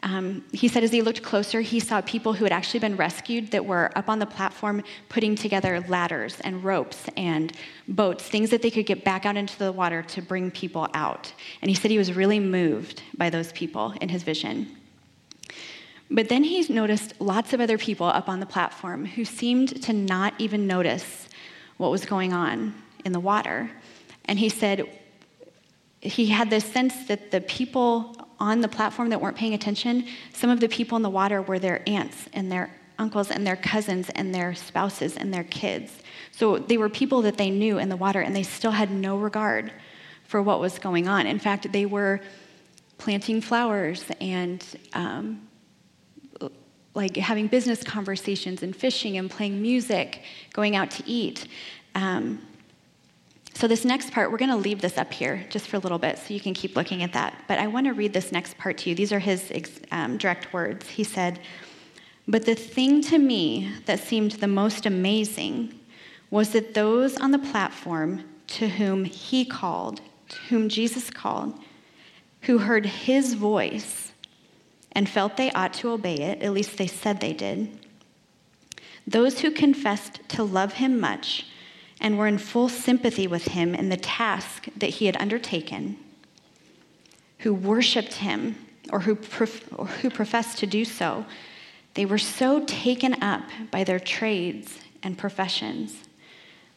Um, 0.02 0.44
he 0.52 0.68
said 0.68 0.84
as 0.84 0.92
he 0.92 1.02
looked 1.02 1.22
closer, 1.22 1.60
he 1.60 1.80
saw 1.80 2.00
people 2.00 2.32
who 2.32 2.44
had 2.44 2.52
actually 2.52 2.80
been 2.80 2.96
rescued 2.96 3.50
that 3.52 3.64
were 3.64 3.90
up 3.96 4.08
on 4.08 4.18
the 4.18 4.26
platform 4.26 4.82
putting 5.08 5.34
together 5.34 5.80
ladders 5.88 6.38
and 6.42 6.62
ropes 6.62 7.06
and 7.16 7.52
boats, 7.88 8.24
things 8.24 8.50
that 8.50 8.60
they 8.60 8.70
could 8.70 8.86
get 8.86 9.04
back 9.04 9.24
out 9.24 9.36
into 9.36 9.58
the 9.58 9.72
water 9.72 10.02
to 10.02 10.20
bring 10.20 10.50
people 10.50 10.88
out. 10.94 11.32
And 11.62 11.70
he 11.70 11.74
said 11.74 11.90
he 11.90 11.98
was 11.98 12.12
really 12.12 12.40
moved 12.40 13.02
by 13.16 13.30
those 13.30 13.52
people 13.52 13.94
in 14.00 14.08
his 14.08 14.22
vision. 14.22 14.76
But 16.10 16.28
then 16.28 16.44
he 16.44 16.64
noticed 16.72 17.14
lots 17.20 17.52
of 17.52 17.60
other 17.60 17.78
people 17.78 18.06
up 18.06 18.28
on 18.28 18.40
the 18.40 18.46
platform 18.46 19.04
who 19.04 19.24
seemed 19.24 19.82
to 19.82 19.92
not 19.92 20.34
even 20.38 20.66
notice 20.66 21.28
what 21.78 21.90
was 21.90 22.04
going 22.04 22.32
on 22.32 22.74
in 23.04 23.12
the 23.12 23.20
water. 23.20 23.70
And 24.24 24.38
he 24.38 24.48
said 24.48 24.88
he 26.00 26.26
had 26.26 26.50
this 26.50 26.64
sense 26.64 27.06
that 27.06 27.30
the 27.30 27.40
people 27.40 28.16
on 28.38 28.60
the 28.60 28.68
platform 28.68 29.08
that 29.10 29.20
weren't 29.20 29.36
paying 29.36 29.54
attention, 29.54 30.06
some 30.32 30.50
of 30.50 30.60
the 30.60 30.68
people 30.68 30.96
in 30.96 31.02
the 31.02 31.10
water 31.10 31.42
were 31.42 31.58
their 31.58 31.82
aunts 31.88 32.28
and 32.32 32.52
their 32.52 32.70
uncles 32.98 33.30
and 33.30 33.46
their 33.46 33.56
cousins 33.56 34.10
and 34.10 34.34
their 34.34 34.54
spouses 34.54 35.16
and 35.16 35.32
their 35.32 35.44
kids. 35.44 35.92
So 36.30 36.58
they 36.58 36.76
were 36.76 36.88
people 36.88 37.22
that 37.22 37.36
they 37.36 37.50
knew 37.50 37.78
in 37.78 37.88
the 37.88 37.96
water 37.96 38.20
and 38.20 38.34
they 38.34 38.42
still 38.42 38.70
had 38.70 38.90
no 38.90 39.16
regard 39.16 39.72
for 40.24 40.42
what 40.42 40.60
was 40.60 40.78
going 40.78 41.08
on. 41.08 41.26
In 41.26 41.38
fact, 41.38 41.72
they 41.72 41.86
were 41.86 42.20
planting 42.98 43.40
flowers 43.40 44.04
and 44.20 44.64
um, 44.92 45.45
like 46.96 47.16
having 47.16 47.46
business 47.46 47.85
conversations 47.85 48.62
and 48.62 48.74
fishing 48.74 49.18
and 49.18 49.30
playing 49.30 49.61
music, 49.61 50.22
going 50.54 50.74
out 50.74 50.90
to 50.90 51.02
eat. 51.06 51.46
Um, 51.94 52.40
so, 53.52 53.68
this 53.68 53.85
next 53.85 54.12
part, 54.12 54.30
we're 54.30 54.38
going 54.38 54.50
to 54.50 54.56
leave 54.56 54.80
this 54.80 54.98
up 54.98 55.12
here 55.12 55.46
just 55.48 55.68
for 55.68 55.76
a 55.76 55.78
little 55.78 55.98
bit 55.98 56.18
so 56.18 56.35
you 56.35 56.40
can 56.40 56.52
keep 56.52 56.74
looking 56.74 57.02
at 57.02 57.12
that. 57.12 57.44
But 57.48 57.59
I 57.59 57.66
want 57.68 57.87
to 57.87 57.92
read 57.92 58.12
this 58.12 58.32
next 58.32 58.59
part 58.59 58.78
to 58.78 58.90
you. 58.90 58.96
These 58.96 59.12
are 59.12 59.18
his 59.18 59.52
um, 59.92 60.18
direct 60.18 60.52
words. 60.52 60.88
He 60.88 61.04
said, 61.04 61.38
But 62.26 62.44
the 62.44 62.54
thing 62.54 63.00
to 63.02 63.18
me 63.18 63.72
that 63.87 64.00
seemed 64.00 64.32
the 64.32 64.48
most 64.48 64.85
amazing 64.85 65.78
was 66.30 66.50
that 66.50 66.74
those 66.74 67.16
on 67.16 67.30
the 67.30 67.38
platform 67.38 68.24
to 68.48 68.68
whom 68.68 69.04
he 69.04 69.44
called, 69.44 70.00
to 70.28 70.37
whom 70.48 70.68
Jesus 70.68 71.11
called, 71.11 71.59
who 72.42 72.59
heard 72.59 72.85
his 72.85 73.35
voice, 73.35 74.05
and 74.96 75.06
felt 75.06 75.37
they 75.37 75.50
ought 75.52 75.74
to 75.74 75.90
obey 75.90 76.14
it, 76.14 76.40
at 76.40 76.54
least 76.54 76.78
they 76.78 76.87
said 76.87 77.20
they 77.20 77.35
did. 77.35 77.68
Those 79.06 79.40
who 79.40 79.50
confessed 79.50 80.20
to 80.30 80.42
love 80.42 80.72
him 80.72 80.98
much 80.98 81.46
and 82.00 82.18
were 82.18 82.26
in 82.26 82.38
full 82.38 82.70
sympathy 82.70 83.26
with 83.26 83.48
him 83.48 83.74
in 83.74 83.90
the 83.90 83.98
task 83.98 84.68
that 84.74 84.88
he 84.88 85.04
had 85.04 85.16
undertaken, 85.18 85.98
who 87.40 87.52
worshiped 87.52 88.14
him 88.14 88.56
or 88.90 89.00
who, 89.00 89.14
prof- 89.14 89.68
or 89.76 89.87
who 89.87 90.09
professed 90.09 90.59
to 90.59 90.66
do 90.66 90.82
so, 90.82 91.26
they 91.92 92.06
were 92.06 92.18
so 92.18 92.64
taken 92.64 93.22
up 93.22 93.42
by 93.70 93.85
their 93.85 94.00
trades 94.00 94.78
and 95.02 95.18
professions, 95.18 96.04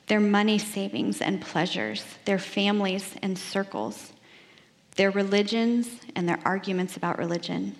their 0.08 0.20
money 0.20 0.58
savings 0.58 1.22
and 1.22 1.40
pleasures, 1.40 2.04
their 2.26 2.40
families 2.40 3.16
and 3.22 3.38
circles, 3.40 4.12
their 4.98 5.12
religions 5.12 6.02
and 6.18 6.28
their 6.28 6.40
arguments 6.44 6.98
about 6.98 7.18
religion 7.18 7.76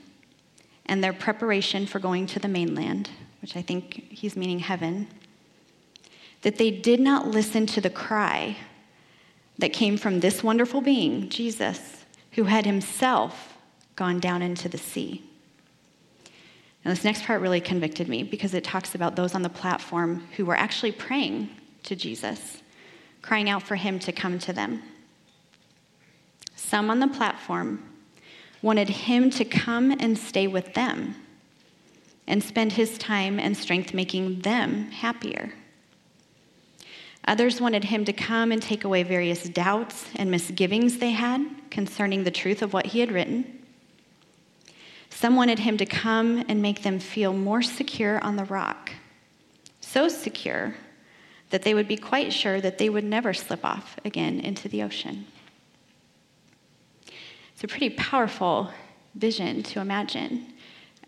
and 0.90 1.04
their 1.04 1.14
preparation 1.14 1.86
for 1.86 2.00
going 2.00 2.26
to 2.26 2.40
the 2.40 2.48
mainland, 2.48 3.10
which 3.42 3.56
I 3.56 3.62
think 3.62 4.08
he's 4.10 4.36
meaning 4.36 4.60
heaven, 4.60 5.08
that 6.42 6.58
they 6.58 6.72
did 6.72 7.00
not 7.00 7.28
listen 7.28 7.66
to 7.68 7.80
the 7.80 7.92
cry 7.92 8.58
that 9.60 9.72
came 9.72 9.98
from 9.98 10.20
this 10.20 10.44
wonderful 10.44 10.82
being, 10.82 11.30
Jesus, 11.30 12.06
who 12.32 12.46
had 12.46 12.66
himself 12.66 13.56
gone 13.96 14.20
down 14.20 14.42
into 14.42 14.68
the 14.68 14.78
sea. 14.78 15.24
Now, 16.84 16.92
this 16.92 17.04
next 17.04 17.24
part 17.24 17.42
really 17.42 17.62
convicted 17.62 18.08
me 18.08 18.24
because 18.24 18.54
it 18.54 18.64
talks 18.64 18.96
about 18.96 19.16
those 19.16 19.36
on 19.36 19.44
the 19.44 19.50
platform 19.50 20.28
who 20.38 20.46
were 20.46 20.56
actually 20.56 20.94
praying 20.94 21.50
to 21.84 21.96
Jesus, 21.96 22.64
crying 23.22 23.50
out 23.50 23.62
for 23.62 23.76
him 23.76 24.00
to 24.00 24.12
come 24.12 24.40
to 24.40 24.54
them. 24.54 24.82
Some 26.56 26.90
on 26.90 27.00
the 27.00 27.08
platform 27.08 27.84
wanted 28.62 28.90
him 28.90 29.30
to 29.32 29.46
come 29.46 29.92
and 29.92 30.18
stay 30.18 30.48
with 30.48 30.74
them 30.74 31.16
and 32.28 32.44
spend 32.44 32.74
his 32.74 32.98
time 32.98 33.40
and 33.40 33.58
strength 33.58 33.94
making 33.94 34.42
them 34.42 34.92
happier. 34.92 35.54
Others 37.28 37.62
wanted 37.62 37.86
him 37.86 38.06
to 38.06 38.14
come 38.14 38.52
and 38.52 38.62
take 38.62 38.84
away 38.84 39.04
various 39.04 39.44
doubts 39.50 40.06
and 40.16 40.32
misgivings 40.32 40.98
they 40.98 41.12
had 41.12 41.46
concerning 41.70 42.24
the 42.24 42.32
truth 42.32 42.62
of 42.62 42.74
what 42.74 42.88
he 42.88 43.00
had 43.00 43.12
written. 43.12 43.60
Some 45.10 45.36
wanted 45.36 45.60
him 45.60 45.78
to 45.78 45.86
come 45.86 46.44
and 46.48 46.62
make 46.62 46.84
them 46.84 47.00
feel 47.00 47.34
more 47.34 47.62
secure 47.62 48.24
on 48.24 48.36
the 48.36 48.46
rock, 48.46 48.92
so 49.82 50.08
secure 50.08 50.76
that 51.50 51.64
they 51.64 51.74
would 51.74 51.88
be 51.88 51.98
quite 51.98 52.32
sure 52.32 52.62
that 52.62 52.78
they 52.78 52.90
would 52.90 53.04
never 53.04 53.34
slip 53.34 53.66
off 53.66 53.98
again 54.06 54.40
into 54.40 54.70
the 54.70 54.84
ocean. 54.84 55.26
It's 57.60 57.66
a 57.66 57.68
pretty 57.68 57.90
powerful 57.90 58.72
vision 59.16 59.64
to 59.64 59.82
imagine. 59.82 60.54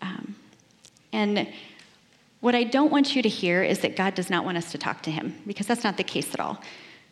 Um, 0.01 0.35
and 1.13 1.47
what 2.41 2.55
I 2.55 2.65
don't 2.65 2.91
want 2.91 3.15
you 3.15 3.21
to 3.21 3.29
hear 3.29 3.63
is 3.63 3.79
that 3.79 3.95
God 3.95 4.15
does 4.15 4.29
not 4.29 4.43
want 4.43 4.57
us 4.57 4.69
to 4.73 4.77
talk 4.77 5.01
to 5.03 5.11
him, 5.11 5.41
because 5.47 5.65
that's 5.65 5.85
not 5.85 5.95
the 5.95 6.03
case 6.03 6.33
at 6.33 6.41
all. 6.41 6.61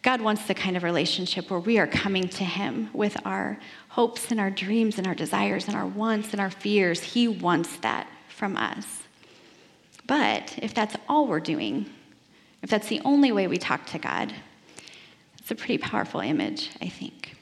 God 0.01 0.19
wants 0.19 0.45
the 0.45 0.53
kind 0.53 0.75
of 0.75 0.83
relationship 0.83 1.49
where 1.49 1.61
we 1.61 1.79
are 1.79 1.87
coming 1.87 2.27
to 2.27 2.43
him 2.43 2.89
with 2.91 3.15
our 3.25 3.57
hopes 3.87 4.29
and 4.29 4.41
our 4.41 4.51
dreams 4.51 4.97
and 4.97 5.07
our 5.07 5.15
desires 5.15 5.67
and 5.67 5.75
our 5.77 5.87
wants 5.87 6.33
and 6.33 6.41
our 6.41 6.51
fears. 6.51 7.01
He 7.01 7.29
wants 7.29 7.77
that 7.77 8.09
from 8.27 8.57
us. 8.57 9.03
But 10.05 10.59
if 10.61 10.73
that's 10.73 10.97
all 11.07 11.27
we're 11.27 11.39
doing, 11.39 11.89
if 12.61 12.69
that's 12.69 12.89
the 12.89 12.99
only 13.05 13.31
way 13.31 13.47
we 13.47 13.57
talk 13.57 13.85
to 13.85 13.99
God, 13.99 14.33
it's 15.37 15.49
a 15.49 15.55
pretty 15.55 15.77
powerful 15.77 16.19
image, 16.19 16.71
I 16.81 16.89
think. 16.89 17.37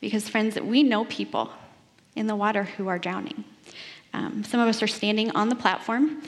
Because, 0.00 0.28
friends, 0.28 0.58
we 0.60 0.82
know 0.82 1.04
people 1.04 1.50
in 2.14 2.26
the 2.26 2.36
water 2.36 2.64
who 2.64 2.88
are 2.88 2.98
drowning. 2.98 3.44
Um, 4.12 4.44
some 4.44 4.60
of 4.60 4.68
us 4.68 4.82
are 4.82 4.86
standing 4.86 5.30
on 5.32 5.48
the 5.48 5.54
platform, 5.54 6.22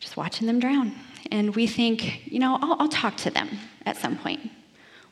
just 0.00 0.16
watching 0.16 0.46
them 0.46 0.60
drown. 0.60 0.92
And 1.30 1.54
we 1.54 1.66
think, 1.66 2.26
you 2.26 2.38
know, 2.38 2.58
I'll, 2.60 2.76
I'll 2.80 2.88
talk 2.88 3.16
to 3.18 3.30
them 3.30 3.48
at 3.86 3.96
some 3.96 4.16
point. 4.16 4.50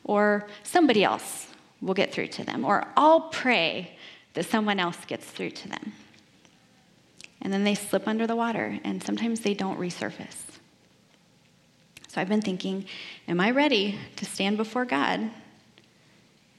Or 0.03 0.47
somebody 0.63 1.03
else 1.03 1.47
will 1.81 1.93
get 1.93 2.13
through 2.13 2.27
to 2.27 2.43
them. 2.43 2.65
Or 2.65 2.87
I'll 2.97 3.21
pray 3.21 3.97
that 4.33 4.45
someone 4.45 4.79
else 4.79 4.97
gets 5.05 5.25
through 5.25 5.51
to 5.51 5.69
them. 5.69 5.93
And 7.41 7.53
then 7.53 7.63
they 7.63 7.75
slip 7.75 8.07
under 8.07 8.27
the 8.27 8.35
water, 8.35 8.79
and 8.83 9.01
sometimes 9.01 9.41
they 9.41 9.53
don't 9.53 9.79
resurface. 9.79 10.35
So 12.09 12.19
I've 12.19 12.27
been 12.27 12.41
thinking, 12.41 12.85
am 13.27 13.39
I 13.39 13.51
ready 13.51 13.97
to 14.17 14.25
stand 14.25 14.57
before 14.57 14.83
God 14.83 15.29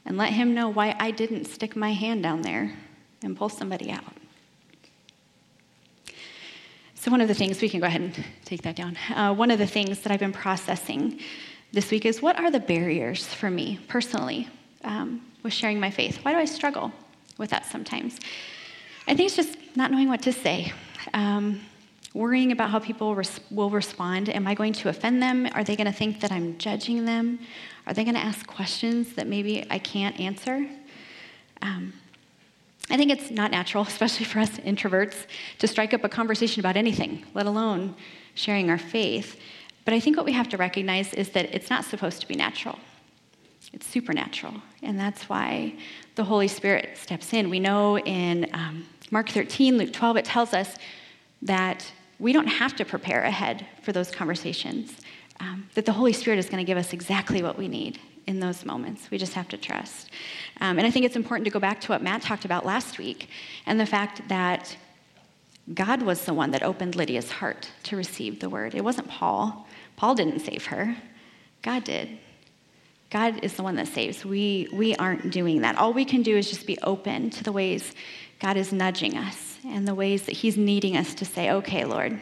and 0.05 0.17
let 0.17 0.33
Him 0.33 0.55
know 0.55 0.69
why 0.69 0.97
I 0.99 1.11
didn't 1.11 1.47
stick 1.47 1.77
my 1.77 1.93
hand 1.93 2.23
down 2.23 2.43
there 2.43 2.77
and 3.23 3.37
pull 3.37 3.49
somebody 3.49 3.91
out? 3.91 4.05
So, 6.95 7.11
one 7.11 7.23
of 7.23 7.29
the 7.29 7.35
things, 7.35 7.63
we 7.63 7.69
can 7.69 7.81
go 7.81 7.87
ahead 7.87 8.03
and 8.03 8.25
take 8.45 8.63
that 8.63 8.77
down. 8.77 8.97
Uh, 9.15 9.33
one 9.33 9.51
of 9.51 9.59
the 9.59 9.67
things 9.67 10.01
that 10.01 10.13
I've 10.13 10.21
been 10.21 10.33
processing 10.33 11.19
this 11.73 11.91
week 11.91 12.05
is 12.05 12.21
what 12.21 12.39
are 12.39 12.51
the 12.51 12.61
barriers 12.61 13.25
for 13.27 13.51
me 13.51 13.79
personally 13.89 14.49
um, 14.85 15.23
with 15.43 15.53
sharing 15.53 15.81
my 15.81 15.91
faith? 15.91 16.19
Why 16.25 16.33
do 16.33 16.39
I 16.39 16.45
struggle 16.45 16.93
with 17.39 17.51
that 17.51 17.65
sometimes? 17.65 18.19
I 19.07 19.15
think 19.15 19.29
it's 19.29 19.37
just 19.37 19.57
not 19.77 19.91
knowing 19.91 20.09
what 20.09 20.23
to 20.23 20.33
say. 20.33 20.73
Um, 21.15 21.63
worrying 22.15 22.53
about 22.53 22.71
how 22.71 22.79
people 22.79 23.15
res- 23.15 23.41
will 23.51 23.71
respond. 23.71 24.29
Am 24.29 24.47
I 24.47 24.55
going 24.55 24.73
to 24.75 24.89
offend 24.89 25.23
them? 25.23 25.49
Are 25.55 25.63
they 25.63 25.77
going 25.77 25.87
to 25.87 25.93
think 25.93 26.21
that 26.21 26.33
I'm 26.33 26.59
judging 26.59 27.05
them? 27.05 27.39
Are 27.87 27.95
they 27.95 28.05
going 28.05 28.15
to 28.15 28.21
ask 28.21 28.47
questions 28.47 29.15
that 29.15 29.27
maybe 29.27 29.65
I 29.71 29.79
can't 29.79 30.19
answer? 30.19 30.67
Um, 31.63 31.93
I 32.91 32.97
think 32.97 33.13
it's 33.13 33.31
not 33.31 33.51
natural, 33.51 33.85
especially 33.89 34.27
for 34.27 34.41
us 34.41 34.51
introverts, 34.59 35.27
to 35.59 35.69
strike 35.69 35.95
up 35.95 36.05
a 36.05 36.09
conversation 36.09 36.61
about 36.61 36.77
anything, 36.77 37.25
let 37.35 37.47
alone 37.47 37.95
sharing 38.35 38.71
our 38.71 38.79
faith. 38.79 39.41
But 39.85 39.95
I 39.95 40.01
think 40.01 40.17
what 40.17 40.27
we 40.27 40.33
have 40.33 40.49
to 40.51 40.57
recognize 40.57 41.15
is 41.15 41.31
that 41.31 41.55
it's 41.55 41.71
not 41.71 41.85
supposed 41.85 42.21
to 42.21 42.29
be 42.29 42.35
natural. 42.35 42.79
It's 43.73 43.87
supernatural. 43.87 44.55
And 44.83 44.99
that's 44.99 45.29
why 45.29 45.75
the 46.17 46.25
Holy 46.25 46.49
Spirit 46.49 46.99
steps 46.99 47.33
in. 47.33 47.51
We 47.51 47.61
know 47.61 47.99
in 47.99 48.51
um, 48.53 48.85
Mark 49.11 49.29
13, 49.29 49.79
Luke 49.79 49.93
12, 49.93 50.17
it 50.19 50.25
tells 50.25 50.53
us 50.53 50.77
that 51.43 51.91
we 52.21 52.33
don't 52.33 52.47
have 52.47 52.77
to 52.77 52.85
prepare 52.85 53.23
ahead 53.23 53.67
for 53.83 53.93
those 53.93 54.11
conversations, 54.11 55.01
um, 55.41 55.69
that 55.75 55.87
the 55.87 55.93
Holy 55.93 56.13
Spirit 56.13 56.39
is 56.39 56.47
going 56.47 56.65
to 56.65 56.65
give 56.65 56.79
us 56.79 56.93
exactly 56.93 57.43
what 57.43 57.57
we 57.57 57.67
need 57.67 57.99
in 58.27 58.39
those 58.39 58.65
moments. 58.65 59.11
We 59.11 59.19
just 59.19 59.33
have 59.33 59.49
to 59.49 59.57
trust. 59.57 60.11
Um, 60.61 60.79
and 60.79 60.87
I 60.87 60.91
think 60.91 61.07
it's 61.07 61.17
important 61.17 61.47
to 61.47 61.51
go 61.51 61.59
back 61.59 61.81
to 61.81 61.89
what 61.89 62.03
Matt 62.03 62.23
talked 62.23 62.45
about 62.45 62.67
last 62.67 62.99
week 62.99 63.31
and 63.65 63.81
the 63.81 63.87
fact 63.87 64.29
that 64.29 64.77
God 65.73 66.03
was 66.03 66.27
the 66.27 66.35
one 66.35 66.51
that 66.51 66.63
opened 66.63 66.95
Lydia's 66.95 67.31
heart 67.31 67.71
to 67.85 67.97
receive 67.97 68.41
the 68.41 68.51
word. 68.51 68.75
It 68.75 68.85
wasn't 68.85 69.09
Paul. 69.09 69.67
Paul 69.97 70.15
didn't 70.15 70.41
save 70.41 70.67
her, 70.67 70.97
God 71.63 71.85
did. 71.85 72.19
God 73.09 73.41
is 73.43 73.55
the 73.55 73.63
one 73.63 73.77
that 73.77 73.89
saves. 73.89 74.25
We, 74.25 74.69
we 74.73 74.95
aren't 74.97 75.33
doing 75.33 75.63
that. 75.63 75.77
All 75.77 75.93
we 75.93 76.05
can 76.05 76.23
do 76.23 76.37
is 76.37 76.49
just 76.49 76.67
be 76.67 76.79
open 76.83 77.31
to 77.31 77.43
the 77.43 77.51
ways 77.51 77.93
God 78.41 78.57
is 78.57 78.73
nudging 78.73 79.17
us 79.17 79.50
and 79.65 79.87
the 79.87 79.95
ways 79.95 80.23
that 80.23 80.33
He's 80.33 80.57
needing 80.57 80.97
us 80.97 81.15
to 81.15 81.25
say, 81.25 81.51
okay, 81.51 81.85
Lord, 81.85 82.19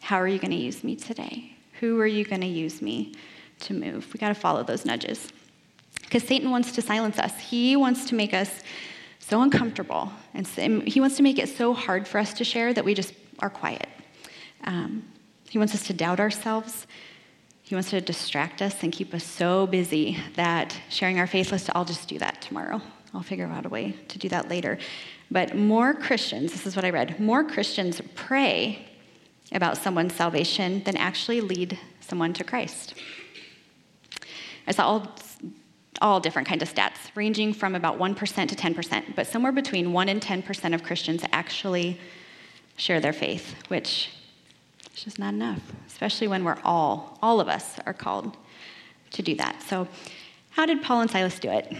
how 0.00 0.16
are 0.16 0.28
you 0.28 0.38
going 0.38 0.50
to 0.50 0.56
use 0.56 0.84
me 0.84 0.96
today? 0.96 1.56
Who 1.80 1.98
are 2.00 2.06
you 2.06 2.24
going 2.24 2.42
to 2.42 2.46
use 2.46 2.82
me 2.82 3.14
to 3.60 3.74
move? 3.74 4.12
We 4.12 4.18
got 4.18 4.28
to 4.28 4.34
follow 4.34 4.62
those 4.62 4.84
nudges. 4.84 5.32
Because 6.02 6.22
Satan 6.24 6.50
wants 6.50 6.72
to 6.72 6.82
silence 6.82 7.18
us, 7.18 7.38
he 7.40 7.76
wants 7.76 8.04
to 8.06 8.14
make 8.14 8.34
us 8.34 8.50
so 9.18 9.40
uncomfortable, 9.40 10.12
and 10.34 10.46
he 10.86 11.00
wants 11.00 11.16
to 11.16 11.22
make 11.22 11.38
it 11.38 11.48
so 11.48 11.72
hard 11.72 12.06
for 12.06 12.18
us 12.18 12.34
to 12.34 12.44
share 12.44 12.74
that 12.74 12.84
we 12.84 12.94
just 12.94 13.14
are 13.38 13.50
quiet. 13.50 13.88
Um, 14.64 15.04
he 15.48 15.58
wants 15.58 15.74
us 15.74 15.86
to 15.86 15.92
doubt 15.92 16.20
ourselves. 16.20 16.86
He 17.62 17.74
wants 17.74 17.90
to 17.90 18.00
distract 18.00 18.60
us 18.60 18.82
and 18.82 18.92
keep 18.92 19.14
us 19.14 19.24
so 19.24 19.66
busy 19.66 20.18
that 20.36 20.78
sharing 20.90 21.18
our 21.18 21.26
faith 21.26 21.50
list, 21.50 21.70
I'll 21.74 21.84
just 21.84 22.08
do 22.08 22.18
that 22.18 22.42
tomorrow. 22.42 22.82
I'll 23.14 23.22
figure 23.22 23.46
out 23.46 23.64
a 23.64 23.68
way 23.68 23.92
to 24.08 24.18
do 24.18 24.28
that 24.28 24.50
later. 24.50 24.78
But 25.30 25.56
more 25.56 25.94
Christians, 25.94 26.52
this 26.52 26.66
is 26.66 26.76
what 26.76 26.84
I 26.84 26.90
read, 26.90 27.18
more 27.18 27.44
Christians 27.44 28.00
pray 28.14 28.86
about 29.52 29.76
someone's 29.76 30.14
salvation 30.14 30.82
than 30.84 30.96
actually 30.96 31.40
lead 31.40 31.78
someone 32.00 32.32
to 32.34 32.44
Christ. 32.44 32.94
I 34.66 34.72
saw 34.72 34.86
all, 34.86 35.12
all 36.00 36.20
different 36.20 36.48
kinds 36.48 36.62
of 36.62 36.72
stats, 36.72 37.10
ranging 37.14 37.52
from 37.52 37.74
about 37.74 37.98
1% 37.98 38.48
to 38.48 38.54
10%, 38.54 39.16
but 39.16 39.26
somewhere 39.26 39.52
between 39.52 39.92
1 39.92 40.08
and 40.08 40.20
10% 40.20 40.74
of 40.74 40.82
Christians 40.82 41.22
actually 41.32 42.00
share 42.76 43.00
their 43.00 43.12
faith, 43.12 43.54
which 43.68 44.10
is 44.94 45.04
just 45.04 45.18
not 45.18 45.34
enough, 45.34 45.60
especially 45.86 46.28
when 46.28 46.44
we're 46.44 46.58
all, 46.64 47.18
all 47.22 47.40
of 47.40 47.48
us 47.48 47.78
are 47.86 47.94
called 47.94 48.36
to 49.12 49.22
do 49.22 49.34
that. 49.36 49.62
So, 49.62 49.86
how 50.50 50.66
did 50.66 50.82
Paul 50.82 51.00
and 51.00 51.10
Silas 51.10 51.38
do 51.38 51.50
it? 51.50 51.76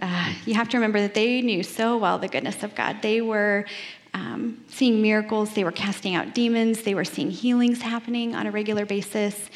Uh, 0.00 0.32
you 0.44 0.54
have 0.54 0.68
to 0.70 0.76
remember 0.76 1.00
that 1.00 1.14
they 1.14 1.40
knew 1.42 1.62
so 1.62 1.96
well 1.96 2.18
the 2.18 2.28
goodness 2.28 2.62
of 2.62 2.74
God. 2.74 3.02
They 3.02 3.20
were 3.20 3.66
um, 4.14 4.64
seeing 4.68 5.02
miracles, 5.02 5.54
they 5.54 5.64
were 5.64 5.72
casting 5.72 6.14
out 6.14 6.34
demons, 6.34 6.82
they 6.82 6.94
were 6.94 7.04
seeing 7.04 7.30
healings 7.30 7.82
happening 7.82 8.34
on 8.34 8.46
a 8.46 8.50
regular 8.50 8.86
basis. 8.86 9.50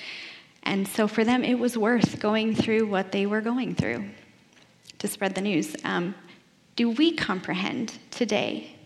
And 0.62 0.86
so 0.86 1.08
for 1.08 1.24
them, 1.24 1.42
it 1.42 1.58
was 1.58 1.76
worth 1.76 2.20
going 2.20 2.54
through 2.54 2.86
what 2.86 3.12
they 3.12 3.26
were 3.26 3.40
going 3.40 3.74
through 3.74 4.04
to 4.98 5.08
spread 5.08 5.34
the 5.34 5.40
news. 5.40 5.74
Um, 5.84 6.14
do 6.76 6.90
we 6.90 7.12
comprehend 7.12 7.98
today 8.10 8.76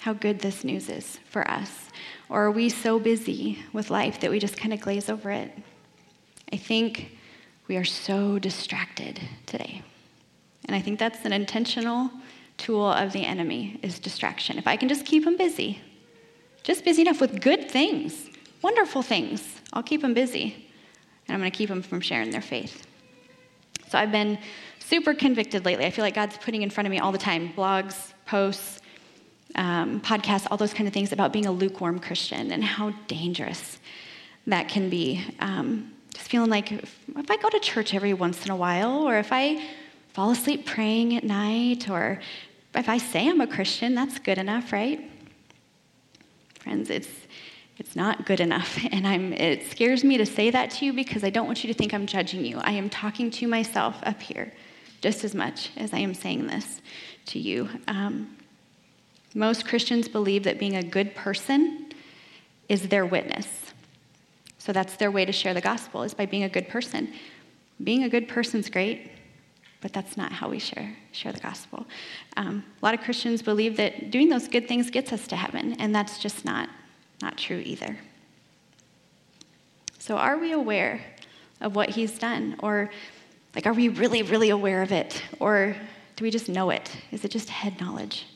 how 0.00 0.12
good 0.12 0.38
this 0.38 0.62
news 0.62 0.88
is 0.88 1.18
for 1.30 1.48
us? 1.50 1.90
Or 2.28 2.46
are 2.46 2.50
we 2.50 2.68
so 2.68 2.98
busy 2.98 3.58
with 3.72 3.90
life 3.90 4.20
that 4.20 4.30
we 4.30 4.38
just 4.38 4.56
kind 4.56 4.72
of 4.72 4.80
glaze 4.80 5.08
over 5.08 5.30
it? 5.30 5.50
I 6.52 6.56
think 6.56 7.18
we 7.66 7.76
are 7.76 7.84
so 7.84 8.38
distracted 8.38 9.20
today. 9.46 9.82
And 10.66 10.74
I 10.74 10.80
think 10.80 10.98
that's 10.98 11.24
an 11.24 11.32
intentional 11.32 12.10
tool 12.58 12.90
of 12.90 13.12
the 13.12 13.24
enemy 13.24 13.78
is 13.82 13.98
distraction. 13.98 14.58
If 14.58 14.66
I 14.66 14.76
can 14.76 14.88
just 14.88 15.06
keep 15.06 15.24
them 15.24 15.36
busy, 15.36 15.80
just 16.62 16.84
busy 16.84 17.02
enough 17.02 17.20
with 17.20 17.40
good 17.40 17.70
things, 17.70 18.28
wonderful 18.62 19.02
things, 19.02 19.60
I'll 19.72 19.82
keep 19.82 20.02
them 20.02 20.14
busy. 20.14 20.68
And 21.28 21.34
I'm 21.34 21.40
going 21.40 21.50
to 21.50 21.56
keep 21.56 21.68
them 21.68 21.82
from 21.82 22.00
sharing 22.00 22.30
their 22.30 22.42
faith. 22.42 22.86
So 23.88 23.98
I've 23.98 24.12
been 24.12 24.38
super 24.78 25.14
convicted 25.14 25.64
lately. 25.64 25.84
I 25.84 25.90
feel 25.90 26.04
like 26.04 26.14
God's 26.14 26.36
putting 26.38 26.62
in 26.62 26.70
front 26.70 26.86
of 26.86 26.90
me 26.90 26.98
all 26.98 27.12
the 27.12 27.18
time 27.18 27.52
blogs, 27.52 28.12
posts, 28.26 28.80
um, 29.54 30.00
podcasts, 30.00 30.46
all 30.50 30.56
those 30.56 30.74
kind 30.74 30.86
of 30.86 30.94
things 30.94 31.12
about 31.12 31.32
being 31.32 31.46
a 31.46 31.52
lukewarm 31.52 31.98
Christian 31.98 32.52
and 32.52 32.62
how 32.62 32.90
dangerous 33.06 33.78
that 34.46 34.68
can 34.68 34.90
be. 34.90 35.24
Um, 35.40 35.92
just 36.12 36.28
feeling 36.28 36.50
like 36.50 36.72
if, 36.72 36.98
if 37.16 37.30
I 37.30 37.36
go 37.36 37.48
to 37.48 37.60
church 37.60 37.94
every 37.94 38.14
once 38.14 38.44
in 38.44 38.50
a 38.50 38.56
while, 38.56 39.06
or 39.06 39.18
if 39.18 39.28
I 39.32 39.62
fall 40.16 40.30
asleep 40.30 40.64
praying 40.64 41.14
at 41.14 41.24
night, 41.24 41.90
or 41.90 42.18
if 42.74 42.88
I 42.88 42.96
say 42.96 43.28
I'm 43.28 43.42
a 43.42 43.46
Christian, 43.46 43.94
that's 43.94 44.18
good 44.18 44.38
enough, 44.38 44.72
right? 44.72 44.98
Friends, 46.58 46.88
it's 46.88 47.10
it's 47.76 47.94
not 47.94 48.24
good 48.24 48.40
enough. 48.40 48.82
And 48.92 49.06
I'm, 49.06 49.34
it 49.34 49.70
scares 49.70 50.02
me 50.04 50.16
to 50.16 50.24
say 50.24 50.48
that 50.48 50.70
to 50.70 50.86
you 50.86 50.94
because 50.94 51.22
I 51.22 51.28
don't 51.28 51.46
want 51.46 51.62
you 51.62 51.70
to 51.70 51.74
think 51.74 51.92
I'm 51.92 52.06
judging 52.06 52.46
you. 52.46 52.56
I 52.60 52.70
am 52.70 52.88
talking 52.88 53.30
to 53.32 53.46
myself 53.46 53.96
up 54.04 54.22
here 54.22 54.54
just 55.02 55.22
as 55.22 55.34
much 55.34 55.70
as 55.76 55.92
I 55.92 55.98
am 55.98 56.14
saying 56.14 56.46
this 56.46 56.80
to 57.26 57.38
you. 57.38 57.68
Um, 57.86 58.38
most 59.34 59.68
Christians 59.68 60.08
believe 60.08 60.44
that 60.44 60.58
being 60.58 60.76
a 60.76 60.82
good 60.82 61.14
person 61.14 61.92
is 62.70 62.88
their 62.88 63.04
witness. 63.04 63.46
So 64.56 64.72
that's 64.72 64.96
their 64.96 65.10
way 65.10 65.26
to 65.26 65.32
share 65.32 65.52
the 65.52 65.60
gospel 65.60 66.04
is 66.04 66.14
by 66.14 66.24
being 66.24 66.44
a 66.44 66.48
good 66.48 66.70
person. 66.70 67.12
Being 67.84 68.04
a 68.04 68.08
good 68.08 68.28
person's 68.28 68.70
great, 68.70 69.10
but 69.86 69.92
that's 69.92 70.16
not 70.16 70.32
how 70.32 70.48
we 70.48 70.58
share, 70.58 70.96
share 71.12 71.30
the 71.30 71.38
gospel. 71.38 71.86
Um, 72.36 72.64
a 72.82 72.84
lot 72.84 72.92
of 72.92 73.02
Christians 73.02 73.40
believe 73.40 73.76
that 73.76 74.10
doing 74.10 74.28
those 74.28 74.48
good 74.48 74.66
things 74.66 74.90
gets 74.90 75.12
us 75.12 75.28
to 75.28 75.36
heaven, 75.36 75.74
and 75.74 75.94
that's 75.94 76.18
just 76.18 76.44
not, 76.44 76.68
not 77.22 77.38
true 77.38 77.62
either. 77.64 77.96
So, 80.00 80.16
are 80.16 80.38
we 80.38 80.50
aware 80.50 81.02
of 81.60 81.76
what 81.76 81.90
he's 81.90 82.18
done? 82.18 82.56
Or, 82.64 82.90
like, 83.54 83.64
are 83.64 83.72
we 83.72 83.88
really, 83.88 84.24
really 84.24 84.50
aware 84.50 84.82
of 84.82 84.90
it? 84.90 85.22
Or 85.38 85.76
do 86.16 86.24
we 86.24 86.32
just 86.32 86.48
know 86.48 86.70
it? 86.70 86.90
Is 87.12 87.24
it 87.24 87.30
just 87.30 87.48
head 87.48 87.80
knowledge? 87.80 88.26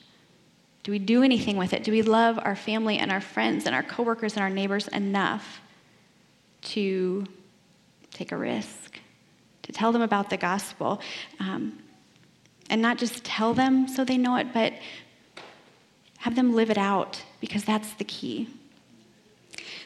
Do 0.84 0.92
we 0.92 1.00
do 1.00 1.24
anything 1.24 1.56
with 1.56 1.72
it? 1.72 1.82
Do 1.82 1.90
we 1.90 2.02
love 2.02 2.38
our 2.40 2.54
family 2.54 2.98
and 2.98 3.10
our 3.10 3.20
friends 3.20 3.66
and 3.66 3.74
our 3.74 3.82
coworkers 3.82 4.34
and 4.34 4.42
our 4.44 4.50
neighbors 4.50 4.86
enough 4.86 5.60
to 6.62 7.26
take 8.12 8.30
a 8.30 8.36
risk, 8.36 9.00
to 9.70 9.78
tell 9.78 9.92
them 9.92 10.02
about 10.02 10.30
the 10.30 10.37
gospel? 10.37 11.00
Um, 11.38 11.78
and 12.68 12.80
not 12.83 12.98
just 12.98 13.24
tell 13.24 13.54
them 13.54 13.88
so 13.88 14.04
they 14.04 14.16
know 14.16 14.37
it, 14.37 14.52
but 14.52 14.72
have 16.18 16.35
them 16.37 16.54
live 16.54 16.70
it 16.70 16.78
out 16.78 17.22
because 17.40 17.64
that's 17.64 17.92
the 17.94 18.04
key. 18.04 18.48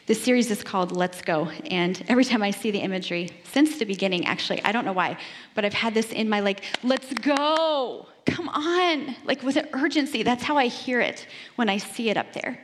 This 0.07 0.23
series 0.23 0.51
is 0.51 0.63
called 0.63 0.91
Let's 0.91 1.21
Go, 1.23 1.49
and 1.71 2.03
every 2.07 2.25
time 2.25 2.43
I 2.43 2.51
see 2.51 2.69
the 2.69 2.79
imagery, 2.79 3.31
since 3.43 3.79
the 3.79 3.85
beginning, 3.85 4.27
actually, 4.27 4.63
I 4.63 4.71
don't 4.71 4.85
know 4.85 4.93
why, 4.93 5.17
but 5.55 5.65
I've 5.65 5.73
had 5.73 5.95
this 5.95 6.11
in 6.11 6.29
my 6.29 6.41
like, 6.41 6.63
let's 6.83 7.11
go, 7.13 8.05
come 8.27 8.49
on, 8.49 9.15
like 9.25 9.41
with 9.41 9.57
an 9.57 9.67
urgency. 9.73 10.21
That's 10.21 10.43
how 10.43 10.57
I 10.57 10.67
hear 10.67 11.01
it 11.01 11.25
when 11.55 11.69
I 11.69 11.77
see 11.77 12.11
it 12.11 12.17
up 12.17 12.33
there. 12.33 12.59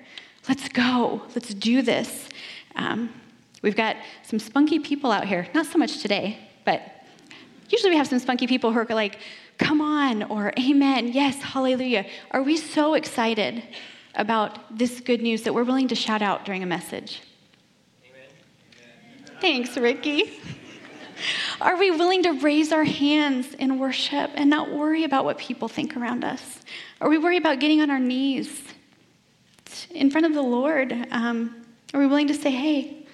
Let's 0.47 0.69
go, 0.69 1.23
let's 1.33 1.51
do 1.55 1.81
this. 1.81 2.29
Um, 2.75 3.11
we've 3.63 3.75
got 3.75 3.95
some 4.21 4.37
spunky 4.37 4.77
people 4.77 5.11
out 5.11 5.25
here, 5.25 5.47
not 5.55 5.65
so 5.65 5.79
much 5.79 5.99
today, 5.99 6.37
but 6.63 7.00
usually 7.71 7.91
we 7.91 7.97
have 7.97 8.07
some 8.07 8.19
spunky 8.19 8.47
people 8.47 8.71
who 8.71 8.79
are 8.79 8.85
like, 8.89 9.19
come 9.57 9.81
on, 9.81 10.23
or 10.23 10.53
amen, 10.59 11.09
yes, 11.09 11.41
hallelujah. 11.41 12.05
Are 12.31 12.41
we 12.41 12.57
so 12.57 12.95
excited 12.95 13.63
about 14.15 14.77
this 14.77 14.99
good 14.99 15.21
news 15.21 15.43
that 15.43 15.53
we're 15.53 15.63
willing 15.63 15.87
to 15.87 15.95
shout 15.95 16.21
out 16.21 16.45
during 16.45 16.63
a 16.63 16.65
message? 16.65 17.21
Thanks, 19.39 19.75
Ricky. 19.77 20.39
Are 21.61 21.77
we 21.77 21.91
willing 21.91 22.23
to 22.23 22.31
raise 22.31 22.71
our 22.71 22.83
hands 22.83 23.53
in 23.55 23.77
worship 23.77 24.31
and 24.35 24.49
not 24.49 24.71
worry 24.71 25.03
about 25.03 25.25
what 25.25 25.37
people 25.37 25.67
think 25.67 25.95
around 25.95 26.23
us? 26.23 26.59
Are 26.99 27.09
we 27.09 27.17
worried 27.17 27.37
about 27.37 27.59
getting 27.59 27.81
on 27.81 27.91
our 27.91 27.99
knees 27.99 28.61
in 29.91 30.09
front 30.09 30.25
of 30.25 30.33
the 30.33 30.41
Lord? 30.41 31.07
Um, 31.11 31.63
are 31.93 31.99
we 31.99 32.07
willing 32.07 32.27
to 32.27 32.33
say, 32.33 32.49
hey, 32.49 33.05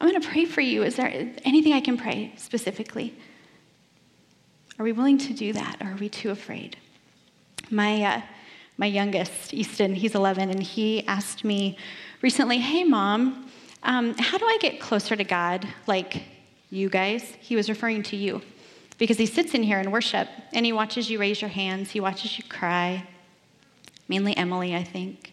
I'm 0.00 0.08
going 0.08 0.20
to 0.20 0.28
pray 0.28 0.44
for 0.44 0.60
you? 0.60 0.84
Is 0.84 0.96
there 0.96 1.08
anything 1.44 1.72
I 1.72 1.80
can 1.80 1.96
pray 1.96 2.32
specifically? 2.36 3.14
Are 4.78 4.84
we 4.84 4.92
willing 4.92 5.18
to 5.18 5.32
do 5.32 5.52
that, 5.54 5.78
or 5.80 5.88
are 5.92 5.96
we 5.96 6.08
too 6.08 6.30
afraid? 6.30 6.76
My, 7.68 8.02
uh, 8.02 8.22
my 8.76 8.86
youngest, 8.86 9.52
Easton, 9.52 9.94
he's 9.94 10.14
11, 10.14 10.50
and 10.50 10.62
he 10.62 11.04
asked 11.06 11.44
me 11.44 11.76
recently, 12.22 12.58
hey, 12.58 12.84
mom, 12.84 13.50
um, 13.82 14.14
how 14.18 14.38
do 14.38 14.44
I 14.44 14.56
get 14.60 14.80
closer 14.80 15.16
to 15.16 15.24
God 15.24 15.66
like 15.88 16.22
you 16.70 16.88
guys? 16.88 17.22
He 17.40 17.56
was 17.56 17.68
referring 17.68 18.04
to 18.04 18.16
you 18.16 18.40
because 18.98 19.18
he 19.18 19.26
sits 19.26 19.54
in 19.54 19.64
here 19.64 19.80
in 19.80 19.90
worship 19.90 20.28
and 20.52 20.64
he 20.64 20.72
watches 20.72 21.10
you 21.10 21.18
raise 21.18 21.40
your 21.40 21.50
hands, 21.50 21.90
he 21.90 22.00
watches 22.00 22.38
you 22.38 22.44
cry. 22.44 23.06
Mainly 24.08 24.36
Emily, 24.36 24.74
I 24.74 24.84
think. 24.84 25.32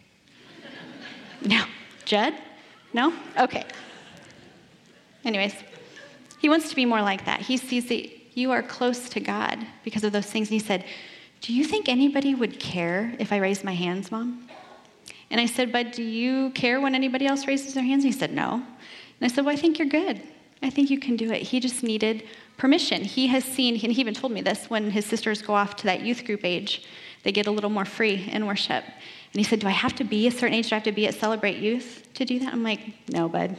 no. 1.42 1.64
Judd? 2.04 2.34
No? 2.92 3.12
Okay. 3.38 3.64
Anyways, 5.24 5.54
he 6.38 6.48
wants 6.48 6.68
to 6.70 6.76
be 6.76 6.84
more 6.84 7.02
like 7.02 7.24
that. 7.24 7.40
He 7.40 7.56
sees 7.56 7.88
that 7.88 8.15
you 8.36 8.52
are 8.52 8.62
close 8.62 9.08
to 9.08 9.18
God 9.18 9.66
because 9.82 10.04
of 10.04 10.12
those 10.12 10.26
things. 10.26 10.48
And 10.48 10.60
he 10.60 10.64
said, 10.64 10.84
Do 11.40 11.54
you 11.54 11.64
think 11.64 11.88
anybody 11.88 12.34
would 12.34 12.60
care 12.60 13.14
if 13.18 13.32
I 13.32 13.38
raised 13.38 13.64
my 13.64 13.74
hands, 13.74 14.12
Mom? 14.12 14.48
And 15.30 15.40
I 15.40 15.46
said, 15.46 15.72
But 15.72 15.92
do 15.92 16.02
you 16.02 16.50
care 16.50 16.80
when 16.80 16.94
anybody 16.94 17.26
else 17.26 17.46
raises 17.46 17.72
their 17.74 17.82
hands? 17.82 18.04
And 18.04 18.12
he 18.12 18.18
said, 18.18 18.32
No. 18.32 18.54
And 18.54 19.22
I 19.22 19.28
said, 19.28 19.46
Well, 19.46 19.54
I 19.54 19.58
think 19.58 19.78
you're 19.78 19.88
good. 19.88 20.22
I 20.62 20.68
think 20.68 20.90
you 20.90 21.00
can 21.00 21.16
do 21.16 21.32
it. 21.32 21.42
He 21.42 21.60
just 21.60 21.82
needed 21.82 22.24
permission. 22.58 23.02
He 23.02 23.26
has 23.28 23.42
seen, 23.44 23.74
and 23.82 23.92
he 23.92 24.00
even 24.00 24.14
told 24.14 24.32
me 24.32 24.42
this 24.42 24.68
when 24.68 24.90
his 24.90 25.06
sisters 25.06 25.40
go 25.40 25.54
off 25.54 25.76
to 25.76 25.84
that 25.84 26.02
youth 26.02 26.24
group 26.24 26.44
age, 26.44 26.84
they 27.22 27.32
get 27.32 27.46
a 27.46 27.50
little 27.50 27.70
more 27.70 27.84
free 27.86 28.28
in 28.30 28.46
worship. 28.46 28.84
And 28.84 29.34
he 29.34 29.44
said, 29.44 29.60
Do 29.60 29.66
I 29.66 29.72
have 29.72 29.94
to 29.94 30.04
be 30.04 30.26
a 30.26 30.30
certain 30.30 30.54
age? 30.54 30.68
Do 30.68 30.74
I 30.74 30.78
have 30.78 30.84
to 30.84 30.92
be 30.92 31.06
at 31.06 31.14
Celebrate 31.14 31.56
Youth 31.56 32.06
to 32.14 32.26
do 32.26 32.38
that? 32.40 32.52
I'm 32.52 32.62
like, 32.62 32.80
No, 33.08 33.30
bud, 33.30 33.56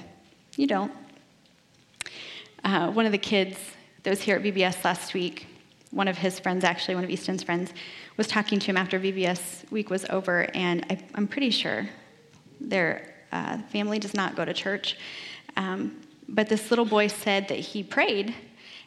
you 0.56 0.68
don't. 0.68 0.92
Uh, 2.64 2.92
one 2.92 3.08
of 3.08 3.12
the 3.12 3.18
kids 3.18 3.58
was 4.06 4.22
here 4.22 4.38
at 4.38 4.44
VBS 4.44 4.84
last 4.84 5.14
week, 5.14 5.48
one 5.92 6.08
of 6.08 6.18
his 6.18 6.40
friends, 6.40 6.64
actually, 6.64 6.96
one 6.96 7.04
of 7.04 7.10
Easton's 7.10 7.44
friends, 7.44 7.74
was 8.18 8.28
talking 8.28 8.60
to 8.60 8.66
him 8.66 8.78
after 8.78 9.00
VBS 9.00 9.70
week 9.72 9.90
was 9.90 10.06
over, 10.10 10.50
and 10.54 10.86
I, 10.90 11.00
am 11.16 11.28
pretty 11.28 11.50
sure 11.50 11.90
their 12.60 13.14
uh, 13.32 13.60
family 13.70 14.00
does 14.00 14.14
not 14.14 14.36
go 14.36 14.46
to 14.46 14.54
church. 14.54 14.98
Um, 15.56 16.02
but 16.30 16.50
this 16.50 16.70
little 16.70 16.86
boy 16.86 17.08
said 17.08 17.48
that 17.48 17.60
he 17.60 17.84
prayed 17.84 18.36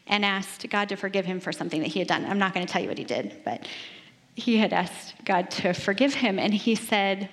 and 0.07 0.25
asked 0.25 0.69
God 0.69 0.89
to 0.89 0.97
forgive 0.97 1.25
him 1.25 1.41
for 1.41 1.53
something 1.53 1.81
that 1.81 1.89
he 1.89 2.01
had 2.01 2.09
done. 2.09 2.25
I'm 2.25 2.39
not 2.39 2.53
going 2.53 2.67
to 2.67 2.73
tell 2.73 2.83
you 2.83 2.89
what 2.89 2.99
he 2.99 3.05
did, 3.05 3.41
but 3.45 3.67
he 4.35 4.57
had 4.57 4.73
asked 4.73 5.15
God 5.25 5.51
to 5.53 5.73
forgive 5.73 6.15
him, 6.15 6.39
and 6.39 6.53
he 6.53 6.75
said, 6.75 7.29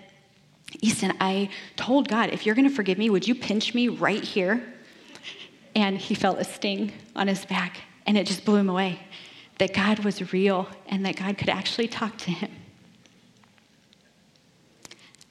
Easton, 0.82 1.13
I 1.20 1.50
told 1.76 2.10
God, 2.10 2.30
if 2.30 2.46
you're 2.46 2.56
going 2.56 2.68
to 2.68 2.74
forgive 2.74 2.98
me, 2.98 3.10
would 3.10 3.28
you 3.28 3.36
pinch 3.36 3.74
me 3.74 3.88
right 3.88 4.24
here? 4.24 4.62
And 5.78 6.00
he 6.00 6.16
felt 6.16 6.40
a 6.40 6.44
sting 6.44 6.92
on 7.16 7.28
his 7.28 7.46
back, 7.46 7.82
and 8.08 8.18
it 8.18 8.26
just 8.26 8.44
blew 8.44 8.56
him 8.56 8.68
away 8.68 9.00
that 9.60 9.76
God 9.76 10.00
was 10.00 10.34
real 10.34 10.68
and 10.88 11.06
that 11.06 11.18
God 11.18 11.38
could 11.38 11.50
actually 11.50 11.88
talk 11.88 12.18
to 12.18 12.32
him. 12.32 12.52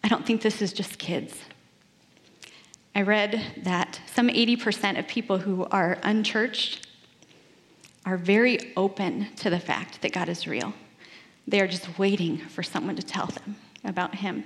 I 0.05 0.09
don't 0.09 0.25
think 0.25 0.43
this 0.43 0.63
is 0.63 0.73
just 0.73 1.01
kids. 1.01 1.35
I 2.95 3.03
read 3.03 3.43
that 3.65 4.01
some 4.15 4.29
80% 4.29 5.01
of 5.01 5.09
people 5.09 5.39
who 5.39 5.65
are 5.65 5.99
unchurched 6.05 6.87
are 8.05 8.17
very 8.17 8.73
open 8.77 9.27
to 9.39 9.51
the 9.51 9.59
fact 9.59 10.01
that 10.03 10.13
God 10.13 10.29
is 10.29 10.47
real. 10.47 10.73
They 11.49 11.61
are 11.61 11.67
just 11.67 11.99
waiting 11.99 12.39
for 12.39 12.63
someone 12.63 12.95
to 12.95 13.03
tell 13.03 13.27
them 13.27 13.57
about 13.83 14.15
Him. 14.15 14.45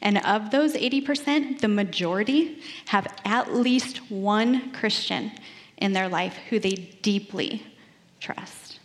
And 0.00 0.18
of 0.18 0.50
those 0.50 0.74
80%, 0.74 1.60
the 1.60 1.68
majority 1.68 2.60
have 2.86 3.06
at 3.24 3.54
least 3.54 4.10
one 4.10 4.72
Christian 4.72 5.32
in 5.76 5.92
their 5.92 6.08
life 6.08 6.36
who 6.48 6.58
they 6.58 6.74
deeply 7.02 7.64
trust. 8.20 8.78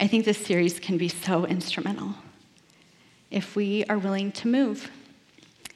I 0.00 0.06
think 0.06 0.24
this 0.24 0.38
series 0.38 0.78
can 0.78 0.96
be 0.96 1.08
so 1.08 1.44
instrumental 1.44 2.14
if 3.30 3.56
we 3.56 3.84
are 3.86 3.98
willing 3.98 4.32
to 4.32 4.48
move, 4.48 4.90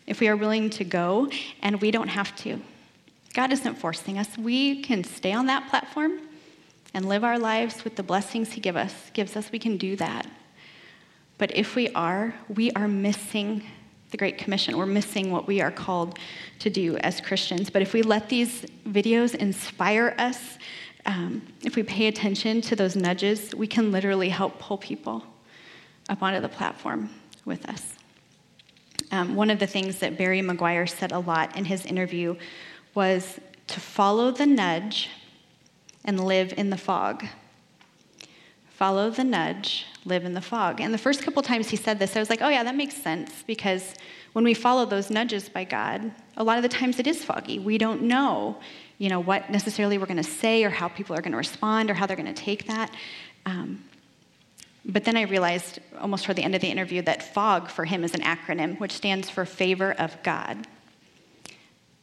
if 0.07 0.21
we 0.21 0.29
are 0.29 0.37
willing 0.37 0.71
to 0.71 0.85
go, 0.85 1.29
and 1.61 1.81
we 1.81 1.91
don't 1.91 2.09
have 2.09 2.35
to. 2.37 2.61
God 3.35 3.53
isn't 3.53 3.77
forcing 3.77 4.19
us. 4.19 4.39
We 4.39 4.83
can 4.83 5.05
stay 5.05 5.33
on 5.33 5.47
that 5.47 5.69
platform 5.69 6.21
and 6.95 7.09
live 7.09 7.25
our 7.25 7.39
lives 7.39 7.85
with 7.85 7.97
the 7.97 8.03
blessings 8.03 8.53
He 8.53 8.61
give 8.61 8.77
us, 8.77 9.11
gives 9.13 9.37
us. 9.37 9.51
We 9.51 9.59
can 9.59 9.77
do 9.77 9.97
that. 9.97 10.27
But 11.43 11.57
if 11.57 11.75
we 11.75 11.89
are, 11.89 12.33
we 12.49 12.71
are 12.71 12.87
missing 12.87 13.65
the 14.13 14.17
Great 14.17 14.39
Commission. 14.39 14.79
We're 14.79 14.87
missing 14.87 15.33
what 15.33 15.49
we 15.49 15.61
are 15.61 15.73
called 15.73 16.21
to 16.61 16.71
do 16.71 16.97
as 16.99 17.21
Christians. 17.21 17.69
But 17.69 17.83
if 17.83 17.93
we 17.93 18.03
let 18.03 18.29
these 18.29 18.65
videos 18.87 19.35
inspire 19.35 20.15
us 20.19 20.39
um, 21.05 21.43
if 21.65 21.75
we 21.75 21.83
pay 21.83 22.07
attention 22.07 22.61
to 22.61 22.77
those 22.77 22.95
nudges, 22.95 23.57
we 23.57 23.67
can 23.67 23.91
literally 23.91 24.29
help 24.29 24.61
pull 24.61 24.79
people 24.79 25.25
up 26.09 26.23
onto 26.23 26.41
the 26.41 26.49
platform 26.49 27.11
with 27.45 27.69
us. 27.69 27.95
Um, 29.11 29.35
one 29.35 29.51
of 29.51 29.59
the 29.59 29.67
things 29.67 29.99
that 29.99 30.17
Barry 30.17 30.43
Meguiar 30.43 30.89
said 30.89 31.11
a 31.11 31.19
lot 31.19 31.57
in 31.57 31.65
his 31.65 31.85
interview 31.87 32.37
was 32.95 33.41
to 33.67 33.81
follow 33.81 34.31
the 34.31 34.47
nudge 34.47 35.09
and 36.05 36.25
live 36.25 36.55
in 36.57 36.71
the 36.71 36.79
fog. 36.79 37.27
Follow 38.75 39.11
the 39.11 39.25
nudge, 39.25 39.87
live 40.05 40.25
in 40.25 40.35
the 40.35 40.41
fog. 40.41 40.81
And 40.81 40.93
the 40.93 40.99
first 40.99 41.23
couple 41.23 41.43
times 41.43 41.69
he 41.69 41.77
said 41.77 41.99
this, 41.99 42.17
I 42.17 42.19
was 42.19 42.31
like, 42.31 42.43
oh, 42.43 42.49
yeah, 42.49 42.65
that 42.65 42.75
makes 42.75 42.97
sense 42.97 43.45
because 43.47 43.95
when 44.33 44.45
we 44.45 44.55
follow 44.55 44.85
those 44.87 45.11
nudges 45.11 45.49
by 45.49 45.65
God, 45.65 46.11
a 46.37 46.45
lot 46.45 46.57
of 46.57 46.63
the 46.63 46.69
times 46.69 46.99
it 46.99 47.07
is 47.07 47.23
foggy. 47.23 47.59
We 47.59 47.79
don't 47.79 48.03
know 48.03 48.59
you 49.03 49.09
know, 49.09 49.19
what 49.19 49.51
necessarily 49.51 49.99
we're 49.99 50.07
going 50.07 50.17
to 50.17 50.23
say 50.23 50.63
or 50.63 50.71
how 50.71 50.87
people 50.87 51.17
are 51.17 51.21
going 51.21 51.33
to 51.33 51.39
respond 51.39 51.91
or 51.91 51.95
how 51.95 52.07
they're 52.07 52.17
going 52.17 52.33
to 52.33 52.41
take 52.41 52.69
that. 52.69 52.95
Um, 53.45 53.83
but 54.85 55.03
then 55.03 55.17
I 55.17 55.23
realized 55.23 55.81
almost 56.01 56.25
toward 56.25 56.37
the 56.37 56.45
end 56.45 56.55
of 56.55 56.61
the 56.61 56.69
interview 56.69 57.03
that 57.03 57.35
FOG 57.35 57.69
for 57.69 57.85
him 57.85 58.05
is 58.05 58.15
an 58.15 58.21
acronym, 58.21 58.79
which 58.79 58.93
stands 58.93 59.29
for 59.29 59.45
Favor 59.45 59.91
of 59.91 60.23
God. 60.23 60.69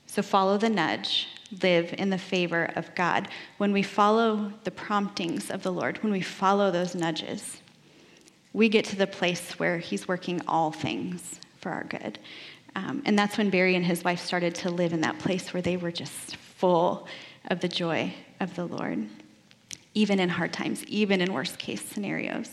So 0.07 0.21
follow 0.21 0.57
the 0.57 0.67
nudge, 0.67 1.29
live 1.63 1.93
in 1.97 2.09
the 2.09 2.17
favor 2.17 2.71
of 2.75 2.93
God. 2.95 3.27
When 3.57 3.71
we 3.71 3.83
follow 3.83 4.53
the 4.63 4.71
promptings 4.71 5.49
of 5.49 5.63
the 5.63 5.71
Lord, 5.71 6.01
when 6.03 6.11
we 6.11 6.21
follow 6.21 6.71
those 6.71 6.95
nudges, 6.95 7.61
we 8.53 8.69
get 8.69 8.85
to 8.85 8.95
the 8.95 9.07
place 9.07 9.59
where 9.59 9.77
He's 9.77 10.07
working 10.07 10.41
all 10.47 10.71
things 10.71 11.39
for 11.59 11.71
our 11.71 11.83
good. 11.83 12.19
Um, 12.75 13.01
and 13.05 13.17
that's 13.17 13.37
when 13.37 13.49
Barry 13.49 13.75
and 13.75 13.85
his 13.85 14.03
wife 14.03 14.19
started 14.19 14.55
to 14.55 14.69
live 14.69 14.93
in 14.93 15.01
that 15.01 15.19
place 15.19 15.53
where 15.53 15.61
they 15.61 15.77
were 15.77 15.91
just 15.91 16.35
full 16.35 17.07
of 17.49 17.59
the 17.59 17.67
joy 17.67 18.13
of 18.39 18.55
the 18.55 18.65
Lord, 18.65 19.07
even 19.93 20.19
in 20.19 20.29
hard 20.29 20.53
times, 20.53 20.85
even 20.85 21.21
in 21.21 21.33
worst 21.33 21.57
case 21.57 21.81
scenarios. 21.81 22.49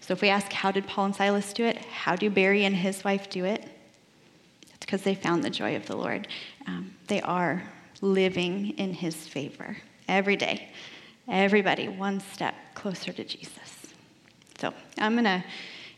So 0.00 0.12
if 0.12 0.22
we 0.22 0.28
ask, 0.28 0.52
how 0.52 0.70
did 0.70 0.86
Paul 0.86 1.06
and 1.06 1.16
Silas 1.16 1.52
do 1.52 1.64
it? 1.64 1.76
How 1.76 2.16
do 2.16 2.30
Barry 2.30 2.64
and 2.64 2.74
his 2.74 3.04
wife 3.04 3.30
do 3.30 3.44
it? 3.44 3.68
It's 4.62 4.86
because 4.86 5.02
they 5.02 5.14
found 5.14 5.44
the 5.44 5.50
joy 5.50 5.76
of 5.76 5.86
the 5.86 5.96
Lord. 5.96 6.28
Um, 6.66 6.94
they 7.06 7.20
are 7.22 7.62
living 8.02 8.70
in 8.76 8.92
his 8.92 9.14
favor 9.26 9.78
every 10.08 10.36
day. 10.36 10.68
Everybody 11.28 11.88
one 11.88 12.20
step 12.20 12.54
closer 12.74 13.12
to 13.12 13.24
Jesus. 13.24 13.86
So 14.58 14.74
I'm 14.98 15.14
going 15.14 15.24
to 15.24 15.42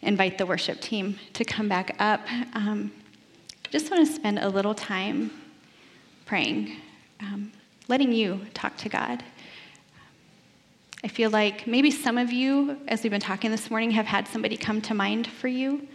invite 0.03 0.39
the 0.39 0.47
worship 0.47 0.81
team 0.81 1.19
to 1.33 1.45
come 1.45 1.69
back 1.69 1.97
up. 1.99 2.21
Um, 2.53 2.93
just 3.71 3.91
want 3.91 4.07
to 4.07 4.13
spend 4.13 4.39
a 4.39 4.49
little 4.49 4.75
time 4.75 5.31
praying, 6.27 6.77
um, 7.21 7.51
letting 7.89 8.13
you 8.13 8.41
talk 8.55 8.77
to 8.77 8.89
God. 8.89 9.25
I 11.03 11.09
feel 11.09 11.31
like 11.31 11.67
maybe 11.67 11.91
some 11.91 12.17
of 12.17 12.33
you, 12.33 12.79
as 12.89 13.03
we've 13.03 13.11
been 13.11 13.21
talking 13.21 13.51
this 13.51 13.71
morning, 13.71 13.91
have 13.91 14.07
had 14.07 14.29
somebody 14.29 14.57
come 14.57 14.81
to 14.83 14.95
mind 14.95 15.27
for 15.27 15.49
you 15.49 15.87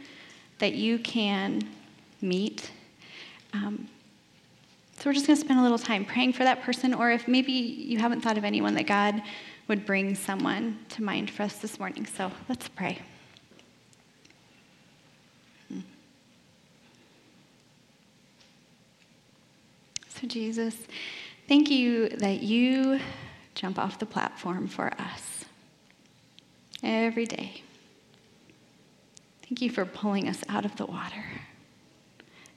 that 0.57 0.73
you 0.73 0.99
can 0.99 1.61
meet. 2.21 2.69
Um, 3.53 3.87
so 4.99 5.09
we're 5.09 5.13
just 5.13 5.27
going 5.27 5.37
to 5.37 5.45
spend 5.45 5.57
a 5.61 5.63
little 5.63 5.79
time 5.79 6.03
praying 6.03 6.33
for 6.33 6.43
that 6.43 6.61
person, 6.61 6.93
or 6.93 7.09
if 7.09 7.25
maybe 7.25 7.53
you 7.53 7.99
haven't 7.99 8.19
thought 8.19 8.37
of 8.37 8.43
anyone, 8.43 8.73
that 8.73 8.85
God 8.85 9.21
would 9.69 9.85
bring 9.85 10.13
someone 10.13 10.77
to 10.89 11.01
mind 11.01 11.29
for 11.29 11.43
us 11.43 11.57
this 11.59 11.79
morning. 11.79 12.05
So 12.05 12.29
let's 12.49 12.67
pray. 12.67 12.99
Hmm. 15.69 15.79
So, 20.19 20.27
Jesus, 20.27 20.75
thank 21.47 21.69
you 21.69 22.09
that 22.09 22.41
you 22.41 22.99
jump 23.55 23.79
off 23.79 23.99
the 23.99 24.05
platform 24.05 24.67
for 24.67 24.91
us 24.99 25.45
every 26.83 27.25
day. 27.25 27.63
Thank 29.43 29.61
you 29.61 29.69
for 29.69 29.85
pulling 29.85 30.27
us 30.27 30.43
out 30.49 30.65
of 30.65 30.75
the 30.75 30.85
water 30.85 31.23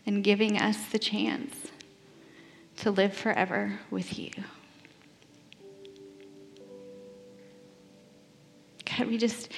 and 0.06 0.24
giving 0.24 0.58
us 0.58 0.86
the 0.86 0.98
chance 0.98 1.68
to 2.82 2.90
live 2.90 3.14
forever 3.14 3.78
with 3.92 4.18
you. 4.18 4.30
God, 8.84 9.06
we 9.06 9.16
just, 9.18 9.50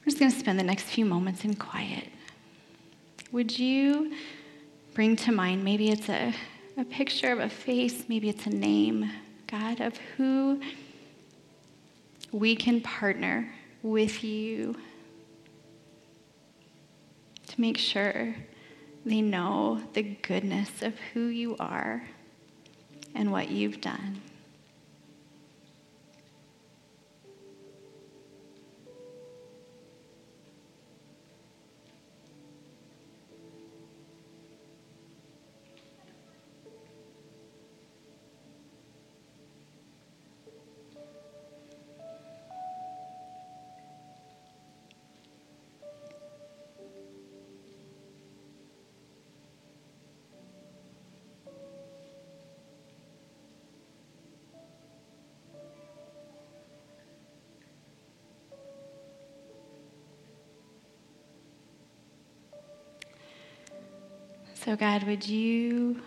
we're 0.00 0.06
just 0.06 0.18
going 0.18 0.32
to 0.32 0.36
spend 0.36 0.58
the 0.58 0.64
next 0.64 0.86
few 0.86 1.04
moments 1.04 1.44
in 1.44 1.54
quiet. 1.54 2.08
Would 3.30 3.56
you 3.56 4.12
bring 4.92 5.14
to 5.14 5.30
mind, 5.30 5.62
maybe 5.62 5.90
it's 5.90 6.08
a, 6.08 6.34
a 6.76 6.84
picture 6.84 7.30
of 7.30 7.38
a 7.38 7.48
face, 7.48 8.06
maybe 8.08 8.28
it's 8.28 8.46
a 8.46 8.50
name, 8.50 9.08
God, 9.46 9.80
of 9.80 9.96
who 10.16 10.60
we 12.32 12.56
can 12.56 12.80
partner 12.80 13.48
with 13.84 14.24
you 14.24 14.74
to 17.46 17.60
make 17.60 17.78
sure 17.78 18.34
they 19.04 19.20
know 19.20 19.80
the 19.92 20.02
goodness 20.02 20.82
of 20.82 20.98
who 21.14 21.26
you 21.26 21.56
are 21.60 22.02
and 23.16 23.32
what 23.32 23.50
you've 23.50 23.80
done. 23.80 24.20
So, 64.66 64.74
God, 64.74 65.04
would 65.04 65.28
you 65.28 66.02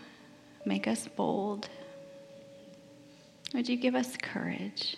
make 0.66 0.86
us 0.86 1.08
bold? 1.08 1.70
Would 3.54 3.70
you 3.70 3.78
give 3.78 3.96
us 3.96 4.18
courage? 4.22 4.98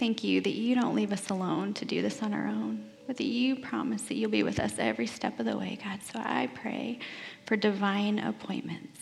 Thank 0.00 0.24
you 0.24 0.40
that 0.40 0.54
you 0.54 0.74
don't 0.74 0.96
leave 0.96 1.12
us 1.12 1.30
alone 1.30 1.74
to 1.74 1.84
do 1.84 2.02
this 2.02 2.24
on 2.24 2.34
our 2.34 2.48
own, 2.48 2.90
but 3.06 3.16
that 3.18 3.26
you 3.26 3.54
promise 3.54 4.02
that 4.02 4.16
you'll 4.16 4.32
be 4.32 4.42
with 4.42 4.58
us 4.58 4.74
every 4.80 5.06
step 5.06 5.38
of 5.38 5.46
the 5.46 5.56
way, 5.56 5.78
God. 5.84 6.00
So 6.02 6.18
I 6.18 6.48
pray 6.52 6.98
for 7.46 7.54
divine 7.54 8.18
appointments 8.18 9.00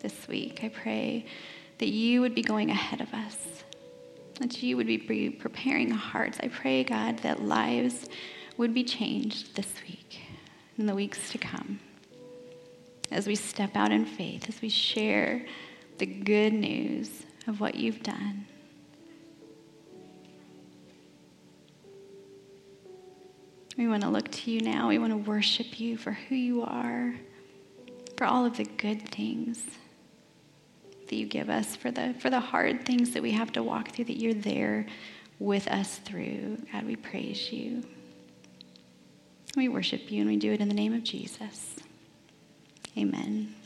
this 0.00 0.28
week. 0.28 0.60
I 0.62 0.68
pray 0.68 1.26
that 1.78 1.88
you 1.88 2.20
would 2.20 2.36
be 2.36 2.42
going 2.42 2.70
ahead 2.70 3.00
of 3.00 3.12
us, 3.12 3.64
that 4.38 4.62
you 4.62 4.76
would 4.76 4.86
be 4.86 5.30
preparing 5.30 5.90
hearts. 5.90 6.38
I 6.40 6.46
pray, 6.46 6.84
God, 6.84 7.18
that 7.24 7.42
lives 7.42 8.08
would 8.56 8.72
be 8.72 8.84
changed 8.84 9.56
this 9.56 9.74
week 9.88 10.20
in 10.78 10.86
the 10.86 10.94
weeks 10.94 11.30
to 11.32 11.38
come 11.38 11.80
as 13.10 13.26
we 13.26 13.34
step 13.34 13.74
out 13.74 13.90
in 13.90 14.04
faith, 14.04 14.48
as 14.48 14.62
we 14.62 14.68
share 14.68 15.44
the 15.98 16.06
good 16.06 16.52
news 16.52 17.24
of 17.46 17.60
what 17.60 17.74
you've 17.74 18.02
done. 18.02 18.46
We 23.76 23.88
want 23.88 24.02
to 24.02 24.08
look 24.08 24.30
to 24.30 24.50
you 24.50 24.60
now. 24.60 24.88
We 24.88 24.98
want 24.98 25.12
to 25.12 25.16
worship 25.16 25.80
you 25.80 25.96
for 25.96 26.12
who 26.12 26.34
you 26.34 26.62
are, 26.62 27.14
for 28.16 28.26
all 28.26 28.44
of 28.44 28.56
the 28.56 28.64
good 28.64 29.08
things 29.08 29.62
that 31.08 31.14
you 31.14 31.26
give 31.26 31.48
us, 31.48 31.76
for 31.76 31.90
the, 31.90 32.14
for 32.20 32.28
the 32.28 32.40
hard 32.40 32.84
things 32.84 33.12
that 33.12 33.22
we 33.22 33.30
have 33.32 33.52
to 33.52 33.62
walk 33.62 33.92
through, 33.92 34.06
that 34.06 34.18
you're 34.18 34.34
there 34.34 34.86
with 35.38 35.68
us 35.68 35.98
through. 35.98 36.58
God, 36.72 36.84
we 36.84 36.96
praise 36.96 37.52
you. 37.52 37.84
We 39.58 39.68
worship 39.68 40.12
you 40.12 40.20
and 40.20 40.30
we 40.30 40.36
do 40.36 40.52
it 40.52 40.60
in 40.60 40.68
the 40.68 40.74
name 40.74 40.94
of 40.94 41.02
Jesus. 41.02 41.74
Amen. 42.96 43.56